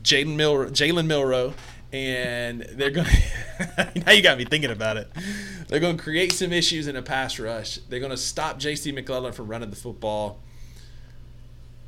[0.04, 1.54] Jalen Mil, Jalen Milroe,
[1.92, 3.08] and they're going.
[3.58, 3.92] to...
[4.06, 5.12] now you got me thinking about it.
[5.68, 7.78] They're going to create some issues in a pass rush.
[7.90, 10.40] They're going to stop Jase McClellan from running the football.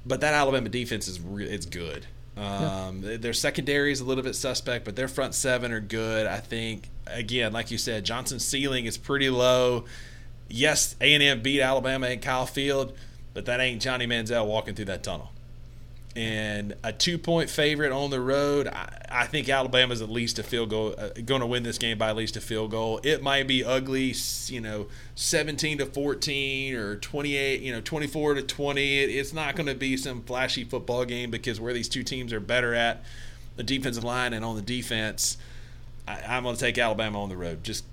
[0.05, 2.05] But that Alabama defense is it's good.
[2.37, 3.17] Um, yeah.
[3.17, 6.27] Their secondary is a little bit suspect, but their front seven are good.
[6.27, 9.85] I think again, like you said, Johnson's ceiling is pretty low.
[10.49, 12.95] Yes, A and M beat Alabama and Kyle Field,
[13.33, 15.31] but that ain't Johnny Manziel walking through that tunnel
[16.15, 18.67] and a two point favorite on the road.
[18.67, 21.97] I, I think Alabama's at least a field goal, uh, going to win this game
[21.97, 22.99] by at least a field goal.
[23.03, 24.13] It might be ugly,
[24.47, 28.99] you know, 17 to 14 or 28, you know, 24 to 20.
[28.99, 32.31] It, it's not going to be some flashy football game because where these two teams
[32.31, 33.03] are better at
[33.57, 35.37] the defensive line and on the defense,
[36.07, 37.63] I, I'm going to take Alabama on the road.
[37.63, 37.83] Just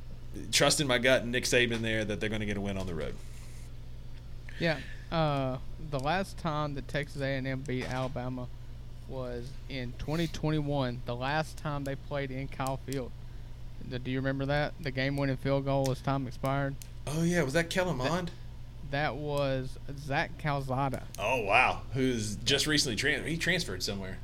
[0.53, 2.87] trusting my gut and Nick Saban there that they're going to get a win on
[2.87, 3.15] the road.
[4.59, 4.79] Yeah.
[5.13, 5.59] Uh,
[5.91, 8.49] the last time that Texas A&M beat Alabama
[9.09, 11.03] was in 2021.
[11.05, 13.13] The last time they played in Kyle Field.
[13.91, 14.73] Do you remember that?
[14.81, 16.77] The game-winning field goal as time expired.
[17.07, 18.31] Oh yeah, was that Kellen Mond?
[18.91, 21.03] That, that was Zach Calzada.
[21.19, 23.29] Oh wow, who's just recently transferred?
[23.29, 24.19] He transferred somewhere.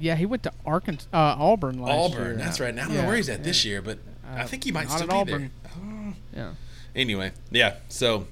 [0.00, 2.20] Yeah, he went to Arkansas, uh, Auburn last year.
[2.20, 2.36] Auburn, year.
[2.36, 2.74] that's right.
[2.74, 3.44] Now I don't yeah, know where he's at yeah.
[3.44, 5.50] this year, but uh, I think he might still be Auburn.
[5.62, 5.72] there.
[5.76, 6.14] Oh.
[6.34, 6.52] Yeah.
[6.96, 7.76] Anyway, yeah.
[7.90, 8.26] So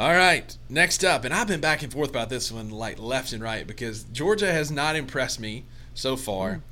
[0.00, 3.34] all right, next up, and I've been back and forth about this one like left
[3.34, 6.62] and right because Georgia has not impressed me so far.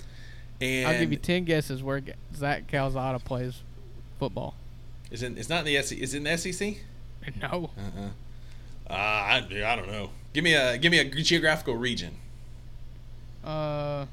[0.63, 2.01] And I'll give you ten guesses where
[2.35, 3.61] Zach Calzada plays
[4.19, 4.55] football.
[5.11, 5.37] Is it?
[5.37, 5.99] It's not in the SEC.
[5.99, 6.77] Is it in the SEC?
[7.43, 7.69] No.
[7.77, 8.91] Uh-uh.
[8.91, 10.09] Uh, I, I don't know.
[10.33, 12.15] Give me a give me a geographical region.
[13.45, 14.07] Uh,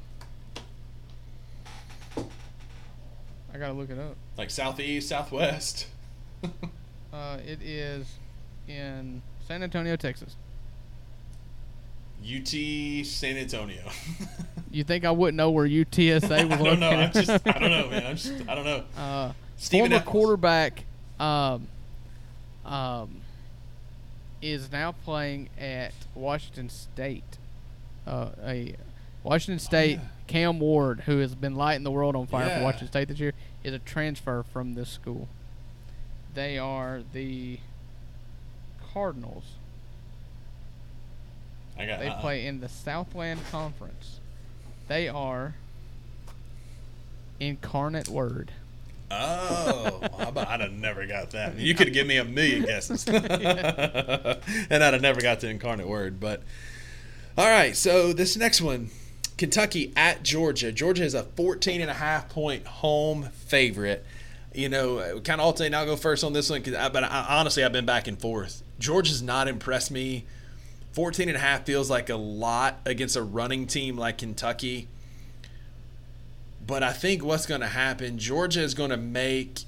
[2.17, 4.17] I gotta look it up.
[4.37, 5.87] Like southeast, southwest.
[7.13, 8.17] uh, it is
[8.67, 10.35] in San Antonio, Texas.
[12.23, 12.47] UT
[13.05, 13.83] San Antonio.
[14.71, 16.89] you think I wouldn't know where UTSA was I don't know.
[16.89, 18.05] I'm just, I don't know, man.
[18.05, 18.83] I'm just, I don't know.
[18.97, 20.83] Uh, former quarterback
[21.19, 21.67] um,
[22.65, 23.21] um,
[24.41, 27.37] is now playing at Washington State.
[28.05, 28.75] Uh, a
[29.23, 30.09] Washington oh, State oh, yeah.
[30.27, 32.57] Cam Ward, who has been lighting the world on fire yeah.
[32.59, 33.33] for Washington State this year,
[33.63, 35.27] is a transfer from this school.
[36.33, 37.59] They are the
[38.95, 39.43] Cardinals.
[41.77, 41.99] I got.
[41.99, 44.21] They uh play in the Southland Conference.
[44.87, 45.55] They are
[47.41, 48.51] Incarnate Word.
[49.11, 51.57] Oh, I'd have never got that.
[51.57, 56.21] You could give me a million guesses, and I'd have never got the Incarnate Word.
[56.21, 56.41] But
[57.37, 58.91] all right, so this next one,
[59.37, 60.71] Kentucky at Georgia.
[60.71, 64.05] Georgia is a 14 and a half point home favorite.
[64.53, 65.75] You know, kind of alternate.
[65.75, 68.17] I'll go first on this one, cause I, but I, honestly, I've been back and
[68.17, 68.63] forth.
[68.79, 70.25] George has not impressed me.
[70.93, 74.87] 14 and a half feels like a lot against a running team like Kentucky.
[76.65, 79.61] But I think what's going to happen, Georgia is going to make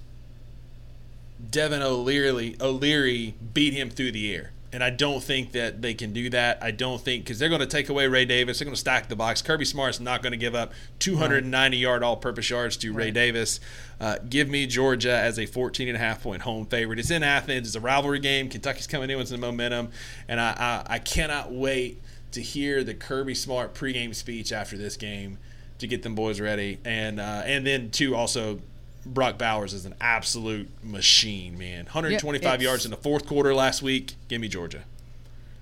[1.52, 4.52] Devin O'Leary, O'Leary beat him through the air.
[4.74, 6.62] And I don't think that they can do that.
[6.62, 8.60] I don't think because they're going to take away Ray Davis.
[8.60, 9.42] They're going to stack the box.
[9.42, 13.06] Kirby Smart's not going to give up 290 yard all purpose yards to right.
[13.06, 13.60] Ray Davis.
[14.00, 17.00] Uh, give me Georgia as a 14 and a half point home favorite.
[17.00, 17.68] It's in Athens.
[17.68, 18.50] It's a rivalry game.
[18.50, 19.90] Kentucky's coming in with some momentum,
[20.28, 24.98] and I, I, I cannot wait to hear the Kirby Smart pregame speech after this
[24.98, 25.38] game
[25.80, 28.60] to get them boys ready, and uh, and then too also
[29.14, 31.86] Brock Bowers is an absolute machine, man.
[31.86, 34.16] 125 yards in the fourth quarter last week.
[34.28, 34.84] Give me Georgia.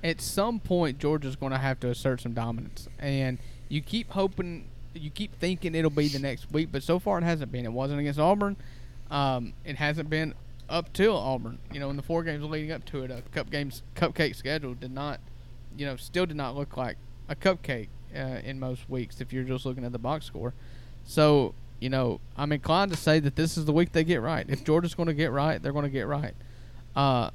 [0.04, 3.40] At some point, Georgia's going to have to assert some dominance, and
[3.70, 7.24] you keep hoping, you keep thinking it'll be the next week, but so far it
[7.24, 7.66] hasn't been.
[7.66, 8.56] It wasn't against Auburn.
[9.10, 10.34] Um, it hasn't been
[10.70, 11.60] up till Auburn.
[11.74, 14.74] You know, in the four games leading up to it, a cup games cupcake schedule
[14.74, 15.20] did not,
[15.78, 16.98] you know, still did not look like
[17.28, 20.54] a cupcake uh, in most weeks if you're just looking at the box score.
[21.04, 24.46] So you know, I'm inclined to say that this is the week they get right.
[24.48, 26.34] If Georgia's going to get right, they're going to get right.
[26.96, 27.32] Uh,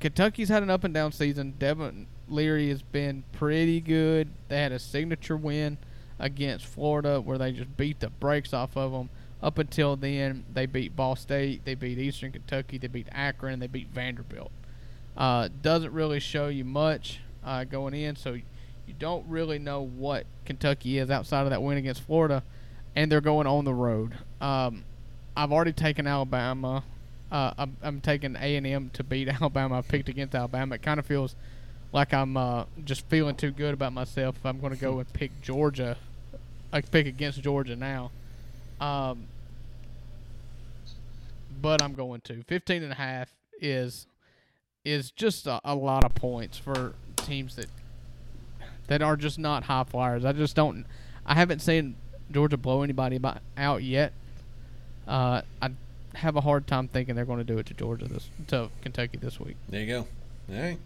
[0.00, 1.54] Kentucky's had an up and down season.
[1.58, 4.28] Devin Leary has been pretty good.
[4.48, 5.78] They had a signature win
[6.18, 9.08] against Florida, where they just beat the brakes off of them.
[9.40, 13.68] Up until then, they beat Ball State, they beat Eastern Kentucky, they beat Akron, they
[13.68, 14.50] beat Vanderbilt.
[15.16, 18.42] Uh, doesn't really show you much uh, going in, so you
[18.98, 22.42] don't really know what Kentucky is outside of that win against Florida,
[22.98, 24.12] and they're going on the road.
[24.40, 24.82] Um,
[25.36, 26.82] I've already taken Alabama.
[27.30, 29.78] Uh, I'm, I'm taking A and M to beat Alabama.
[29.78, 30.74] I picked against Alabama.
[30.74, 31.36] It kind of feels
[31.92, 35.12] like I'm uh, just feeling too good about myself if I'm going to go and
[35.12, 35.96] pick Georgia.
[36.72, 38.10] I pick against Georgia now.
[38.80, 39.26] Um,
[41.62, 43.30] but I'm going to 15 and a half
[43.60, 44.08] is
[44.84, 47.66] is just a, a lot of points for teams that
[48.88, 50.24] that are just not high flyers.
[50.24, 50.84] I just don't.
[51.24, 51.94] I haven't seen
[52.30, 53.20] Georgia blow anybody
[53.56, 54.12] out yet.
[55.06, 55.70] Uh, I
[56.14, 59.18] have a hard time thinking they're going to do it to Georgia this to Kentucky
[59.18, 59.56] this week.
[59.68, 60.06] There you go.
[60.50, 60.78] All right.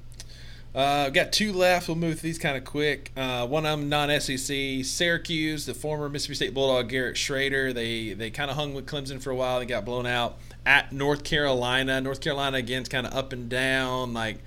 [0.75, 1.87] Uh, got two left.
[1.87, 3.13] We'll move these kind of quick.
[3.15, 7.75] Uh, one of them non-SEC, Syracuse, the former Mississippi State Bulldog Garrett Shrader.
[7.75, 9.59] They they kind of hung with Clemson for a while.
[9.59, 12.01] They got blown out at North Carolina.
[12.01, 14.15] North Carolina again's kind of up and down.
[14.15, 14.39] Like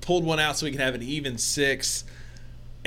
[0.00, 2.04] pulled one out so we can have an even six.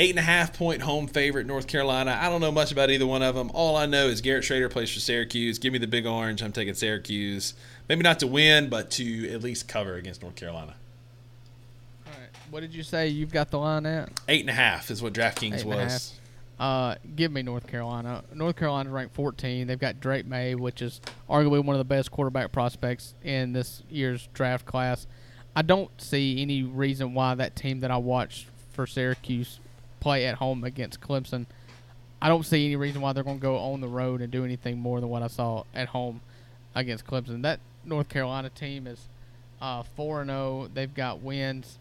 [0.02, 2.18] Eight and a half point home favorite, North Carolina.
[2.20, 3.52] I don't know much about either one of them.
[3.54, 5.60] All I know is Garrett Shrader plays for Syracuse.
[5.60, 6.42] Give me the big orange.
[6.42, 7.54] I'm taking Syracuse.
[7.88, 10.74] Maybe not to win, but to at least cover against North Carolina.
[12.08, 12.30] All right.
[12.50, 14.10] What did you say you've got the line at?
[14.28, 16.14] Eight and a half is what DraftKings was.
[16.60, 18.24] Uh, give me North Carolina.
[18.34, 19.68] North Carolina's ranked 14.
[19.68, 21.00] They've got Drake Maye, which is
[21.30, 25.06] arguably one of the best quarterback prospects in this year's draft class.
[25.56, 29.60] I don't see any reason why that team that I watched for Syracuse
[30.02, 31.46] play at home against Clemson.
[32.22, 34.44] I don't see any reason why they're going to go on the road and do
[34.44, 36.22] anything more than what I saw at home
[36.76, 37.42] against Clemson.
[37.42, 39.08] That North Carolina team is
[39.62, 40.40] uh, four and zero.
[40.40, 40.70] Oh.
[40.72, 41.80] They've got wins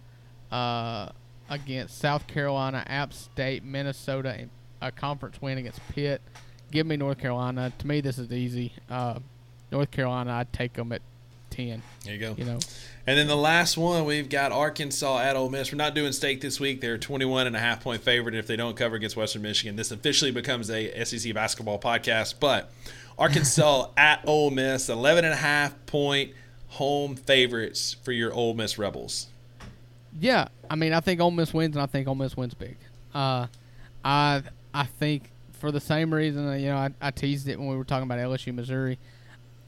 [0.53, 1.09] uh,
[1.49, 6.23] against South Carolina, App State, Minnesota, and a conference win against Pitt.
[6.71, 7.73] Give me North Carolina.
[7.79, 8.73] To me, this is easy.
[8.89, 9.19] Uh,
[9.73, 11.03] North Carolina, I'd take them at
[11.51, 11.83] ten.
[12.05, 12.35] There you go.
[12.37, 12.59] You know.
[13.07, 15.73] And then the last one, we've got Arkansas at Ole Miss.
[15.73, 16.81] We're not doing stake this week.
[16.81, 18.35] They're 21 and a half point favorite.
[18.35, 22.35] If they don't cover against Western Michigan, this officially becomes a SEC basketball podcast.
[22.39, 22.71] But
[23.19, 26.33] Arkansas at Ole Miss, 11 and a half point
[26.69, 29.27] home favorites for your Ole Miss Rebels.
[30.19, 32.77] Yeah, I mean, I think Ole Miss wins, and I think Ole Miss wins big.
[33.15, 33.47] Uh,
[34.05, 37.77] I I think for the same reason, you know, I, I teased it when we
[37.77, 38.99] were talking about LSU, Missouri.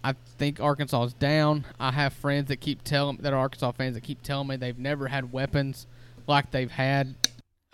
[0.04, 1.64] I think Arkansas is down.
[1.78, 4.78] I have friends that keep telling that are Arkansas fans that keep telling me they've
[4.78, 5.86] never had weapons
[6.26, 7.14] like they've had,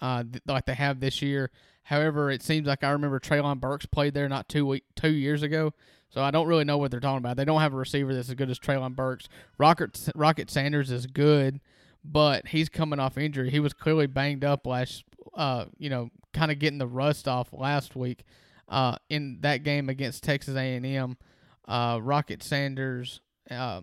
[0.01, 1.51] uh, th- like they have this year.
[1.85, 5.43] However, it seems like I remember Treylon Burks played there not two week, two years
[5.43, 5.73] ago,
[6.11, 7.39] so I don't really know what they're talking about.
[7.39, 9.29] They don't have a receiver that's as good as Treylon Burks.
[9.57, 11.61] Rocket Rocket Sanders is good,
[12.05, 13.49] but he's coming off injury.
[13.51, 17.49] He was clearly banged up last, uh, you know, kind of getting the rust off
[17.53, 18.25] last week,
[18.69, 21.17] uh, in that game against Texas A and M.
[21.69, 23.21] Uh, Rocket Sanders,
[23.51, 23.83] uh,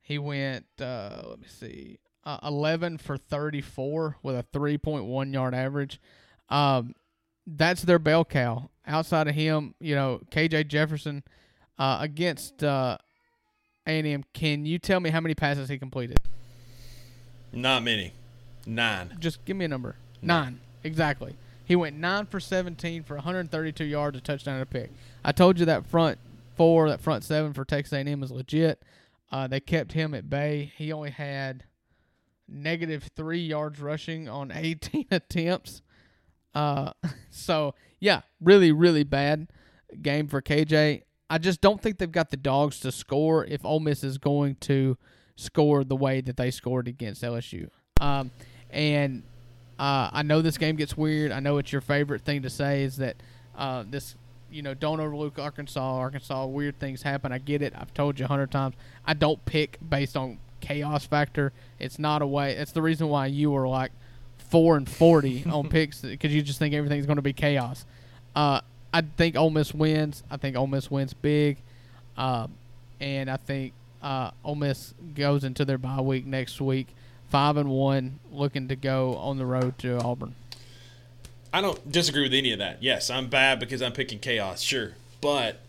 [0.00, 6.00] he went, uh, let me see, uh, 11 for 34 with a 3.1 yard average.
[6.48, 6.94] Um,
[7.46, 8.70] that's their bell cow.
[8.86, 11.24] Outside of him, you know, KJ Jefferson
[11.78, 12.98] uh, against uh,
[13.86, 14.24] A&M.
[14.32, 16.18] Can you tell me how many passes he completed?
[17.52, 18.12] Not many.
[18.66, 19.16] Nine.
[19.18, 19.96] Just give me a number.
[20.22, 20.44] Nine.
[20.44, 20.60] Nine.
[20.84, 21.36] Exactly.
[21.64, 24.90] He went nine for 17 for 132 yards, a touchdown, and a pick.
[25.24, 26.18] I told you that front
[26.58, 28.82] four, that front seven for Texas A&M is legit.
[29.32, 30.72] Uh, they kept him at bay.
[30.76, 31.64] He only had
[32.46, 35.82] negative three yards rushing on 18 attempts.
[36.54, 36.92] Uh,
[37.30, 39.48] so yeah, really, really bad
[40.02, 41.02] game for KJ.
[41.30, 44.56] I just don't think they've got the dogs to score if Ole Miss is going
[44.60, 44.96] to
[45.36, 47.68] score the way that they scored against LSU.
[48.00, 48.30] Um,
[48.70, 49.22] and
[49.78, 51.30] uh, I know this game gets weird.
[51.30, 53.16] I know it's your favorite thing to say is that
[53.56, 54.16] uh, this
[54.50, 55.80] you know, don't overlook Arkansas.
[55.80, 57.32] Arkansas, weird things happen.
[57.32, 57.74] I get it.
[57.76, 58.74] I've told you a hundred times.
[59.06, 61.52] I don't pick based on chaos factor.
[61.78, 62.54] It's not a way.
[62.54, 63.92] It's the reason why you were like
[64.38, 67.84] four and forty on picks because you just think everything's going to be chaos.
[68.34, 68.60] Uh,
[68.92, 70.22] I think Ole Miss wins.
[70.30, 71.58] I think Ole Miss wins big,
[72.16, 72.46] uh,
[73.00, 73.72] and I think
[74.02, 76.88] uh, Ole Miss goes into their bye week next week,
[77.28, 80.34] five and one, looking to go on the road to Auburn.
[81.52, 82.82] I don't disagree with any of that.
[82.82, 84.92] Yes, I'm bad because I'm picking chaos, sure.
[85.20, 85.60] But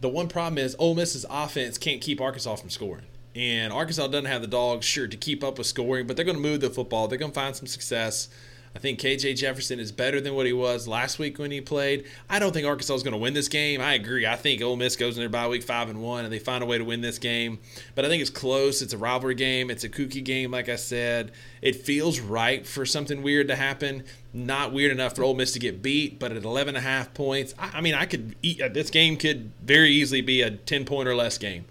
[0.00, 3.04] the one problem is Ole Miss's offense can't keep Arkansas from scoring.
[3.34, 6.36] And Arkansas doesn't have the dogs, sure, to keep up with scoring, but they're going
[6.36, 7.06] to move the football.
[7.06, 8.28] They're going to find some success.
[8.74, 12.04] I think KJ Jefferson is better than what he was last week when he played.
[12.28, 13.80] I don't think Arkansas is going to win this game.
[13.80, 14.26] I agree.
[14.26, 16.62] I think Ole Miss goes in their bye week five and one, and they find
[16.62, 17.58] a way to win this game.
[17.96, 18.80] But I think it's close.
[18.80, 19.70] It's a rivalry game.
[19.70, 21.32] It's a kooky game, like I said.
[21.60, 24.04] It feels right for something weird to happen.
[24.32, 27.12] Not weird enough for Ole Miss to get beat, but at 11 and a half
[27.12, 28.62] points, I, I mean, I could eat.
[28.62, 31.64] Uh, this game could very easily be a 10 point or less game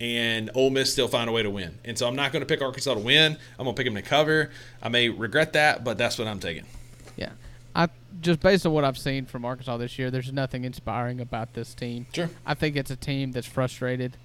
[0.00, 1.78] and Ole Miss still find a way to win.
[1.84, 3.36] And so I'm not going to pick Arkansas to win.
[3.58, 4.50] I'm going to pick them to cover.
[4.82, 6.64] I may regret that, but that's what I'm taking.
[7.16, 7.30] Yeah.
[7.74, 7.88] I
[8.20, 11.74] just based on what I've seen from Arkansas this year, there's nothing inspiring about this
[11.74, 12.06] team.
[12.12, 12.30] Sure.
[12.44, 14.16] I think it's a team that's frustrated.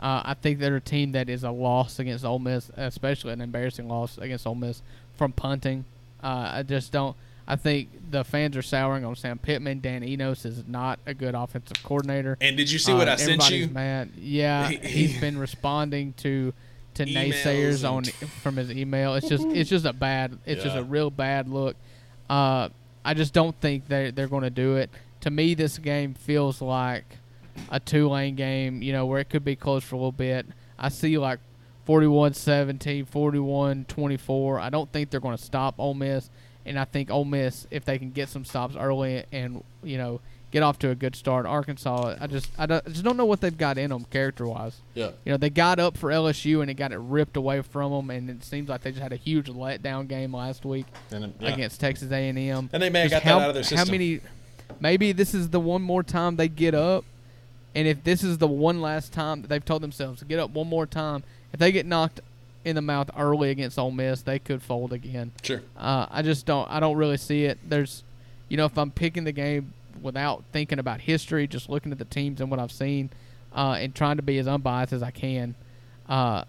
[0.00, 3.40] Uh, I think they're a team that is a loss against Ole Miss, especially an
[3.40, 4.82] embarrassing loss against Ole Miss
[5.16, 5.84] from punting.
[6.22, 7.16] Uh, I just don't.
[7.50, 9.80] I think the fans are souring on Sam Pittman.
[9.80, 12.36] Dan Enos is not a good offensive coordinator.
[12.42, 13.68] And did you see what Uh, I sent you?
[13.68, 14.10] Mad.
[14.18, 16.52] Yeah, He- he, he- has been responding to
[16.94, 18.04] to naysayers on
[18.42, 19.14] from his email.
[19.14, 20.36] It's just it's just a bad.
[20.44, 21.76] It's just a real bad look.
[22.28, 22.68] Uh,
[23.04, 24.90] I just don't think they they're going to do it.
[25.22, 27.04] To me, this game feels like
[27.70, 28.82] a two lane game.
[28.82, 30.44] You know, where it could be close for a little bit.
[30.78, 31.38] I see like
[31.86, 34.60] 41-17, 41-24.
[34.60, 36.30] I don't think they're going to stop Ole Miss,
[36.68, 40.20] and I think Ole Miss, if they can get some stops early and you know
[40.50, 43.26] get off to a good start, Arkansas, I just I, don't, I just don't know
[43.26, 44.80] what they've got in them character wise.
[44.94, 45.10] Yeah.
[45.24, 48.10] You know, they got up for LSU and it got it ripped away from them,
[48.10, 51.28] and it seems like they just had a huge letdown game last week And, uh,
[51.40, 51.54] yeah.
[51.54, 52.70] against Texas A&M.
[52.72, 53.78] And they may have Just got that how, out of their system.
[53.78, 54.20] How many?
[54.80, 57.04] Maybe this is the one more time they get up,
[57.74, 60.50] and if this is the one last time that they've told themselves to get up
[60.50, 62.20] one more time, if they get knocked
[62.68, 65.32] in the mouth early against Ole Miss, they could fold again.
[65.42, 65.62] Sure.
[65.76, 66.70] Uh, I just don't.
[66.70, 67.58] I don't really see it.
[67.66, 68.04] There's,
[68.48, 69.72] you know, if I'm picking the game
[70.02, 73.10] without thinking about history, just looking at the teams and what I've seen,
[73.54, 75.54] uh, and trying to be as unbiased as I can,
[76.08, 76.44] uh,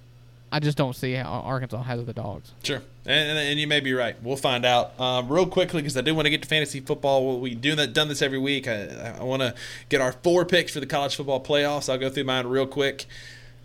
[0.51, 2.51] I just don't see how Arkansas has the dogs.
[2.63, 4.15] Sure, and, and, you may be right.
[4.21, 7.25] We'll find out um, real quickly because I do want to get to fantasy football.
[7.25, 8.67] Well, we do that, done this every week.
[8.67, 9.53] I, I want to
[9.89, 11.87] get our four picks for the college football playoffs.
[11.87, 13.05] I'll go through mine real quick.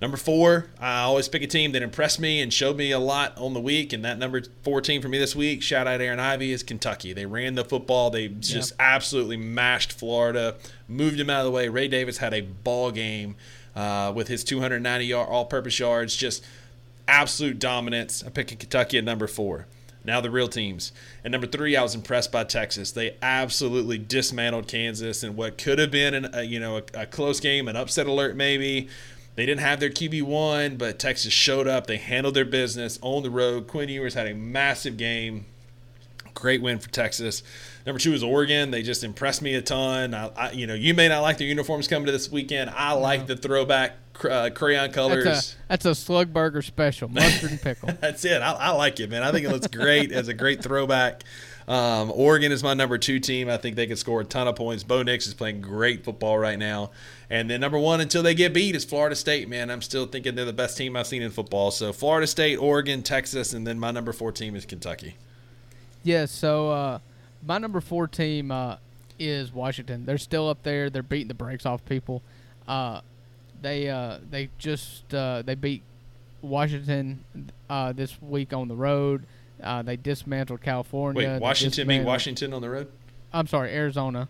[0.03, 3.37] Number four, I always pick a team that impressed me and showed me a lot
[3.39, 6.21] on the week, and that number four team for me this week, shout out Aaron
[6.21, 7.13] Ivy, is Kentucky.
[7.13, 8.11] They ran the football.
[8.11, 10.57] They just absolutely mashed Florida,
[10.89, 11.69] moved him out of the way.
[11.69, 13.37] Ray Davis had a ball game
[13.77, 16.17] uh, with his 290 yard all-purpose yards.
[16.17, 16.45] Just
[17.07, 18.23] absolute dominance.
[18.23, 19.67] I'm picking Kentucky at number four.
[20.05, 20.93] Now the real teams.
[21.25, 22.93] At number three, I was impressed by Texas.
[22.93, 27.07] They absolutely dismantled Kansas in what could have been an, a, you know a, a
[27.07, 28.89] close game, an upset alert maybe.
[29.37, 31.87] They didn't have their QB one, but Texas showed up.
[31.87, 33.67] They handled their business on the road.
[33.67, 35.47] Quinn Ewers had a massive game.
[36.35, 37.43] Great win for Texas.
[37.87, 38.71] Number two is Oregon.
[38.71, 40.15] They just impressed me a ton.
[40.15, 42.71] I, I, you know, you may not like their uniforms coming to this weekend.
[42.71, 43.97] I like the throwback
[44.29, 45.25] uh, crayon colors.
[45.25, 47.91] That's a that's a slug burger special, mustard and pickle.
[48.01, 48.41] That's it.
[48.41, 49.23] I, I like it, man.
[49.23, 51.25] I think it looks great as a great throwback.
[51.67, 53.49] Um, Oregon is my number two team.
[53.49, 54.85] I think they could score a ton of points.
[54.85, 56.91] Bo Nix is playing great football right now.
[57.35, 59.69] And then number one until they get beat is Florida State, man.
[59.69, 61.73] I'm still thinking they're the best team I've seen in football.
[61.73, 65.17] So Florida State, Oregon, Texas, and then my number four team is Kentucky.
[66.05, 66.99] Yeah, so uh,
[67.45, 68.77] my number four team uh,
[69.19, 70.07] is Washington.
[70.07, 70.89] They're still up there.
[70.91, 72.23] They're beating the brakes off people.
[72.69, 73.01] Uh,
[73.61, 75.83] they uh, they just uh, they beat
[76.41, 77.25] Washington
[77.69, 79.25] uh, this week on the road.
[79.61, 81.33] Uh, they dismantled California.
[81.33, 82.93] Wait, Washington beat Washington on the road?
[83.33, 84.29] I'm sorry, Arizona.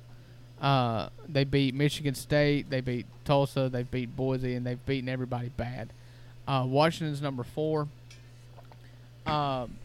[0.64, 2.70] Uh, they beat Michigan State.
[2.70, 3.68] They beat Tulsa.
[3.68, 5.92] They beat Boise, and they've beaten everybody bad.
[6.48, 7.86] Uh, Washington's number four.
[9.26, 9.76] Um,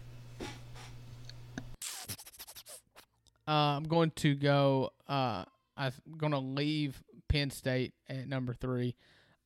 [3.46, 4.92] uh, I'm going to go.
[5.06, 5.44] Uh,
[5.76, 8.96] I'm going to leave Penn State at number three.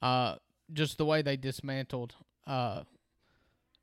[0.03, 0.35] Uh,
[0.71, 2.13] just the way they dismantled
[2.45, 2.83] uh,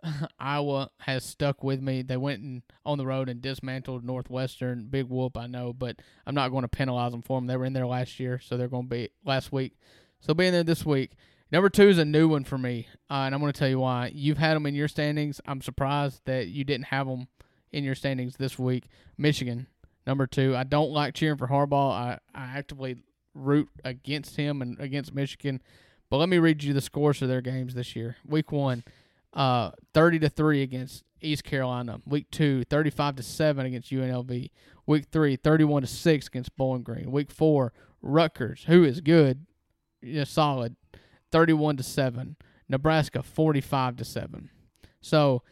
[0.38, 2.02] Iowa has stuck with me.
[2.02, 4.86] They went and on the road and dismantled Northwestern.
[4.86, 7.46] Big whoop, I know, but I'm not going to penalize them for them.
[7.46, 9.74] They were in there last year, so they're going to be last week.
[10.20, 11.12] So being there this week.
[11.52, 13.80] Number two is a new one for me, uh, and I'm going to tell you
[13.80, 14.12] why.
[14.14, 15.40] You've had them in your standings.
[15.46, 17.26] I'm surprised that you didn't have them
[17.72, 18.84] in your standings this week.
[19.18, 19.66] Michigan,
[20.06, 20.54] number two.
[20.56, 21.90] I don't like cheering for Harbaugh.
[21.90, 22.98] I, I actively
[23.34, 25.60] root against him and against Michigan.
[26.08, 28.16] But let me read you the scores of their games this year.
[28.24, 28.84] Week one,
[29.32, 32.00] uh, 30 to 3 against East Carolina.
[32.06, 34.50] Week two, 35 to 7 against UNLV.
[34.86, 37.12] Week three, 31 to 6 against Bowling Green.
[37.12, 39.46] Week four, Rutgers, who is good,
[40.02, 40.76] yeah, solid,
[41.30, 42.36] 31 to 7.
[42.68, 44.50] Nebraska, 45 to 7.
[45.00, 45.42] So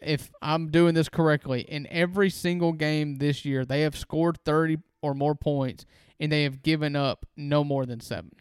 [0.00, 4.78] if I'm doing this correctly, in every single game this year, they have scored 30
[5.00, 5.84] or more points
[6.18, 8.32] and they have given up no more than seven.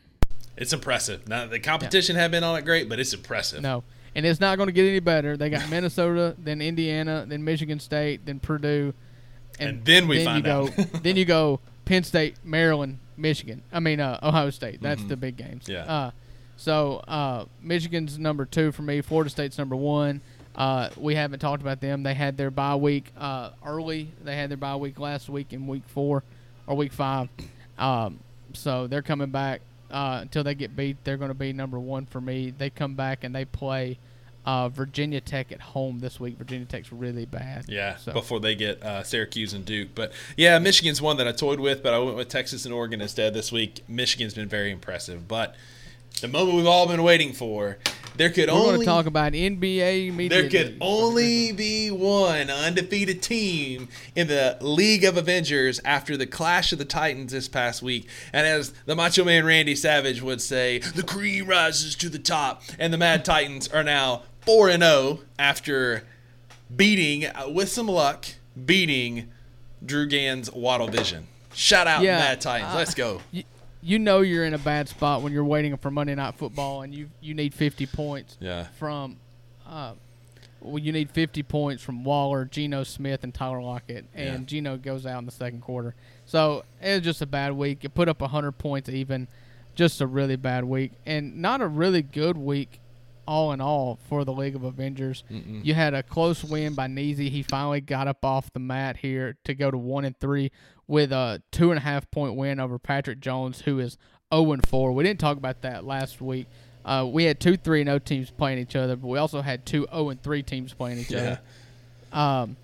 [0.56, 1.28] It's impressive.
[1.28, 3.62] Now the competition had been on it great, but it's impressive.
[3.62, 3.84] No.
[4.16, 5.38] And it's not going to get any better.
[5.38, 8.94] They got Minnesota, then Indiana, then Michigan State, then Purdue.
[9.60, 10.76] And then we then find you out.
[10.76, 13.64] go, then you go Penn State, Maryland, Michigan.
[13.72, 14.82] I mean uh, Ohio State.
[14.82, 15.64] That's the big games.
[15.64, 15.72] Mm-hmm.
[15.72, 15.94] Yeah.
[15.94, 16.12] Uh,
[16.58, 19.02] so uh, Michigan's number two for me.
[19.02, 20.22] Florida State's number one.
[20.56, 22.04] Uh, we haven't talked about them.
[22.04, 24.12] They had their bye week uh, early.
[24.24, 26.24] They had their bye week last week in week four
[26.68, 27.30] or week five.
[27.78, 28.20] Um,
[28.54, 31.04] so they're coming back uh, until they get beat.
[31.04, 32.54] They're going to be number one for me.
[32.56, 34.00] They come back and they play
[34.46, 36.38] uh, Virginia Tech at home this week.
[36.38, 37.66] Virginia Tech's really bad.
[37.68, 39.90] Yeah, So before they get uh, Syracuse and Duke.
[39.94, 43.02] But yeah, Michigan's one that I toyed with, but I went with Texas and Oregon
[43.02, 43.84] instead this week.
[43.88, 45.28] Michigan's been very impressive.
[45.28, 45.56] But
[46.20, 47.78] the moment we've all been waiting for,
[48.18, 50.30] there could we're only to talk about NBA media.
[50.42, 50.78] there could days.
[50.82, 56.86] only be one undefeated team in the League of Avengers after the clash of the
[56.86, 58.08] Titans this past week.
[58.34, 62.62] And as the Macho Man Randy Savage would say, the cream rises to the top.
[62.78, 66.04] And the Mad Titans are now 4 and 0 after
[66.76, 68.26] beating, uh, with some luck,
[68.66, 69.30] beating
[69.84, 71.28] Drew Gann's Waddle Vision.
[71.54, 72.74] Shout out Yeah, Mad Titans.
[72.74, 73.22] uh, Let's go.
[73.32, 73.44] you,
[73.82, 76.94] you know you're in a bad spot when you're waiting for Monday Night Football and
[76.94, 78.66] you you need 50 points Yeah.
[78.78, 79.18] from.
[79.68, 79.94] Uh,
[80.60, 84.46] well, you need 50 points from Waller, Geno Smith, and Tyler Lockett, and Yeah.
[84.46, 85.96] Geno goes out in the second quarter.
[86.26, 87.84] So it was just a bad week.
[87.84, 89.28] You put up 100 points even,
[89.74, 92.80] just a really bad week, and not a really good week,
[93.26, 95.24] all in all, for the League of Avengers.
[95.30, 97.30] You had a close win by Neasy.
[97.30, 100.52] He finally got up off the mat here to go to one and three
[100.92, 103.98] with a two and a half point win over Patrick Jones, who is
[104.34, 104.92] 0 and four.
[104.92, 106.48] We didn't talk about that last week.
[106.84, 109.66] Uh, we had two three and O teams playing each other, but we also had
[109.66, 111.38] two 0 and three teams playing each Yeah.
[112.12, 112.44] other.
[112.44, 112.58] Um,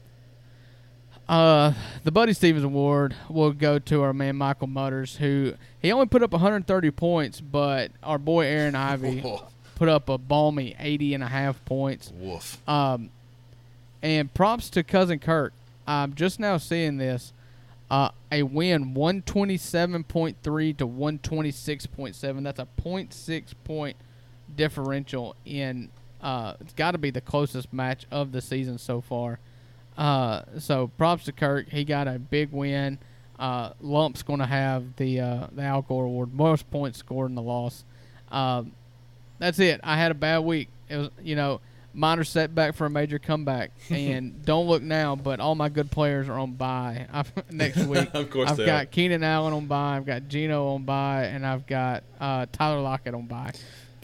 [1.30, 1.74] uh,
[2.04, 6.22] the Buddy Stevens Award will go to our man Michael Mutters, who he only put
[6.22, 9.24] up 130 points, but our boy Aaron Ivy
[9.76, 12.12] put up a balmy 80 and a half points.
[12.20, 12.58] Woof.
[12.68, 13.10] Um,
[14.02, 15.54] and props to cousin Kirk.
[15.88, 17.32] I'm just now seeing this.
[17.90, 22.44] Uh, a win 127.3 to 126.7.
[22.44, 23.98] That's a 0.6 point
[24.56, 25.90] differential in.
[26.22, 29.40] Uh, it's got to be the closest match of the season so far.
[29.98, 31.70] Uh, so props to Kirk.
[31.70, 33.00] He got a big win.
[33.40, 37.36] Uh, Lump's going to have the uh, the Al Gore Award, most points scored in
[37.36, 37.86] the loss.
[38.32, 38.74] Um,
[39.40, 39.80] that's it.
[39.84, 40.70] I had a bad week.
[40.90, 41.62] It was, you know,
[41.98, 43.72] minor setback for a major comeback.
[43.90, 48.10] And don't look now, but all my good players are on bye I've, next week.
[48.14, 48.86] Of course I've got are.
[48.86, 49.98] Keenan Allen on bye.
[49.98, 53.52] I've got Geno on bye, and I've got uh, Tyler Lockett on bye.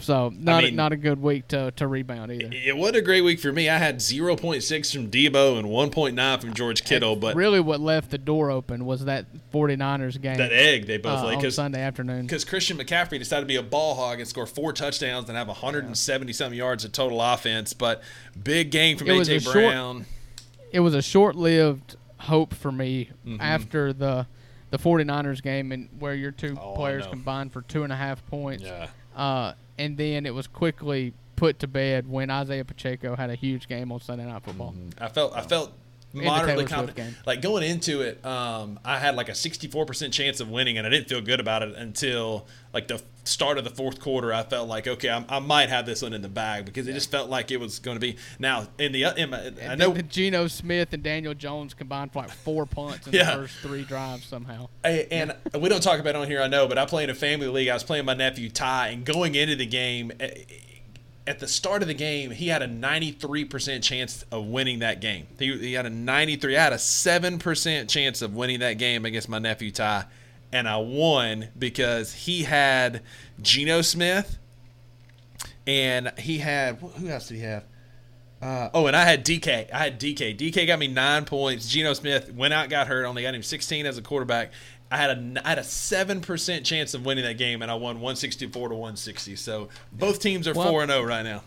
[0.04, 2.50] So not mean- a, not a good week to, to rebound either.
[2.52, 3.68] It wasn't a great week for me.
[3.68, 8.18] I had 0.6 from Deebo and 1.9 from George Kittle, but really, what left the
[8.18, 12.22] door open was that 49ers game that egg they both uh, laid on Sunday afternoon.
[12.26, 15.48] because Christian McCaffrey decided to be a ball hog and score four touchdowns and have
[15.48, 17.72] 170 something yards of total offense.
[17.72, 18.02] But
[18.42, 20.06] big game from It AJ a short- Brown.
[20.70, 23.40] it was a short-lived hope for me Mm-hmm.
[23.40, 24.26] after the
[24.70, 28.26] the 49ers game and where your two Oh, players combined for two and a half
[28.26, 28.64] points.
[28.64, 28.88] Yeah.
[29.14, 33.68] Uh, and then it was quickly put to bed when Isaiah Pacheco had a huge
[33.68, 34.74] game on Sunday Night Football.
[34.98, 35.72] I felt I felt
[36.14, 37.16] moderately confident.
[37.26, 40.90] Like going into it, um, I had like a 64% chance of winning, and I
[40.90, 44.32] didn't feel good about it until like the start of the fourth quarter.
[44.32, 46.92] I felt like okay, I, I might have this one in the bag because it
[46.92, 48.16] just felt like it was going to be.
[48.38, 52.12] Now in the in my, I And know then Geno Smith and Daniel Jones combined
[52.12, 53.24] for like four punts in Yeah.
[53.36, 54.68] the first three drives somehow.
[54.84, 57.10] I- and we don't talk about it on here, I know, but I play in
[57.10, 57.68] a family league.
[57.68, 60.30] I was playing my nephew Ty, and going into the game, eh,
[61.26, 65.26] at the start of the game, he had a 93% chance of winning that game.
[65.38, 69.28] He, he had a 93, I had a 7% chance of winning that game against
[69.28, 70.04] my nephew Ty,
[70.52, 73.02] and I won because he had
[73.40, 74.38] Geno Smith,
[75.66, 77.64] and he had, who else did he have?
[78.42, 79.72] Uh, oh, and I had DK.
[79.72, 80.36] I had DK.
[80.36, 81.66] DK got me nine points.
[81.66, 84.52] Geno Smith went out, got hurt, only got him 16 as a quarterback.
[84.94, 87.74] I had a I had a seven percent chance of winning that game, and I
[87.74, 89.34] won 164 to 160.
[89.34, 91.42] So both teams are four and zero right now.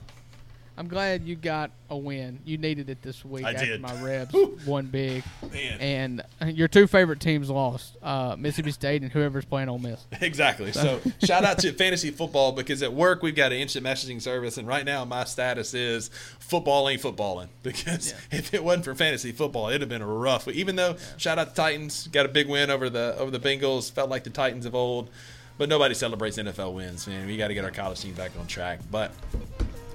[0.77, 2.39] I'm glad you got a win.
[2.45, 3.81] You needed it this week I after did.
[3.81, 4.33] my Rebs
[4.65, 5.23] won big.
[5.51, 6.21] Man.
[6.41, 10.05] And your two favorite teams lost, uh, Mississippi State and whoever's playing Ole Miss.
[10.21, 10.71] Exactly.
[10.73, 14.57] So shout out to fantasy football because at work we've got an instant messaging service,
[14.57, 16.09] and right now my status is
[16.39, 20.47] football ain't footballing because if it wasn't for fantasy football, it'd have been a rough.
[20.47, 23.91] Even though shout out to Titans, got a big win over the over the Bengals,
[23.91, 25.09] felt like the Titans of old,
[25.57, 27.07] but nobody celebrates NFL wins.
[27.07, 28.79] Man, we got to get our college team back on track.
[28.91, 29.11] But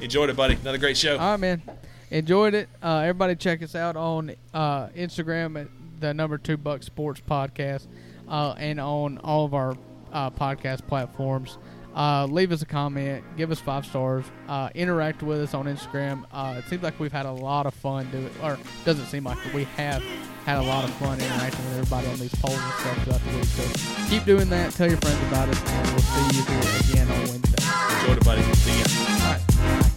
[0.03, 0.55] enjoyed it, buddy.
[0.55, 1.17] Another great show.
[1.19, 1.63] All right, man.
[2.11, 2.69] Enjoyed it.
[2.83, 5.69] Uh, everybody, check us out on uh, Instagram at
[6.01, 7.87] the number two Buck Sports Podcast,
[8.29, 9.77] uh, and on all of our
[10.13, 11.59] uh, podcast platforms.
[11.95, 16.25] Uh, leave us a comment, give us five stars, uh, interact with us on Instagram.
[16.33, 19.37] Uh, it seems like we've had a lot of fun doing, or doesn't seem like
[19.53, 20.03] we have
[20.47, 23.37] had a lot of fun interacting with everybody on these polls and stuff throughout the
[23.37, 23.45] week.
[23.45, 24.73] So keep doing that.
[24.73, 27.65] Tell your friends about it, and we'll see you here again on Wednesday.
[28.01, 28.43] Enjoy it, buddy.
[28.55, 29.27] See ya.
[29.27, 29.92] All right.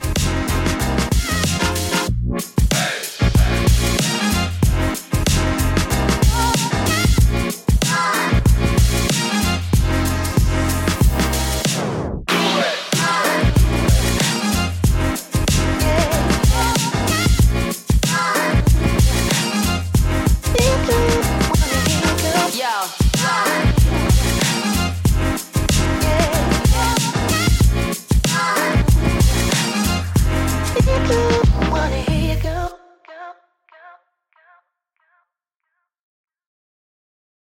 [2.28, 2.65] Thank you.